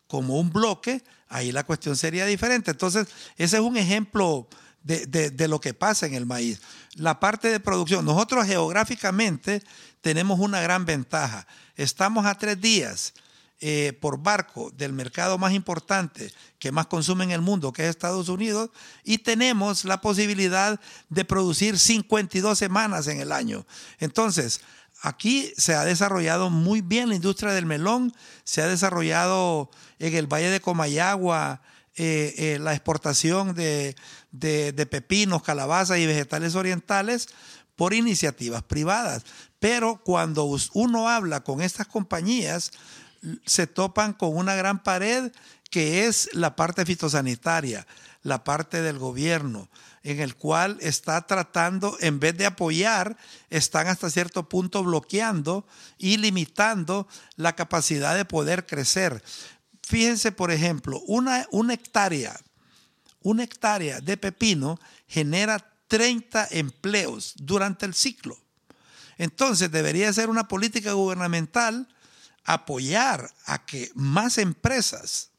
como 0.07 0.41
un 0.41 0.51
bloque, 0.51 1.05
ahí 1.29 1.53
la 1.53 1.65
cuestión 1.65 1.97
sería 1.97 2.25
diferente. 2.25 2.71
Entonces, 2.71 3.07
ese 3.37 3.57
es 3.57 3.63
un 3.63 3.77
ejemplo 3.77 4.49
de, 4.83 5.49
lo 5.49 5.61
que 5.61 5.75
pasa 5.75 6.07
en 6.07 6.15
el 6.15 6.25
maíz. 6.27 6.61
La 6.95 7.21
parte 7.21 7.49
de 7.49 7.61
producción, 7.61 8.05
nosotros 8.05 8.47
geográficamente 8.47 9.63
tenemos 10.01 10.39
una 10.39 10.61
gran 10.61 10.87
ventaja. 10.87 11.47
Estamos 11.75 12.25
a 12.25 12.39
tres 12.39 12.61
días 12.61 13.13
eh, 13.61 13.97
por 14.01 14.23
barco 14.23 14.71
del 14.71 14.93
mercado 14.93 15.39
más 15.39 15.53
importante 15.53 16.33
que 16.59 16.73
más 16.73 16.87
consume 16.87 17.25
en 17.25 17.31
el 17.31 17.41
mundo, 17.41 17.73
que 17.73 17.85
es 17.85 17.91
Estados 17.91 18.29
Unidos, 18.29 18.71
y 19.05 19.19
tenemos 19.19 19.85
la 19.85 20.01
posibilidad 20.01 20.81
de 21.09 21.25
producir 21.25 21.79
52 21.79 22.59
semanas 22.59 23.07
en 23.07 23.21
el 23.21 23.33
año. 23.33 23.67
Entonces, 23.99 24.61
Aquí 25.03 25.53
se 25.57 25.75
ha 25.75 25.85
desarrollado 25.85 26.49
muy 26.49 26.81
bien 26.81 27.11
la 27.11 27.15
industria 27.15 27.53
del 27.53 27.67
melón, 27.67 28.15
se 28.45 28.63
ha 28.63 28.67
desarrollado 28.67 29.71
en 29.99 30.15
el 30.15 30.27
Valle 30.27 30.51
de 30.51 30.61
Comayagua 30.61 31.61
eh, 31.97 32.35
eh, 32.39 32.59
la 32.59 32.73
exportación 32.73 33.55
de, 33.55 33.95
de, 34.33 34.87
pepinos, 34.87 35.43
calabazas 35.43 35.99
y 35.99 36.07
vegetales 36.07 36.55
orientales 36.55 37.29
por 37.75 37.93
iniciativas 37.93 38.63
privadas. 38.63 39.25
Pero 39.59 40.01
cuando 40.03 40.51
uno 40.73 41.09
habla 41.09 41.41
con 41.45 41.61
estas 41.61 41.87
compañías, 41.87 42.73
se 43.45 43.67
topan 43.67 44.13
con 44.13 44.37
una 44.37 44.55
gran 44.55 44.83
pared 44.83 45.33
que 45.71 46.07
es 46.07 46.31
la 46.33 46.57
parte 46.57 46.85
fitosanitaria, 46.87 47.87
la 48.23 48.45
parte 48.45 48.83
del 48.83 48.99
gobierno, 48.99 49.69
en 50.03 50.21
el 50.21 50.37
cual 50.37 50.79
está 50.81 51.27
tratando, 51.27 51.97
en 52.01 52.21
vez 52.21 52.37
de 52.37 52.47
apoyar, 52.47 53.17
están 53.51 53.89
hasta 53.89 54.11
cierto 54.11 54.49
punto 54.49 54.85
bloqueando 54.85 55.67
y 55.99 56.17
limitando 56.17 57.09
la 57.37 57.55
capacidad 57.55 58.17
de 58.17 58.25
poder 58.25 58.67
crecer. 58.67 59.23
Fíjense, 59.83 60.33
por 60.33 60.51
ejemplo, 60.51 61.01
una, 61.07 61.47
hectárea, 61.73 62.39
una 63.23 63.45
hectárea 63.45 64.01
de 64.01 64.17
pepino 64.17 64.79
genera 65.07 65.73
30 65.89 66.49
empleos 66.51 67.35
durante 67.37 67.87
el 67.87 67.95
ciclo. 67.95 68.39
Entonces 69.19 69.71
debería 69.71 70.13
ser 70.13 70.29
una 70.29 70.49
política 70.49 70.93
gubernamental 70.93 71.89
apoyar 72.47 73.31
a 73.45 73.67
que 73.67 73.91
más 73.95 74.39
empresas 74.39 75.31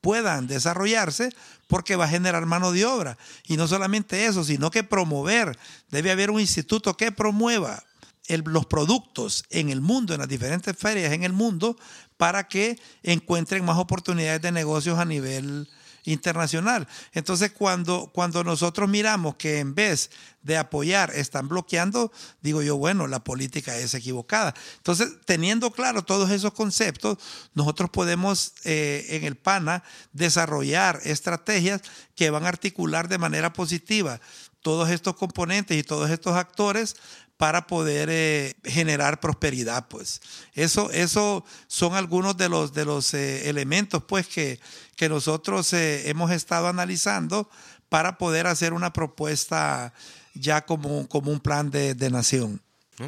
puedan 0.00 0.46
desarrollarse 0.46 1.30
porque 1.66 1.96
va 1.96 2.06
a 2.06 2.08
generar 2.08 2.46
mano 2.46 2.72
de 2.72 2.86
obra. 2.86 3.18
Y 3.44 3.56
no 3.56 3.68
solamente 3.68 4.26
eso, 4.26 4.44
sino 4.44 4.70
que 4.70 4.84
promover. 4.84 5.58
Debe 5.90 6.10
haber 6.10 6.30
un 6.30 6.40
instituto 6.40 6.96
que 6.96 7.12
promueva 7.12 7.84
los 8.28 8.66
productos 8.66 9.44
en 9.50 9.70
el 9.70 9.80
mundo, 9.80 10.14
en 10.14 10.20
las 10.20 10.28
diferentes 10.28 10.76
ferias 10.76 11.12
en 11.12 11.24
el 11.24 11.32
mundo, 11.32 11.76
para 12.16 12.48
que 12.48 12.78
encuentren 13.02 13.64
más 13.64 13.78
oportunidades 13.78 14.42
de 14.42 14.52
negocios 14.52 14.98
a 14.98 15.04
nivel 15.04 15.68
internacional. 16.04 16.88
Entonces, 17.12 17.52
cuando, 17.52 18.10
cuando 18.12 18.44
nosotros 18.44 18.88
miramos 18.88 19.36
que 19.36 19.58
en 19.58 19.74
vez 19.74 20.10
de 20.42 20.56
apoyar 20.56 21.12
están 21.14 21.48
bloqueando, 21.48 22.12
digo 22.40 22.62
yo, 22.62 22.76
bueno, 22.76 23.06
la 23.06 23.22
política 23.22 23.76
es 23.76 23.94
equivocada. 23.94 24.54
Entonces, 24.76 25.10
teniendo 25.24 25.70
claro 25.70 26.02
todos 26.02 26.30
esos 26.30 26.52
conceptos, 26.52 27.18
nosotros 27.54 27.90
podemos 27.90 28.54
eh, 28.64 29.06
en 29.10 29.24
el 29.24 29.36
PANA 29.36 29.82
desarrollar 30.12 31.00
estrategias 31.04 31.82
que 32.14 32.30
van 32.30 32.44
a 32.44 32.48
articular 32.48 33.08
de 33.08 33.18
manera 33.18 33.52
positiva 33.52 34.20
todos 34.62 34.90
estos 34.90 35.16
componentes 35.16 35.76
y 35.76 35.82
todos 35.82 36.10
estos 36.10 36.34
actores 36.34 36.96
para 37.38 37.68
poder 37.68 38.08
eh, 38.10 38.56
generar 38.64 39.20
prosperidad, 39.20 39.86
pues. 39.88 40.20
Eso, 40.54 40.90
eso 40.90 41.44
son 41.68 41.94
algunos 41.94 42.36
de 42.36 42.48
los, 42.48 42.74
de 42.74 42.84
los 42.84 43.14
eh, 43.14 43.48
elementos, 43.48 44.02
pues, 44.02 44.26
que, 44.26 44.58
que 44.96 45.08
nosotros 45.08 45.72
eh, 45.72 46.10
hemos 46.10 46.32
estado 46.32 46.66
analizando 46.66 47.48
para 47.88 48.18
poder 48.18 48.48
hacer 48.48 48.72
una 48.72 48.92
propuesta 48.92 49.94
ya 50.34 50.66
como, 50.66 51.08
como 51.08 51.30
un 51.30 51.38
plan 51.38 51.70
de, 51.70 51.94
nación. 52.10 52.60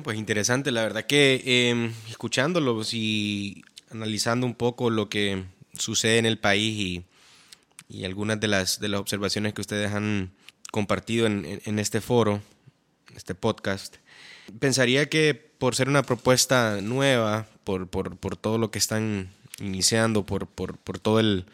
pues 0.04 0.16
interesante, 0.16 0.70
la 0.70 0.82
verdad 0.82 1.06
que 1.06 1.42
em, 1.44 1.92
escuchándolos 2.08 2.94
y 2.94 3.64
analizando 3.90 4.46
un 4.46 4.54
poco 4.54 4.90
lo 4.90 5.08
que 5.08 5.44
sucede 5.76 6.18
en 6.18 6.26
el 6.26 6.38
país 6.38 6.78
y, 6.78 7.04
y 7.88 8.04
algunas 8.04 8.38
de 8.38 8.46
las, 8.46 8.78
de 8.78 8.88
las 8.88 9.00
observaciones 9.00 9.54
que 9.54 9.60
ustedes 9.60 9.92
han 9.92 10.30
compartido 10.70 11.26
en, 11.26 11.60
en 11.64 11.78
este 11.80 12.00
foro, 12.00 12.40
este 13.16 13.34
podcast, 13.34 13.96
Pensaría 14.58 15.08
que 15.08 15.34
por 15.34 15.74
ser 15.74 15.88
una 15.88 16.02
propuesta 16.02 16.80
nueva, 16.80 17.46
por, 17.64 17.88
por, 17.88 18.16
por 18.16 18.36
todo 18.36 18.58
lo 18.58 18.70
que 18.70 18.78
están 18.78 19.30
iniciando, 19.60 20.24
por, 20.24 20.46
por, 20.46 20.78
por 20.78 20.98
todo 20.98 21.20
el, 21.20 21.44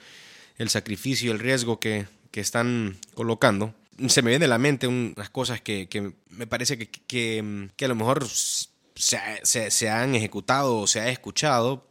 el, 0.58 0.68
sacrificio, 0.68 1.32
el 1.32 1.40
riesgo 1.40 1.80
que, 1.80 2.06
que, 2.30 2.40
están 2.40 2.96
colocando, 3.14 3.74
se 4.08 4.22
me 4.22 4.30
viene 4.30 4.44
a 4.44 4.48
la 4.48 4.58
mente 4.58 4.86
unas 4.86 5.30
cosas 5.30 5.60
que, 5.60 5.88
que 5.88 6.12
me 6.30 6.46
parece 6.46 6.78
que, 6.78 6.88
que, 6.88 7.84
a 7.84 7.88
lo 7.88 7.94
mejor 7.94 8.26
se, 8.28 9.18
se, 9.42 9.70
se 9.70 9.90
han 9.90 10.14
ejecutado 10.14 10.78
o 10.78 10.86
se 10.86 11.00
ha 11.00 11.08
escuchado, 11.08 11.86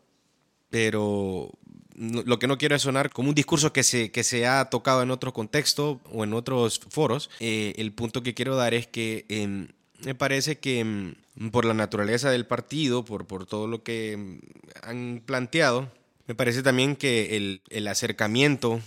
pero 0.70 1.52
lo 1.98 2.40
que 2.40 2.48
no 2.48 2.58
quiero 2.58 2.76
es 2.76 2.82
sonar 2.82 3.10
como 3.10 3.30
un 3.30 3.36
discurso 3.36 3.72
que 3.72 3.84
se, 3.84 4.12
que 4.12 4.24
se 4.24 4.46
ha 4.48 4.66
tocado 4.66 5.02
en 5.02 5.12
otro 5.12 5.34
contexto 5.34 6.02
o 6.12 6.24
en 6.24 6.34
otros 6.34 6.82
foros. 6.90 7.30
Eh, 7.40 7.74
el 7.78 7.94
punto 7.94 8.24
que 8.24 8.34
quiero 8.34 8.56
dar 8.56 8.74
es 8.74 8.88
que 8.88 9.26
em, 9.30 9.70
me 10.06 10.16
parece 10.16 10.60
que 10.60 10.86
mm, 10.86 11.50
por 11.50 11.66
la 11.66 11.74
naturaleza 11.74 12.30
del 12.30 12.46
partido, 12.46 13.04
por, 13.04 13.26
por 13.26 13.46
todo 13.46 13.68
lo 13.68 13.84
que 13.84 14.16
mm, 14.16 14.40
han 14.84 15.24
planteado, 15.26 15.92
me 16.28 16.36
parece 16.36 16.64
también 16.64 16.96
que 16.96 17.36
el, 17.36 17.62
el 17.70 17.88
acercamiento 17.88 18.82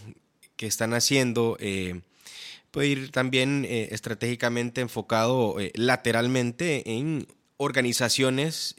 que 0.57 0.66
están 0.66 0.95
haciendo 0.95 1.57
eh, 1.61 2.01
puede 2.71 2.89
ir 2.89 3.11
también 3.11 3.64
eh, 3.69 3.89
estratégicamente 3.93 4.81
enfocado 4.81 5.59
eh, 5.61 5.73
lateralmente 5.75 6.83
en 6.97 7.27
organizaciones 7.57 8.77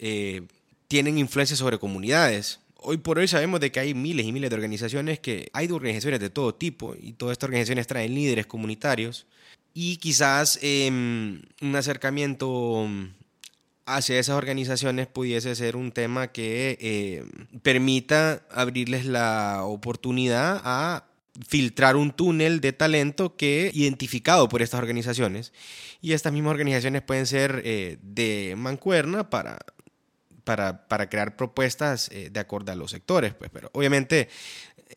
tienen 0.88 1.18
influencia 1.18 1.58
sobre 1.58 1.80
comunidades. 1.80 2.62
Hoy 2.76 2.98
por 2.98 3.20
hoy 3.20 3.28
sabemos 3.28 3.60
de 3.60 3.74
que 3.74 3.82
hay 3.82 3.94
miles 3.94 4.26
y 4.26 4.32
miles 4.32 4.50
de 4.50 4.56
organizaciones 4.56 5.20
que 5.20 5.50
hay 5.52 5.70
organizaciones 5.70 6.22
de 6.22 6.30
todo 6.30 6.56
tipo 6.56 6.96
y 6.98 7.12
todas 7.12 7.34
estas 7.34 7.48
organizaciones 7.48 7.88
traen 7.88 8.16
líderes 8.16 8.46
comunitarios 8.46 9.28
y 9.74 9.98
quizás 9.98 10.60
em, 10.62 11.42
un 11.62 11.76
acercamiento 11.76 12.88
hacia 13.86 14.20
esas 14.20 14.36
organizaciones 14.36 15.08
pudiese 15.08 15.56
ser 15.56 15.76
un 15.76 15.92
tema 15.92 16.28
que 16.28 16.78
em, 16.80 17.48
permita 17.62 18.44
abrirles 18.52 19.06
la 19.06 19.64
oportunidad 19.64 20.62
a 20.64 21.06
filtrar 21.48 21.96
un 21.96 22.12
túnel 22.12 22.60
de 22.60 22.74
talento 22.74 23.36
que 23.36 23.72
identificado 23.74 24.50
por 24.50 24.62
estas 24.62 24.80
organizaciones. 24.80 25.54
Y 26.02 26.14
estas 26.14 26.34
mismas 26.34 26.52
organizaciones 26.52 27.02
pueden 27.02 27.26
ser 27.26 27.62
eh, 27.66 27.98
de 28.02 28.56
mancuerna 28.58 29.30
para 29.30 29.60
para, 30.44 30.88
para, 30.88 31.10
crear 31.10 31.36
propuestas 31.36 32.10
eh, 32.12 32.30
de 32.32 32.40
acuerdo 32.40 32.72
a 32.72 32.76
los 32.76 32.90
sectores, 32.90 33.36
pues, 33.36 33.52
pero 33.54 33.70
obviamente 33.72 34.30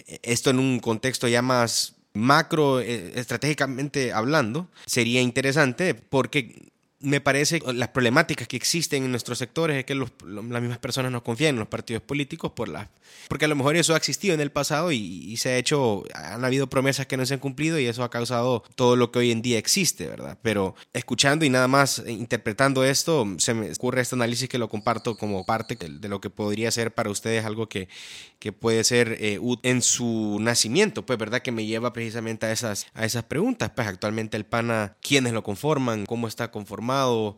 eh, 0.07 0.19
esto 0.23 0.49
en 0.49 0.59
un 0.59 0.81
contexto 0.81 1.29
ya 1.29 1.43
más 1.43 1.97
macro, 2.15 2.81
eh, 2.81 3.13
estratégicamente 3.15 4.13
hablando, 4.13 4.69
sería 4.87 5.21
interesante 5.21 5.95
porque 5.95 6.72
me 7.03 7.21
parece 7.21 7.61
las 7.75 7.89
problemáticas 7.89 8.49
que 8.49 8.57
existen 8.57 9.05
en 9.05 9.11
nuestros 9.11 9.39
sectores 9.39 9.77
es 9.77 9.85
que 9.85 9.95
las 9.95 10.11
mismas 10.63 10.79
personas 10.79 11.13
no 11.13 11.23
confían 11.23 11.57
en 11.57 11.59
los 11.59 11.69
partidos 11.69 12.03
políticos 12.03 12.53
por 12.53 12.69
la, 12.69 12.91
porque 13.29 13.47
a 13.47 13.49
lo 13.49 13.57
mejor 13.57 13.77
eso 13.77 13.95
ha 13.95 13.97
existido 13.97 14.35
en 14.35 14.41
el 14.41 14.51
pasado 14.51 14.93
y, 14.93 15.37
se 15.37 15.51
ha 15.51 15.57
hecho, 15.57 16.05
han 16.15 16.45
habido 16.45 16.69
promesas 16.69 17.07
que 17.07 17.17
no 17.17 17.27
se 17.27 17.35
han 17.35 17.41
cumplido 17.41 17.79
y 17.79 17.87
eso 17.87 18.05
ha 18.05 18.11
causado 18.11 18.63
todo 18.77 18.97
lo 18.97 19.11
que 19.11 19.19
hoy 19.19 19.31
en 19.33 19.43
día 19.43 19.59
existe, 19.59 20.07
¿verdad? 20.07 20.39
Pero 20.43 20.75
escuchando 20.93 21.45
y 21.45 21.51
nada 21.51 21.69
más 21.69 22.03
interpretando 22.07 22.85
esto, 22.85 23.27
se 23.39 23.55
me 23.55 23.71
ocurre 23.73 24.03
este 24.03 24.15
análisis 24.15 24.49
que 24.49 24.59
lo 24.59 24.69
comparto 24.69 25.17
como 25.17 25.45
parte 25.45 25.77
de, 25.77 26.09
lo 26.09 26.21
que 26.21 26.31
podría 26.31 26.71
ser 26.71 26.95
para 26.95 27.11
ustedes 27.11 27.45
algo 27.45 27.69
que, 27.69 27.89
que 28.39 28.53
puede 28.53 28.85
ser 28.85 29.17
eh, 29.21 29.41
en 29.63 29.83
su 29.83 30.39
nacimiento, 30.41 31.05
pues, 31.05 31.19
¿verdad? 31.19 31.43
Que 31.43 31.53
me 31.53 31.67
lleva 31.67 31.93
precisamente 31.93 32.47
a 32.47 32.53
esas, 32.53 32.87
a 32.95 33.05
esas 33.05 33.25
preguntas, 33.25 33.71
pues 33.75 33.89
actualmente 33.89 34.37
el 34.37 34.45
PANA, 34.45 34.97
¿quiénes 35.01 35.33
lo 35.33 35.43
conforman? 35.43 36.07
¿Cómo 36.07 36.29
está 36.29 36.51
conformado? 36.51 36.92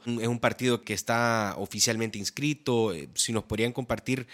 Es 0.06 0.28
un 0.28 0.38
partido 0.38 0.82
que 0.82 0.94
está 0.94 1.54
oficialmente 1.58 2.18
inscrito, 2.18 2.92
eh, 2.92 3.08
si 3.14 3.32
nos 3.32 3.44
podrían 3.44 3.72
compartir 3.72 4.26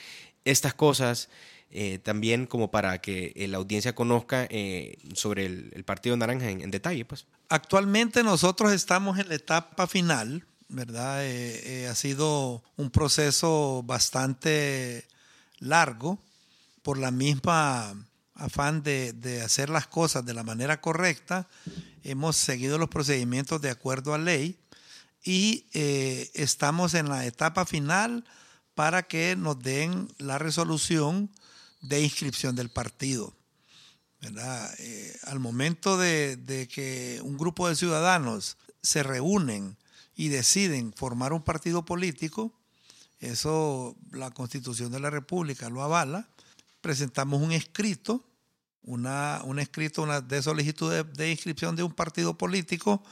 estas 0.45 0.75
cosas 0.75 1.29
eh, 1.71 1.99
también 1.99 2.47
como 2.47 2.71
para 2.71 3.01
que 3.01 3.33
eh, 3.37 3.47
la 3.47 3.59
audiencia 3.59 3.95
conozca 3.95 4.49
sobre 5.15 5.47
el, 5.47 5.85
Partido 5.85 6.17
Naranja 6.17 6.51
en, 6.51 6.71
detalle. 6.71 7.05
Pues. 7.05 7.27
Actualmente 7.49 8.23
nosotros 8.23 8.73
estamos 8.73 9.19
en 9.19 9.29
la 9.29 9.37
etapa 9.37 9.87
final, 9.87 10.45
¿verdad? 10.69 11.25
ha 11.89 11.95
sido 11.95 12.63
un 12.77 12.91
proceso 12.91 13.83
bastante 13.85 15.05
largo 15.59 16.19
por 16.83 16.99
la 16.99 17.11
misma 17.11 17.95
afán 18.35 18.83
de, 18.83 19.13
de, 19.13 19.43
hacer 19.43 19.69
las 19.69 19.87
cosas 19.87 20.25
de 20.25 20.35
la 20.35 20.43
manera 20.43 20.81
correcta. 20.81 21.47
Hemos 22.03 22.37
seguido 22.37 22.79
los 22.79 22.89
procedimientos 22.89 23.61
de 23.61 23.71
acuerdo 23.71 24.15
a 24.15 24.19
ley 24.19 24.59
y 25.23 25.67
eh, 25.73 26.31
estamos 26.35 26.95
en 26.95 27.09
la 27.09 27.27
etapa 27.27 27.67
final 27.67 28.25
para 28.75 29.03
que 29.03 29.37
nos 29.37 29.59
den 29.59 30.09
la 30.19 30.39
resolución 30.39 31.31
de 31.83 32.03
inscripción 32.03 32.57
del 32.57 32.71
partido. 32.71 33.35
Eh, 34.23 35.17
al 35.25 35.41
momento 35.41 35.97
de, 35.97 36.37
de, 36.37 36.69
que 36.69 37.21
un 37.23 37.39
grupo 37.39 37.69
de 37.69 37.77
ciudadanos 37.77 38.57
se 38.83 39.03
reúnen 39.03 39.77
y 40.15 40.29
deciden 40.29 40.93
formar 40.93 41.33
un 41.33 41.43
partido 41.43 41.85
político, 41.85 42.53
eso 43.19 43.97
la 44.13 44.31
constitución 44.31 44.93
de 44.93 45.01
la 45.01 45.11
República 45.11 45.71
lo 45.71 45.83
avala, 45.83 46.29
presentamos 46.81 47.43
un 47.43 47.53
escrito, 47.53 48.25
una, 48.83 49.41
un 49.45 49.59
escrito 49.59 50.03
una 50.03 50.21
de 50.21 50.43
solicitud 50.43 51.05
de 51.05 51.31
inscripción 51.31 51.77
de 51.77 51.83
un 51.83 51.93
partido 51.93 52.37
político 52.37 53.03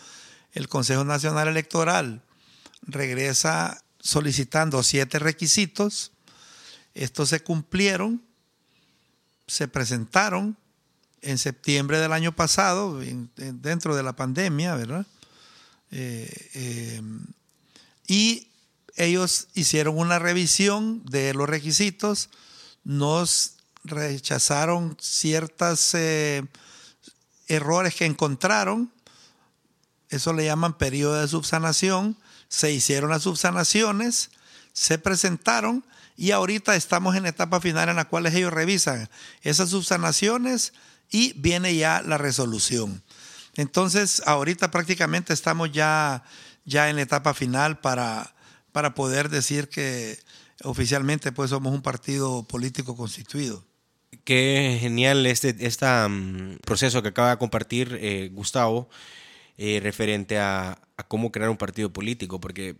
el 0.58 0.68
Consejo 0.68 1.04
Nacional 1.04 1.46
Electoral 1.46 2.20
regresa 2.82 3.80
solicitando 4.00 4.82
siete 4.82 5.20
requisitos. 5.20 6.10
Estos 6.94 7.28
se 7.28 7.44
cumplieron, 7.44 8.24
se 9.46 9.68
presentaron 9.68 10.56
en 11.22 11.38
septiembre 11.38 12.00
del 12.00 12.12
año 12.12 12.34
pasado, 12.34 13.00
dentro 13.36 13.94
de 13.94 14.02
la 14.02 14.16
pandemia, 14.16 14.74
¿verdad? 14.74 15.06
Eh, 15.92 16.50
eh, 16.54 17.02
y 18.08 18.48
ellos 18.96 19.46
hicieron 19.54 19.96
una 19.96 20.18
revisión 20.18 21.04
de 21.04 21.34
los 21.34 21.48
requisitos, 21.48 22.30
nos 22.82 23.58
rechazaron 23.84 24.96
ciertos 25.00 25.94
eh, 25.94 26.42
errores 27.46 27.94
que 27.94 28.06
encontraron, 28.06 28.92
eso 30.10 30.32
le 30.32 30.44
llaman 30.44 30.76
periodo 30.76 31.20
de 31.20 31.28
subsanación, 31.28 32.16
se 32.48 32.72
hicieron 32.72 33.10
las 33.10 33.22
subsanaciones, 33.22 34.30
se 34.72 34.98
presentaron 34.98 35.84
y 36.16 36.30
ahorita 36.30 36.76
estamos 36.76 37.14
en 37.16 37.26
etapa 37.26 37.60
final 37.60 37.88
en 37.88 37.96
la 37.96 38.06
cual 38.06 38.26
ellos 38.26 38.52
revisan 38.52 39.08
esas 39.42 39.70
subsanaciones 39.70 40.72
y 41.10 41.32
viene 41.34 41.74
ya 41.76 42.02
la 42.02 42.18
resolución. 42.18 43.02
Entonces, 43.54 44.22
ahorita 44.26 44.70
prácticamente 44.70 45.32
estamos 45.32 45.72
ya, 45.72 46.24
ya 46.64 46.90
en 46.90 46.96
la 46.96 47.02
etapa 47.02 47.34
final 47.34 47.80
para, 47.80 48.34
para 48.72 48.94
poder 48.94 49.28
decir 49.28 49.68
que 49.68 50.18
oficialmente 50.64 51.32
pues 51.32 51.50
somos 51.50 51.72
un 51.72 51.82
partido 51.82 52.44
político 52.44 52.96
constituido. 52.96 53.64
Qué 54.24 54.78
genial 54.80 55.26
este, 55.26 55.54
este 55.60 55.86
proceso 56.64 57.02
que 57.02 57.08
acaba 57.08 57.30
de 57.30 57.38
compartir 57.38 57.98
eh, 58.00 58.30
Gustavo 58.32 58.88
eh, 59.58 59.80
referente 59.82 60.38
a, 60.38 60.78
cómo 61.08 61.32
crear 61.32 61.50
un 61.50 61.56
partido 61.56 61.92
político, 61.92 62.40
porque 62.40 62.76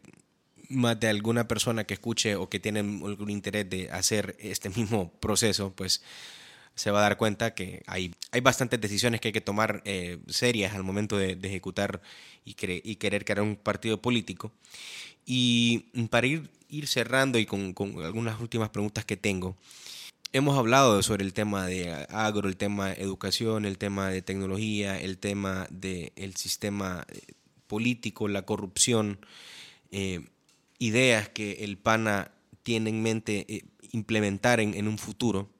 más 0.68 0.98
de 1.00 1.08
alguna 1.08 1.48
persona 1.48 1.84
que 1.84 1.94
escuche 1.94 2.36
o 2.36 2.48
que 2.48 2.60
tiene 2.60 2.80
algún 2.80 3.30
interés 3.30 3.68
de 3.68 3.90
hacer 3.90 4.36
este 4.38 4.70
mismo 4.70 5.12
proceso, 5.20 5.72
pues 5.74 6.02
se 6.76 6.92
va 6.92 7.00
a 7.00 7.02
dar 7.02 7.16
cuenta 7.16 7.54
que 7.54 7.82
hay, 7.86 8.14
hay 8.30 8.40
bastantes 8.40 8.80
decisiones 8.80 9.20
que 9.20 9.28
hay 9.28 9.32
que 9.32 9.40
tomar 9.40 9.82
eh, 9.84 10.18
serias 10.28 10.74
al 10.74 10.84
momento 10.84 11.16
de, 11.16 11.32
ejecutar 11.42 12.00
y, 12.44 12.54
y, 12.84 12.96
querer 12.96 13.24
crear 13.24 13.42
un 13.42 13.56
partido 13.56 14.00
político. 14.00 14.52
Y 15.26 15.80
para 16.10 16.26
ir, 16.28 16.48
ir 16.68 16.86
cerrando 16.86 17.38
y 17.38 17.46
con, 17.46 17.72
con 17.72 18.04
algunas 18.04 18.40
últimas 18.40 18.70
preguntas 18.70 19.04
que 19.04 19.16
tengo, 19.16 19.56
hemos 20.32 20.58
hablado 20.58 21.02
sobre 21.02 21.24
el 21.24 21.32
tema 21.32 21.66
de 21.66 22.06
agro, 22.10 22.48
el 22.48 22.56
tema 22.56 22.88
de 22.88 23.02
educación, 23.02 23.64
el 23.64 23.78
tema 23.78 24.10
de 24.10 24.22
tecnología, 24.22 24.98
el 24.98 25.18
tema 25.18 25.66
del 25.70 26.36
sistema 26.36 27.06
eh, 27.08 27.20
político, 27.66 28.28
la 28.28 28.42
corrupción, 28.42 29.18
eh, 29.90 30.26
ideas 30.78 31.28
que 31.28 31.64
el 31.64 31.78
PANA 31.78 32.32
tiene 32.62 32.90
en 32.90 33.02
mente 33.02 33.46
eh, 33.48 33.64
implementar 33.92 34.60
en, 34.60 34.86
un 34.86 34.98
futuro. 34.98 35.50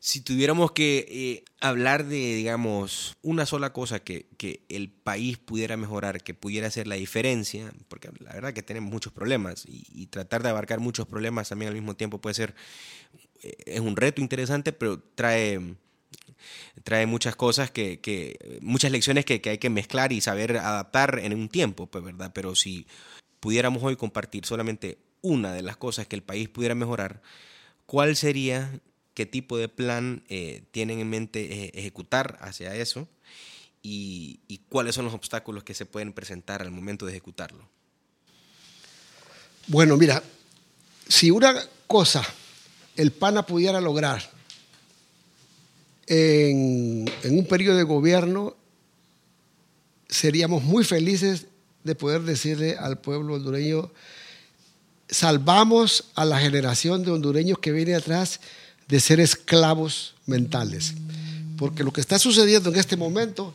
Si 0.00 0.20
tuviéramos 0.20 0.72
que 0.72 1.44
hablar 1.60 2.04
de, 2.04 2.34
digamos, 2.36 3.16
una 3.22 3.46
sola 3.46 3.72
cosa 3.72 3.98
que, 4.00 4.26
el 4.68 4.90
país 4.90 5.38
pudiera 5.38 5.76
mejorar, 5.76 6.22
que 6.22 6.34
pudiera 6.34 6.68
hacer 6.68 6.86
la 6.86 6.94
diferencia, 6.94 7.72
porque 7.88 8.10
la 8.20 8.32
verdad 8.32 8.52
que 8.52 8.62
tenemos 8.62 8.92
muchos 8.92 9.12
problemas 9.12 9.64
y 9.66 10.06
tratar 10.06 10.42
de 10.42 10.50
abarcar 10.50 10.78
muchos 10.78 11.08
problemas 11.08 11.48
también 11.48 11.70
al 11.70 11.74
mismo 11.74 11.96
tiempo 11.96 12.20
puede 12.20 12.34
ser 12.34 12.54
es 13.40 13.80
un 13.80 13.96
reto 13.96 14.20
interesante, 14.20 14.72
pero 14.72 15.00
trae, 15.14 15.60
trae 16.84 17.06
muchas 17.06 17.36
cosas 17.36 17.70
que, 17.70 18.58
muchas 18.60 18.90
lecciones 18.90 19.24
que, 19.24 19.40
hay 19.44 19.58
que 19.58 19.70
mezclar 19.70 20.12
y 20.12 20.20
saber 20.20 20.56
adaptar 20.56 21.18
en 21.22 21.34
un 21.34 21.48
tiempo, 21.48 21.86
pues, 21.86 22.04
¿verdad? 22.04 22.32
Pero 22.34 22.54
si 22.54 22.86
pudiéramos 23.40 23.82
hoy 23.82 23.96
compartir 23.96 24.44
solamente 24.44 24.98
una 25.20 25.52
de 25.52 25.62
las 25.62 25.76
cosas 25.76 26.06
que 26.06 26.16
el 26.16 26.22
país 26.22 26.48
pudiera 26.48 26.74
mejorar, 26.74 27.22
¿cuál 27.86 28.16
sería, 28.16 28.80
qué 29.14 29.26
tipo 29.26 29.56
de 29.58 29.68
plan 29.68 30.24
eh, 30.28 30.62
tienen 30.70 31.00
en 31.00 31.10
mente 31.10 31.64
eh, 31.64 31.72
ejecutar 31.74 32.38
hacia 32.40 32.74
eso? 32.74 33.08
Y, 33.82 34.40
y 34.48 34.58
cuáles 34.68 34.94
son 34.94 35.04
los 35.04 35.14
obstáculos 35.14 35.62
que 35.62 35.74
se 35.74 35.86
pueden 35.86 36.12
presentar 36.12 36.62
al 36.62 36.70
momento 36.70 37.06
de 37.06 37.12
ejecutarlo. 37.12 37.68
Bueno, 39.68 39.96
mira, 39.96 40.22
si 41.06 41.30
una 41.30 41.54
cosa 41.86 42.26
el 42.98 43.12
PANA 43.12 43.46
pudiera 43.46 43.80
lograr 43.80 44.28
en, 46.08 47.08
un 47.24 47.46
periodo 47.46 47.76
de 47.76 47.84
gobierno, 47.84 48.56
seríamos 50.08 50.64
muy 50.64 50.82
felices 50.82 51.46
de 51.84 51.94
poder 51.94 52.22
decirle 52.22 52.76
al 52.76 52.98
pueblo 52.98 53.34
hondureño, 53.34 53.92
salvamos 55.08 56.06
a 56.16 56.24
la 56.24 56.40
generación 56.40 57.04
de 57.04 57.12
hondureños 57.12 57.60
que 57.60 57.70
viene 57.70 57.94
atrás 57.94 58.40
de 58.88 58.98
ser 58.98 59.20
esclavos 59.20 60.16
mentales. 60.26 60.94
Porque 61.56 61.84
lo 61.84 61.92
que 61.92 62.00
está 62.00 62.18
sucediendo 62.18 62.70
en 62.70 62.76
este 62.76 62.96
momento 62.96 63.54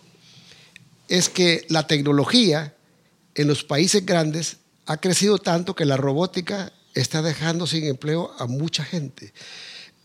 es 1.09 1.27
que 1.27 1.65
la 1.67 1.85
tecnología 1.85 2.73
en 3.35 3.47
los 3.47 3.65
países 3.65 4.05
grandes 4.05 4.57
ha 4.85 4.97
crecido 4.97 5.37
tanto 5.37 5.75
que 5.75 5.85
la 5.85 5.97
robótica 5.97 6.71
está 6.93 7.21
dejando 7.21 7.67
sin 7.67 7.85
empleo 7.85 8.31
a 8.37 8.45
mucha 8.47 8.83
gente. 8.83 9.33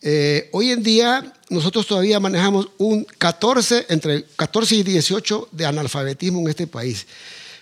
Eh, 0.01 0.49
hoy 0.53 0.71
en 0.71 0.83
día 0.83 1.33
nosotros 1.51 1.87
todavía 1.87 2.21
manejamos 2.21 2.69
un 2.79 3.05
14, 3.05 3.87
entre 3.89 4.25
14 4.37 4.77
y 4.77 4.83
18 4.85 5.49
de 5.51 5.67
analfabetismo 5.67 6.41
en 6.41 6.49
este 6.49 6.67
país. 6.67 7.07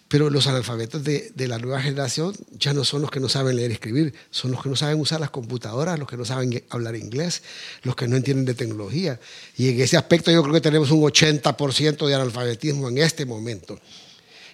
Pero 0.09 0.31
los 0.31 0.47
analfabetos 0.47 1.03
de, 1.03 1.33
de, 1.35 1.49
la 1.49 1.59
nueva 1.59 1.83
generación 1.83 2.33
ya 2.57 2.73
no 2.73 2.85
son 2.85 3.03
los 3.03 3.11
que 3.11 3.19
no 3.19 3.29
saben 3.29 3.57
leer 3.57 3.73
y 3.73 3.75
escribir, 3.75 4.15
son 4.31 4.53
los 4.53 4.63
que 4.63 4.69
no 4.69 4.77
saben 4.77 5.01
usar 5.01 5.19
las 5.19 5.31
computadoras, 5.31 5.99
los 5.99 6.07
que 6.07 6.17
no 6.17 6.25
saben 6.25 6.63
hablar 6.71 6.95
inglés, 6.95 7.43
los 7.83 7.97
que 7.97 8.07
no 8.07 8.15
entienden 8.15 8.45
de 8.45 8.55
tecnología. 8.55 9.19
Y 9.57 9.71
en 9.71 9.81
ese 9.81 9.97
aspecto 9.97 10.31
yo 10.31 10.43
creo 10.43 10.55
que 10.55 10.61
tenemos 10.61 10.93
un 10.93 11.01
80% 11.01 12.07
de 12.07 12.15
analfabetismo 12.15 12.89
en 12.89 12.99
este 12.99 13.27
momento. 13.27 13.81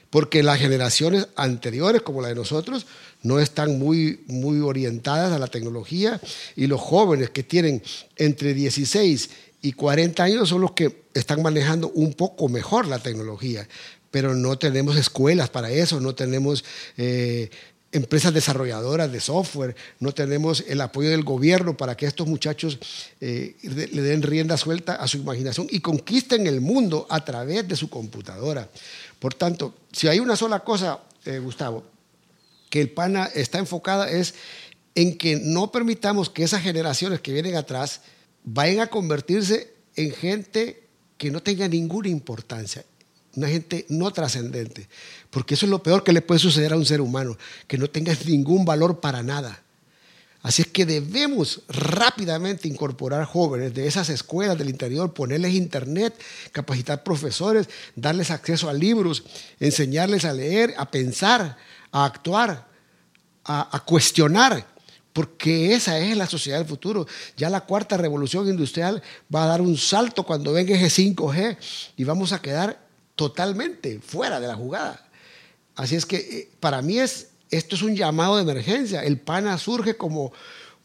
Porque 0.08 0.42
las 0.42 0.58
generaciones 0.58 1.28
anteriores, 1.36 2.00
como 2.00 2.22
la 2.22 2.28
de 2.28 2.34
nosotros, 2.34 2.86
no 3.22 3.40
están 3.40 3.78
muy, 3.78 4.20
muy 4.26 4.60
orientadas 4.60 5.32
a 5.32 5.38
la 5.38 5.46
tecnología 5.46 6.20
y 6.56 6.66
los 6.66 6.80
jóvenes 6.80 7.30
que 7.30 7.42
tienen 7.42 7.82
entre 8.16 8.54
16 8.54 9.30
y 9.62 9.72
40 9.72 10.22
años 10.22 10.48
son 10.48 10.60
los 10.60 10.72
que 10.72 11.04
están 11.14 11.42
manejando 11.42 11.90
un 11.90 12.14
poco 12.14 12.48
mejor 12.48 12.86
la 12.86 12.98
tecnología, 12.98 13.68
pero 14.10 14.34
no 14.34 14.58
tenemos 14.58 14.96
escuelas 14.96 15.50
para 15.50 15.70
eso, 15.70 16.00
no 16.00 16.14
tenemos 16.14 16.64
eh, 16.96 17.48
empresas 17.92 18.32
desarrolladoras 18.32 19.12
de 19.12 19.20
software, 19.20 19.76
no 20.00 20.12
tenemos 20.12 20.64
el 20.66 20.80
apoyo 20.80 21.10
del 21.10 21.22
gobierno 21.22 21.76
para 21.76 21.96
que 21.96 22.06
estos 22.06 22.26
muchachos 22.26 22.78
eh, 23.20 23.54
le 23.62 24.02
den 24.02 24.22
rienda 24.22 24.56
suelta 24.56 24.94
a 24.94 25.06
su 25.06 25.18
imaginación 25.18 25.66
y 25.70 25.80
conquisten 25.80 26.46
el 26.46 26.60
mundo 26.60 27.06
a 27.08 27.24
través 27.24 27.68
de 27.68 27.76
su 27.76 27.88
computadora. 27.88 28.68
Por 29.18 29.34
tanto, 29.34 29.74
si 29.92 30.08
hay 30.08 30.18
una 30.18 30.36
sola 30.36 30.60
cosa, 30.60 31.00
eh, 31.24 31.38
Gustavo, 31.38 31.84
que 32.72 32.80
el 32.80 32.88
PANA 32.88 33.26
está 33.34 33.58
enfocada 33.58 34.10
es 34.10 34.32
en 34.94 35.18
que 35.18 35.36
no 35.36 35.70
permitamos 35.70 36.30
que 36.30 36.42
esas 36.42 36.62
generaciones 36.62 37.20
que 37.20 37.34
vienen 37.34 37.54
atrás 37.54 38.00
vayan 38.44 38.80
a 38.80 38.86
convertirse 38.86 39.74
en 39.94 40.10
gente 40.10 40.82
que 41.18 41.30
no 41.30 41.42
tenga 41.42 41.68
ninguna 41.68 42.08
importancia, 42.08 42.82
una 43.36 43.48
gente 43.48 43.84
no 43.90 44.10
trascendente, 44.10 44.88
porque 45.28 45.52
eso 45.52 45.66
es 45.66 45.70
lo 45.70 45.82
peor 45.82 46.02
que 46.02 46.14
le 46.14 46.22
puede 46.22 46.38
suceder 46.38 46.72
a 46.72 46.78
un 46.78 46.86
ser 46.86 47.02
humano, 47.02 47.36
que 47.66 47.76
no 47.76 47.90
tenga 47.90 48.16
ningún 48.24 48.64
valor 48.64 49.00
para 49.00 49.22
nada. 49.22 49.62
Así 50.40 50.62
es 50.62 50.68
que 50.68 50.86
debemos 50.86 51.60
rápidamente 51.68 52.68
incorporar 52.68 53.26
jóvenes 53.26 53.74
de 53.74 53.86
esas 53.86 54.08
escuelas 54.08 54.56
del 54.56 54.70
interior, 54.70 55.12
ponerles 55.12 55.52
internet, 55.52 56.18
capacitar 56.52 57.04
profesores, 57.04 57.68
darles 57.96 58.30
acceso 58.30 58.70
a 58.70 58.72
libros, 58.72 59.24
enseñarles 59.60 60.24
a 60.24 60.32
leer, 60.32 60.72
a 60.78 60.90
pensar, 60.90 61.58
a 61.92 62.06
actuar, 62.06 62.66
a, 63.44 63.82
cuestionar, 63.84 64.66
porque 65.12 65.74
esa 65.74 65.98
es 65.98 66.16
la 66.16 66.26
sociedad 66.26 66.58
del 66.58 66.66
futuro. 66.66 67.06
Ya 67.36 67.50
la 67.50 67.60
cuarta 67.60 67.96
revolución 67.96 68.48
industrial 68.48 69.02
va 69.32 69.44
a 69.44 69.48
dar 69.48 69.60
un 69.60 69.76
salto 69.76 70.24
cuando 70.24 70.52
venga 70.52 70.74
ese 70.74 71.02
5G 71.02 71.56
y 71.96 72.04
vamos 72.04 72.32
a 72.32 72.40
quedar 72.40 72.80
totalmente 73.14 74.00
fuera 74.00 74.40
de 74.40 74.48
la 74.48 74.54
jugada. 74.54 75.06
Así 75.76 75.94
es 75.96 76.06
que 76.06 76.16
eh, 76.16 76.48
para 76.60 76.80
mí 76.82 76.98
es, 76.98 77.28
esto 77.50 77.76
es 77.76 77.82
un 77.82 77.94
llamado 77.94 78.36
de 78.36 78.42
emergencia. 78.42 79.04
El 79.04 79.18
PANA 79.18 79.58
surge 79.58 79.96
como, 79.96 80.32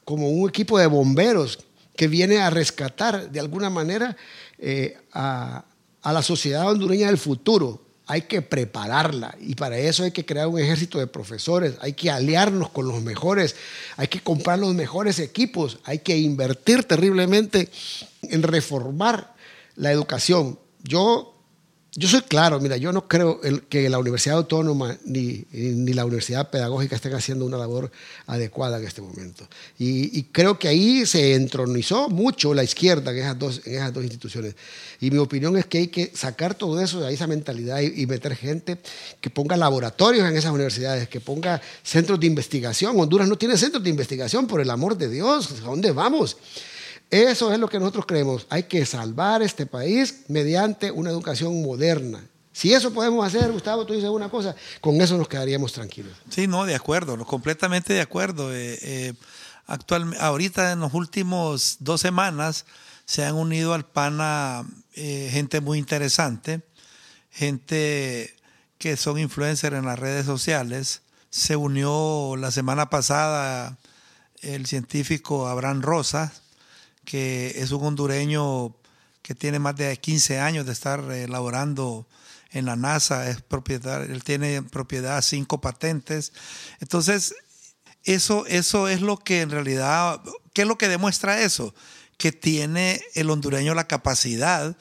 como 0.04 0.30
un 0.30 0.50
equipo 0.50 0.78
de 0.78 0.88
bomberos 0.88 1.60
que 1.96 2.08
viene 2.08 2.40
a 2.40 2.50
rescatar 2.50 3.32
de 3.32 3.40
alguna 3.40 3.70
manera 3.70 4.16
eh, 4.60 4.98
a, 5.14 5.66
a 6.02 6.14
la 6.14 6.22
sociedad 6.22 6.70
hondureña 6.70 7.08
del 7.08 7.18
futuro, 7.18 7.87
hay 8.08 8.22
que 8.24 8.42
prepararla 8.42 9.36
y 9.40 9.56
para 9.56 9.78
eso 9.78 10.04
hay 10.04 10.12
que 10.12 10.26
crear 10.26 10.48
un 10.48 10.60
ejército 10.60 10.98
de 10.98 11.08
profesores, 11.08 11.76
hay 11.82 11.94
que 11.94 12.10
aliarnos 12.10 12.70
con 12.70 12.88
los 12.88 13.02
mejores, 13.02 13.56
hay 13.98 14.08
que 14.08 14.22
comprar 14.22 14.60
los 14.60 14.74
mejores 14.74 15.20
equipos, 15.20 15.80
hay 15.84 16.00
que 16.00 16.18
invertir 16.18 16.86
terriblemente 16.86 17.70
en 18.24 18.44
reformar 18.44 19.36
la 19.76 19.92
educación. 19.92 20.58
Yo 20.84 21.37
yo 22.00 22.08
soy 22.08 22.22
claro, 22.22 22.60
mira, 22.60 22.78
yo 22.78 22.92
no 22.92 23.08
creo 23.08 23.42
que 23.70 23.90
la 23.90 23.98
Universidad 23.98 24.38
Autónoma 24.38 24.96
ni, 25.04 25.46
ni, 25.52 25.94
la 25.94 26.06
Universidad 26.06 26.52
Pedagógica 26.52 26.96
estén 26.96 27.16
haciendo 27.16 27.44
una 27.44 27.58
labor 27.58 27.90
adecuada 28.28 28.78
en 28.78 28.86
este 28.86 29.02
momento. 29.02 29.48
Y, 29.80 30.22
creo 30.26 30.60
que 30.60 30.68
ahí 30.68 31.08
se 31.08 31.34
entronizó 31.34 32.08
mucho 32.08 32.54
la 32.54 32.64
izquierda 32.64 33.10
en 33.10 33.18
esas, 33.18 33.40
dos, 33.40 33.62
en 33.66 33.78
esas 33.78 33.92
dos 33.92 34.04
instituciones. 34.04 34.56
Y 35.00 35.10
mi 35.10 35.18
opinión 35.18 35.58
es 35.58 35.66
que 35.66 35.80
hay 35.80 35.88
que 35.88 36.12
sacar 36.14 36.54
todo 36.54 36.80
eso 36.80 37.00
de 37.00 37.08
ahí, 37.08 37.16
esa 37.16 37.26
mentalidad 37.26 37.82
y, 37.82 38.06
meter 38.06 38.36
gente 38.36 38.78
que 39.20 39.32
ponga 39.32 39.58
laboratorios 39.58 40.30
en 40.30 40.38
esas 40.38 40.52
universidades, 40.52 41.10
que 41.10 41.20
ponga 41.20 41.60
centros 41.82 42.20
de 42.20 42.28
investigación. 42.28 43.00
Honduras 43.00 43.28
no 43.28 43.40
tiene 43.40 43.58
centros 43.58 43.84
de 43.84 43.90
investigación, 43.90 44.46
por 44.46 44.62
el 44.62 44.70
amor 44.70 45.00
de 45.00 45.10
Dios, 45.10 45.50
¿a 45.64 45.66
dónde 45.66 45.92
vamos? 45.92 46.38
Eso 47.10 47.54
es 47.54 47.60
lo 47.60 47.70
que 47.70 47.80
nosotros 47.80 48.06
creemos. 48.06 48.46
Hay 48.50 48.64
que 48.64 48.86
salvar 48.86 49.42
este 49.42 49.66
país 49.66 50.24
mediante 50.28 50.92
una 50.92 51.10
educación 51.10 51.62
moderna. 51.62 52.22
Si 52.52 52.74
eso 52.74 52.92
podemos 52.92 53.26
hacer, 53.26 53.52
Gustavo, 53.52 53.86
tú 53.86 53.94
dices 53.94 54.10
una 54.10 54.30
cosa, 54.30 54.56
con 54.82 55.00
eso 55.00 55.16
nos 55.16 55.28
quedaríamos 55.28 55.74
tranquilos. 55.74 56.18
Sí, 56.30 56.48
no, 56.48 56.66
de 56.66 56.74
acuerdo, 56.74 57.24
completamente 57.24 57.94
de 57.94 58.02
acuerdo. 58.02 58.52
Eh, 58.52 58.80
eh, 58.82 59.14
actualmente, 59.68 60.24
ahorita 60.24 60.72
en 60.72 60.80
los 60.80 60.94
últimos 60.96 61.78
dos 61.80 62.02
semanas 62.02 62.66
se 63.06 63.24
han 63.24 63.36
unido 63.36 63.74
al 63.74 63.86
PANA 63.86 64.66
eh, 64.96 65.30
gente 65.32 65.62
muy 65.62 65.78
interesante, 65.78 66.62
gente 67.30 68.36
que 68.80 68.98
son 68.98 69.20
influencers 69.20 69.76
en 69.78 69.86
las 69.86 70.00
redes 70.00 70.26
sociales. 70.26 71.04
Se 71.30 71.56
unió 71.56 72.36
la 72.38 72.50
semana 72.50 72.90
pasada 72.90 73.78
el 74.42 74.66
científico 74.66 75.48
Abraham 75.48 75.84
Rosas, 75.84 76.42
que 77.08 77.54
es 77.56 77.72
un 77.72 77.86
hondureño 77.86 78.76
que 79.22 79.34
tiene 79.34 79.60
más 79.60 79.78
de 79.78 79.96
15 79.96 80.42
años 80.42 80.66
de 80.66 80.74
estar 80.74 81.00
elaborando 81.10 82.06
en 82.52 82.66
la 82.66 82.76
NASA, 82.76 83.30
es 83.30 83.42
propietario, 83.42 84.14
él 84.14 84.26
tiene 84.26 84.62
propiedad 84.62 85.22
cinco 85.22 85.62
patentes. 85.62 86.34
Entonces, 86.82 87.34
eso, 88.04 88.46
eso 88.48 88.90
es 88.90 89.00
lo 89.00 89.16
que 89.16 89.40
en 89.40 89.52
realidad, 89.52 90.22
¿qué 90.52 90.64
es 90.64 90.68
lo 90.68 90.78
que 90.78 90.90
demuestra 90.90 91.40
eso? 91.40 91.74
Que 92.18 92.34
tiene 92.34 93.02
el 93.16 93.30
hondureño 93.30 93.74
la 93.74 93.88
capacidad 93.88 94.76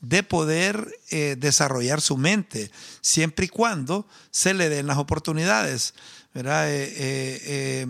de 0.00 0.22
poder 0.22 1.00
eh, 1.10 1.34
desarrollar 1.36 2.00
su 2.00 2.16
mente, 2.16 2.70
siempre 3.00 3.46
y 3.46 3.48
cuando 3.48 4.06
se 4.30 4.54
le 4.54 4.68
den 4.68 4.86
las 4.86 4.98
oportunidades. 4.98 5.94
Eh, 6.34 6.42
eh, 6.46 7.86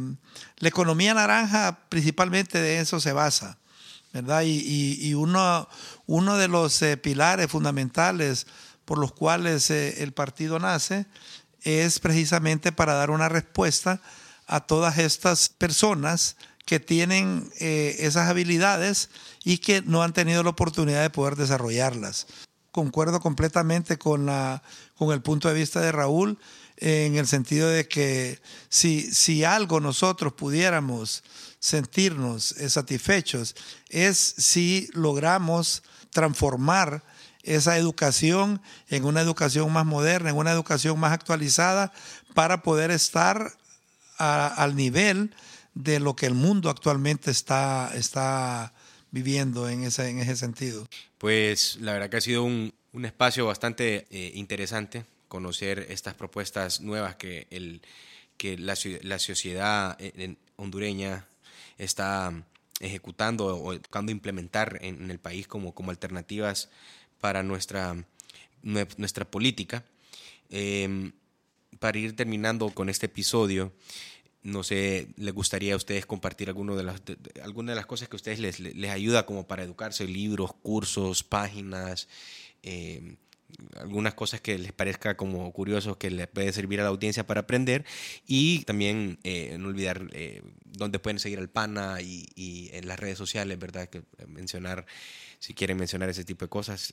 la 0.57 0.69
economía 0.69 1.13
naranja 1.13 1.79
principalmente 1.91 2.59
de 2.59 2.81
eso 2.81 2.99
se 2.99 3.13
basa. 3.13 3.59
¿Verdad? 4.13 4.43
Y, 4.45 5.15
uno, 5.15 5.69
uno, 6.07 6.37
de 6.37 6.49
los 6.49 6.81
eh, 6.83 6.97
pilares 6.97 7.51
fundamentales 7.51 8.47
por 8.85 8.99
los 8.99 9.13
cuales 9.13 9.71
eh, 9.71 10.03
el 10.03 10.13
partido 10.13 10.59
nace 10.59 11.07
es 11.63 11.99
precisamente 11.99 12.73
para 12.73 12.95
dar 12.95 13.11
una 13.11 13.29
respuesta 13.29 14.01
a 14.47 14.61
todas 14.61 14.99
estas 14.99 15.49
personas 15.49 16.37
que 16.67 16.81
tienen 16.81 17.51
eh, 17.59 17.97
esas 18.01 18.29
habilidades 18.29 19.11
y 19.45 19.59
que 19.59 19.83
no 19.83 20.03
han 20.03 20.13
tenido 20.13 20.43
la 20.43 20.51
oportunidad 20.51 21.03
de 21.03 21.11
poder 21.11 21.37
desarrollarlas. 21.37 22.27
Concuerdo 22.71 23.21
completamente 23.21 23.99
con, 23.99 24.27
la, 24.27 24.63
con 24.97 25.13
el 25.13 25.23
punto 25.23 25.49
de 25.49 25.55
vista 25.55 25.81
de 25.81 25.93
Raúl 25.93 26.39
en 26.77 27.17
el 27.17 27.27
sentido 27.27 27.69
de 27.69 27.87
que 27.87 28.41
si, 28.69 29.03
si 29.13 29.45
algo 29.45 29.81
nosotros 29.81 30.33
pudiéramos 30.33 31.23
sentirnos 31.63 32.57
satisfechos 32.69 33.55
es 33.89 34.19
si 34.19 34.91
logramos 34.95 35.85
transformar 36.11 37.05
esa 37.45 37.79
educación 37.79 38.61
en 38.89 39.05
una 39.05 39.21
educación 39.21 39.73
más 39.73 39.87
moderna, 39.87 40.31
en 40.31 40.37
una 40.37 40.51
educación 40.51 40.99
más 40.99 41.13
actualizada, 41.13 41.93
para 42.35 42.63
poder 42.63 42.91
estar 42.91 43.53
al 44.19 44.77
nivel 44.77 45.35
de 45.75 46.01
lo 46.01 46.17
que 46.17 46.27
el 46.27 46.35
mundo 46.35 46.69
actualmente 46.69 47.31
está, 47.31 47.93
está 47.95 48.73
viviendo 49.11 49.69
en 49.69 49.85
ese, 49.85 50.09
en 50.09 50.19
ese 50.19 50.37
sentido. 50.37 50.87
Pues 51.19 51.79
la 51.81 51.93
verdad 51.93 52.11
que 52.11 52.17
ha 52.17 52.21
sido 52.21 52.43
un, 52.43 52.73
espacio 53.05 53.47
bastante 53.47 54.07
eh, 54.11 54.33
interesante 54.35 55.05
conocer 55.29 55.87
estas 55.89 56.15
propuestas 56.15 56.81
nuevas 56.81 57.17
que, 57.17 57.47
el, 57.51 57.81
que 58.37 58.59
la, 58.59 58.75
la 59.03 59.19
sociedad 59.19 59.97
eh, 59.99 60.37
hondureña 60.57 61.27
está 61.85 62.45
ejecutando 62.81 63.47
o 63.47 63.79
buscando 63.79 64.13
implementar 64.13 64.79
en, 64.83 65.11
el 65.11 65.19
país 65.19 65.47
como, 65.47 65.75
como 65.75 65.91
alternativas 65.91 66.69
para 67.21 67.43
nuestra, 67.43 68.05
nuestra 68.63 69.25
política. 69.25 69.85
Em, 70.51 71.13
para 71.79 71.99
ir 71.99 72.15
terminando 72.15 72.71
con 72.71 72.89
este 72.89 73.07
episodio, 73.07 73.73
no 74.43 74.65
sé, 74.65 75.09
¿les 75.17 75.33
gustaría 75.33 75.75
a 75.75 75.77
ustedes 75.77 76.07
compartir 76.07 76.49
alguno 76.49 76.77
de 76.77 76.83
las, 76.83 77.05
de, 77.05 77.17
alguna 77.43 77.73
de 77.73 77.77
las 77.77 77.87
cosas 77.87 78.09
que 78.09 78.17
a 78.17 78.19
ustedes 78.19 78.41
les, 78.41 78.61
les, 78.61 78.91
ayuda 78.91 79.25
como 79.25 79.47
para 79.47 79.63
educarse? 79.63 80.07
Libros, 80.07 80.53
cursos, 80.53 81.23
páginas, 81.23 82.09
eh, 82.63 83.17
algunas 83.77 84.15
cosas 84.15 84.41
que 84.41 84.59
les 84.59 84.73
parezca 84.73 85.17
como 85.17 85.51
curiosos 85.53 85.97
que 85.97 86.11
les 86.11 86.27
puede 86.27 86.53
servir 86.53 86.81
a 86.81 86.85
la 86.85 86.91
audiencia 86.91 87.27
para 87.27 87.41
aprender 87.41 87.85
y 88.27 88.65
también 88.65 89.19
eh, 89.25 89.57
no 89.59 89.69
olvidar 89.69 90.09
eh, 90.13 90.43
dónde 90.65 90.99
pueden 90.99 91.19
seguir 91.19 91.39
al 91.39 91.49
PANA 91.49 92.01
y, 92.01 92.71
en 92.73 92.87
las 92.87 92.99
redes 92.99 93.19
sociales, 93.19 93.59
¿verdad? 93.59 93.89
Que 93.89 93.99
eh, 93.99 94.27
mencionar, 94.27 94.87
si 95.39 95.55
quieren 95.55 95.77
mencionar 95.77 96.09
ese 96.09 96.25
tipo 96.25 96.45
de 96.45 96.49
cosas. 96.49 96.93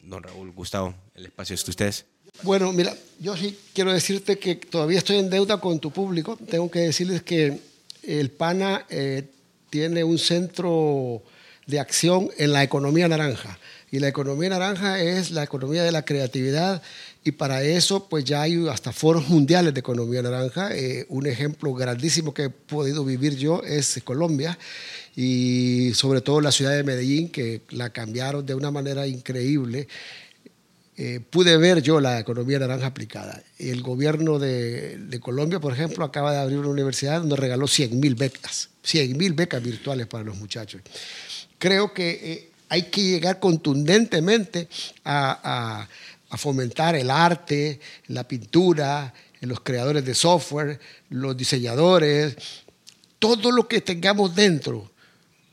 don 0.00 0.22
Raúl, 0.22 0.52
Gustavo, 0.52 0.94
el 1.14 1.26
espacio 1.26 1.54
es 1.54 1.64
de 1.64 1.70
ustedes. 1.70 2.06
Bueno, 2.42 2.72
mira, 2.72 2.94
yo 3.18 3.36
sí 3.36 3.58
quiero 3.72 3.92
decirte 3.92 4.38
que 4.38 4.56
todavía 4.56 4.98
estoy 4.98 5.16
en 5.16 5.30
deuda 5.30 5.58
con 5.58 5.80
tu 5.80 5.90
público. 5.90 6.36
Tengo 6.36 6.70
que 6.70 6.80
decirles 6.80 7.22
que 7.22 7.58
el 8.02 8.30
PANA 8.30 8.86
tiene 9.70 10.04
un 10.04 10.18
centro 10.18 11.22
de 11.66 11.80
acción 11.80 12.30
en 12.38 12.52
la 12.52 12.62
economía 12.62 13.08
naranja. 13.08 13.58
Y 13.96 13.98
la 13.98 14.08
economía 14.08 14.50
naranja 14.50 15.00
es 15.00 15.30
la 15.30 15.42
economía 15.42 15.82
de 15.82 15.90
la 15.90 16.04
creatividad 16.04 16.82
y 17.24 17.32
para 17.32 17.62
eso 17.62 18.10
pues 18.10 18.26
ya 18.26 18.42
hay 18.42 18.68
hasta 18.68 18.92
foros 18.92 19.26
mundiales 19.30 19.72
de 19.72 19.80
economía 19.80 20.20
naranja. 20.20 20.68
Eh, 20.76 21.06
un 21.08 21.26
ejemplo 21.26 21.72
grandísimo 21.72 22.34
que 22.34 22.44
he 22.44 22.50
podido 22.50 23.06
vivir 23.06 23.36
yo 23.36 23.62
es 23.62 23.98
Colombia 24.04 24.58
y 25.16 25.92
sobre 25.94 26.20
todo 26.20 26.42
la 26.42 26.52
ciudad 26.52 26.72
de 26.72 26.84
Medellín 26.84 27.30
que 27.30 27.62
la 27.70 27.88
cambiaron 27.88 28.44
de 28.44 28.54
una 28.54 28.70
manera 28.70 29.06
increíble. 29.06 29.88
Eh, 30.98 31.20
pude 31.30 31.56
ver 31.56 31.80
yo 31.80 31.98
la 31.98 32.20
economía 32.20 32.58
naranja 32.58 32.88
aplicada. 32.88 33.42
El 33.58 33.80
gobierno 33.80 34.38
de, 34.38 34.98
de, 34.98 35.20
Colombia, 35.20 35.58
por 35.58 35.72
ejemplo, 35.72 36.04
acaba 36.04 36.32
de 36.32 36.38
abrir 36.38 36.58
una 36.58 36.68
universidad 36.68 37.20
donde 37.20 37.36
regaló 37.36 37.66
100 37.66 37.98
mil 37.98 38.14
becas, 38.14 38.68
100 38.82 39.16
mil 39.16 39.32
becas 39.32 39.62
virtuales 39.62 40.06
para 40.06 40.22
los 40.22 40.36
muchachos. 40.36 40.82
Creo 41.58 41.94
que 41.94 42.10
eh, 42.10 42.50
hay 42.68 42.84
que 42.84 43.02
llegar 43.02 43.40
contundentemente 43.40 44.68
a, 45.04 45.88
fomentar 46.36 46.94
el 46.96 47.10
arte, 47.10 47.80
la 48.08 48.28
pintura, 48.28 49.14
los 49.40 49.60
creadores 49.60 50.04
de 50.04 50.14
software, 50.14 50.78
los 51.08 51.34
diseñadores, 51.34 52.36
todo 53.18 53.50
lo 53.50 53.66
que 53.68 53.80
tengamos 53.80 54.34
dentro. 54.34 54.90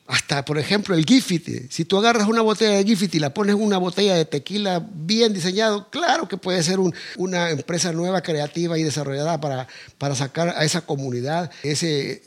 Hasta, 0.08 0.44
por 0.44 0.58
ejemplo, 0.58 0.94
el 0.94 1.06
Gifty. 1.06 1.68
Si 1.70 1.86
tú 1.86 1.98
agarras 1.98 2.28
una 2.28 2.42
botella 2.42 2.72
de 2.72 2.84
Gifty 2.84 3.18
y 3.18 3.20
la 3.22 3.34
pones 3.34 3.56
en 3.56 3.62
una 3.62 3.78
botella 3.78 4.16
de 4.16 4.26
tequila 4.26 4.86
bien 4.94 5.34
diseñado, 5.34 5.90
claro 5.90 6.28
que 6.28 6.36
puede 6.36 6.62
ser 6.64 6.80
una 7.16 7.50
empresa 7.52 7.94
nueva, 7.94 8.22
creativa 8.22 8.78
y 8.78 8.84
desarrollada 8.84 9.40
para, 9.40 9.68
para 9.98 10.16
sacar 10.16 10.50
a 10.50 10.66
esa 10.66 10.82
comunidad 10.82 11.50
ese 11.64 12.22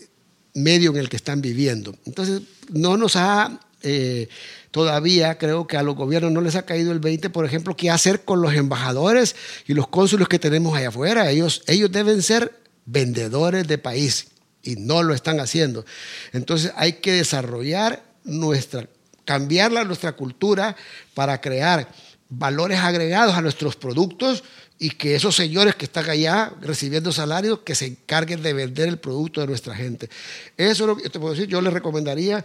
medio 0.55 0.93
en 0.93 0.97
el 0.97 1.11
que 1.11 1.17
están 1.17 1.43
viviendo. 1.43 1.95
Entonces, 2.07 2.41
no 2.71 2.97
nos 2.97 3.17
ha 3.17 3.61
eh, 3.89 4.29
todavía 4.73 5.39
creo 5.39 5.69
que 5.69 5.77
a 5.77 5.85
los 5.85 5.95
gobiernos 5.95 6.33
no 6.33 6.41
les 6.41 6.57
ha 6.57 6.67
caído 6.67 6.91
el 6.91 6.99
20, 6.99 7.31
por 7.31 7.47
ejemplo, 7.47 7.77
qué 7.77 7.89
hacer 7.89 8.25
con 8.25 8.43
los 8.43 8.53
embajadores 8.53 9.37
y 9.69 9.75
los 9.75 9.87
cónsulos 9.87 10.27
que 10.27 10.41
tenemos 10.41 10.77
allá 10.77 10.89
afuera. 10.89 11.31
Ellos, 11.31 11.63
ellos 11.69 11.93
deben 11.93 12.21
ser 12.21 12.53
vendedores 12.85 13.69
de 13.69 13.79
país 13.79 14.27
y 14.65 14.75
no 14.75 15.05
lo 15.05 15.15
están 15.15 15.39
haciendo. 15.39 15.87
Entonces 16.33 16.73
hay 16.75 16.95
que 16.95 17.13
desarrollar 17.13 18.03
nuestra, 18.25 18.89
cambiarla 19.25 19.85
nuestra 19.85 20.13
cultura 20.13 20.75
para 21.15 21.41
crear 21.41 21.89
valores 22.29 22.81
agregados 22.81 23.37
a 23.37 23.43
nuestros 23.43 23.77
productos 23.77 24.43
y 24.81 24.91
que 24.91 25.15
esos 25.15 25.37
señores 25.37 25.77
que 25.77 25.85
están 25.85 26.11
allá 26.11 26.53
recibiendo 26.61 27.13
salarios 27.13 27.61
que 27.61 27.77
se 27.77 27.87
encarguen 27.87 28.43
de 28.43 28.53
vender 28.53 28.89
el 28.89 28.99
producto 28.99 29.41
de 29.41 29.47
nuestra 29.47 29.77
gente. 29.77 30.11
Eso 30.57 30.85
es 30.85 30.89
lo 30.89 30.97
que 30.97 31.09
te 31.09 31.21
puedo 31.21 31.35
decir. 31.35 31.49
Yo 31.49 31.61
les 31.61 31.73
recomendaría 31.73 32.45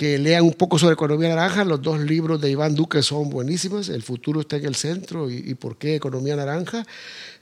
que 0.00 0.18
lean 0.18 0.44
un 0.44 0.54
poco 0.54 0.78
sobre 0.78 0.94
economía 0.94 1.28
naranja. 1.28 1.62
Los 1.62 1.82
dos 1.82 2.00
libros 2.00 2.40
de 2.40 2.50
Iván 2.50 2.74
Duque 2.74 3.02
son 3.02 3.28
buenísimos. 3.28 3.90
El 3.90 4.02
futuro 4.02 4.40
está 4.40 4.56
en 4.56 4.64
el 4.64 4.74
centro 4.74 5.30
y, 5.30 5.52
por 5.52 5.76
qué 5.76 5.94
economía 5.94 6.34
naranja. 6.36 6.86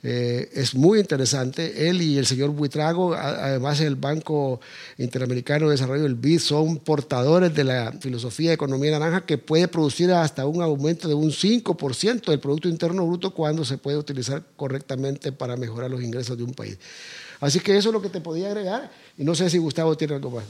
Eh, 0.03 0.49
es 0.51 0.75
muy 0.75 0.99
interesante. 0.99 1.87
Él 1.87 2.01
y 2.01 2.17
el 2.17 2.25
señor 2.25 2.49
Buitrago, 2.49 3.13
además 3.13 3.79
del 3.79 3.95
Banco 3.95 4.59
Interamericano 4.97 5.67
de 5.67 5.71
Desarrollo, 5.71 6.05
el 6.05 6.15
BID, 6.15 6.39
son 6.39 6.79
portadores 6.79 7.55
de 7.55 7.63
la 7.63 7.93
filosofía 7.93 8.49
de 8.49 8.55
economía 8.55 8.91
naranja 8.91 9.21
que 9.21 9.37
puede 9.37 9.69
producir 9.69 10.11
hasta 10.11 10.45
un 10.45 10.61
aumento 10.61 11.07
de 11.07 11.13
un 11.13 11.31
5% 11.31 12.25
del 12.25 12.41
Producto 12.41 12.67
Interno 12.67 13.07
Bruto 13.07 13.33
cuando 13.33 13.63
se 13.63 13.77
puede 13.77 13.95
utilizar 13.95 14.43
correctamente 14.57 15.31
para 15.31 15.55
mejorar 15.55 15.89
los 15.89 16.03
ingresos 16.03 16.37
de 16.37 16.43
un 16.43 16.53
país. 16.53 16.77
Así 17.39 17.61
que 17.61 17.77
eso 17.77 17.87
es 17.87 17.93
lo 17.93 18.01
que 18.01 18.09
te 18.09 18.19
podía 18.19 18.47
agregar 18.47 18.91
y 19.17 19.23
no 19.23 19.33
sé 19.33 19.49
si 19.49 19.59
Gustavo 19.59 19.95
tiene 19.95 20.15
algo 20.15 20.31
más. 20.31 20.43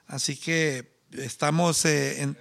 Así 0.08 0.38
que 0.38 0.92
estamos 1.12 1.86
en... 1.86 2.38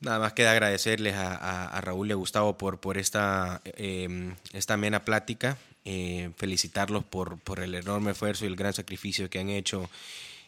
Nada 0.00 0.18
más 0.18 0.32
queda 0.32 0.50
agradecerles 0.52 1.14
a, 1.16 1.80
Raúl 1.80 2.08
y 2.08 2.12
a 2.12 2.16
Gustavo 2.16 2.58
por, 2.58 2.80
por 2.80 2.98
esta, 2.98 3.62
esta 4.52 4.74
amena 4.74 5.04
plática. 5.04 5.56
Eh, 5.84 6.30
felicitarlos 6.36 7.02
por, 7.02 7.40
por, 7.40 7.58
el 7.58 7.74
enorme 7.74 8.12
esfuerzo 8.12 8.44
y 8.44 8.46
el 8.46 8.54
gran 8.54 8.72
sacrificio 8.72 9.28
que 9.28 9.40
han 9.40 9.50
hecho 9.50 9.90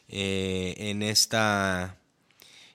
eh, 0.08 0.76
en, 0.78 1.02
esta, 1.02 1.96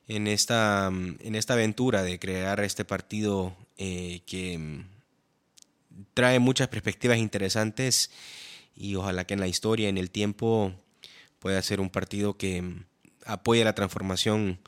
en, 0.09 0.27
esta, 0.27 0.87
en 0.87 1.35
esta 1.35 1.53
aventura 1.53 2.03
de 2.03 2.19
crear 2.19 2.59
este 2.59 2.83
partido 2.83 3.55
eh, 3.77 4.23
que 4.25 4.83
trae 6.13 6.39
muchas 6.39 6.67
perspectivas 6.67 7.17
interesantes 7.17 8.11
y 8.75 8.95
ojalá 8.95 9.25
que 9.25 9.35
en 9.35 9.39
la 9.39 9.47
historia, 9.47 9.87
en 9.87 9.97
el 9.97 10.11
tiempo, 10.11 10.73
pueda 11.39 11.61
ser 11.61 11.79
un 11.79 11.89
partido 11.89 12.35
que 12.35 12.61
apoye 13.25 13.63
la 13.63 13.73
transformación 13.73 14.59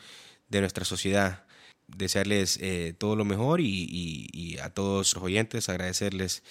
de 0.48 0.62
nuestra 0.62 0.86
sociedad. 0.86 1.44
Desearles 1.88 2.58
todo 3.00 3.18
lo 3.18 3.26
mejor 3.26 3.60
y, 3.60 4.58
a 4.64 4.70
todos 4.70 5.14
los 5.14 5.24
oyentes 5.24 5.68
agradecerles 5.68 6.42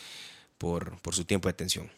por, 0.61 1.01
por 1.01 1.15
su 1.15 1.25
tiempo 1.25 1.49
de 1.49 1.55
atención. 1.55 1.91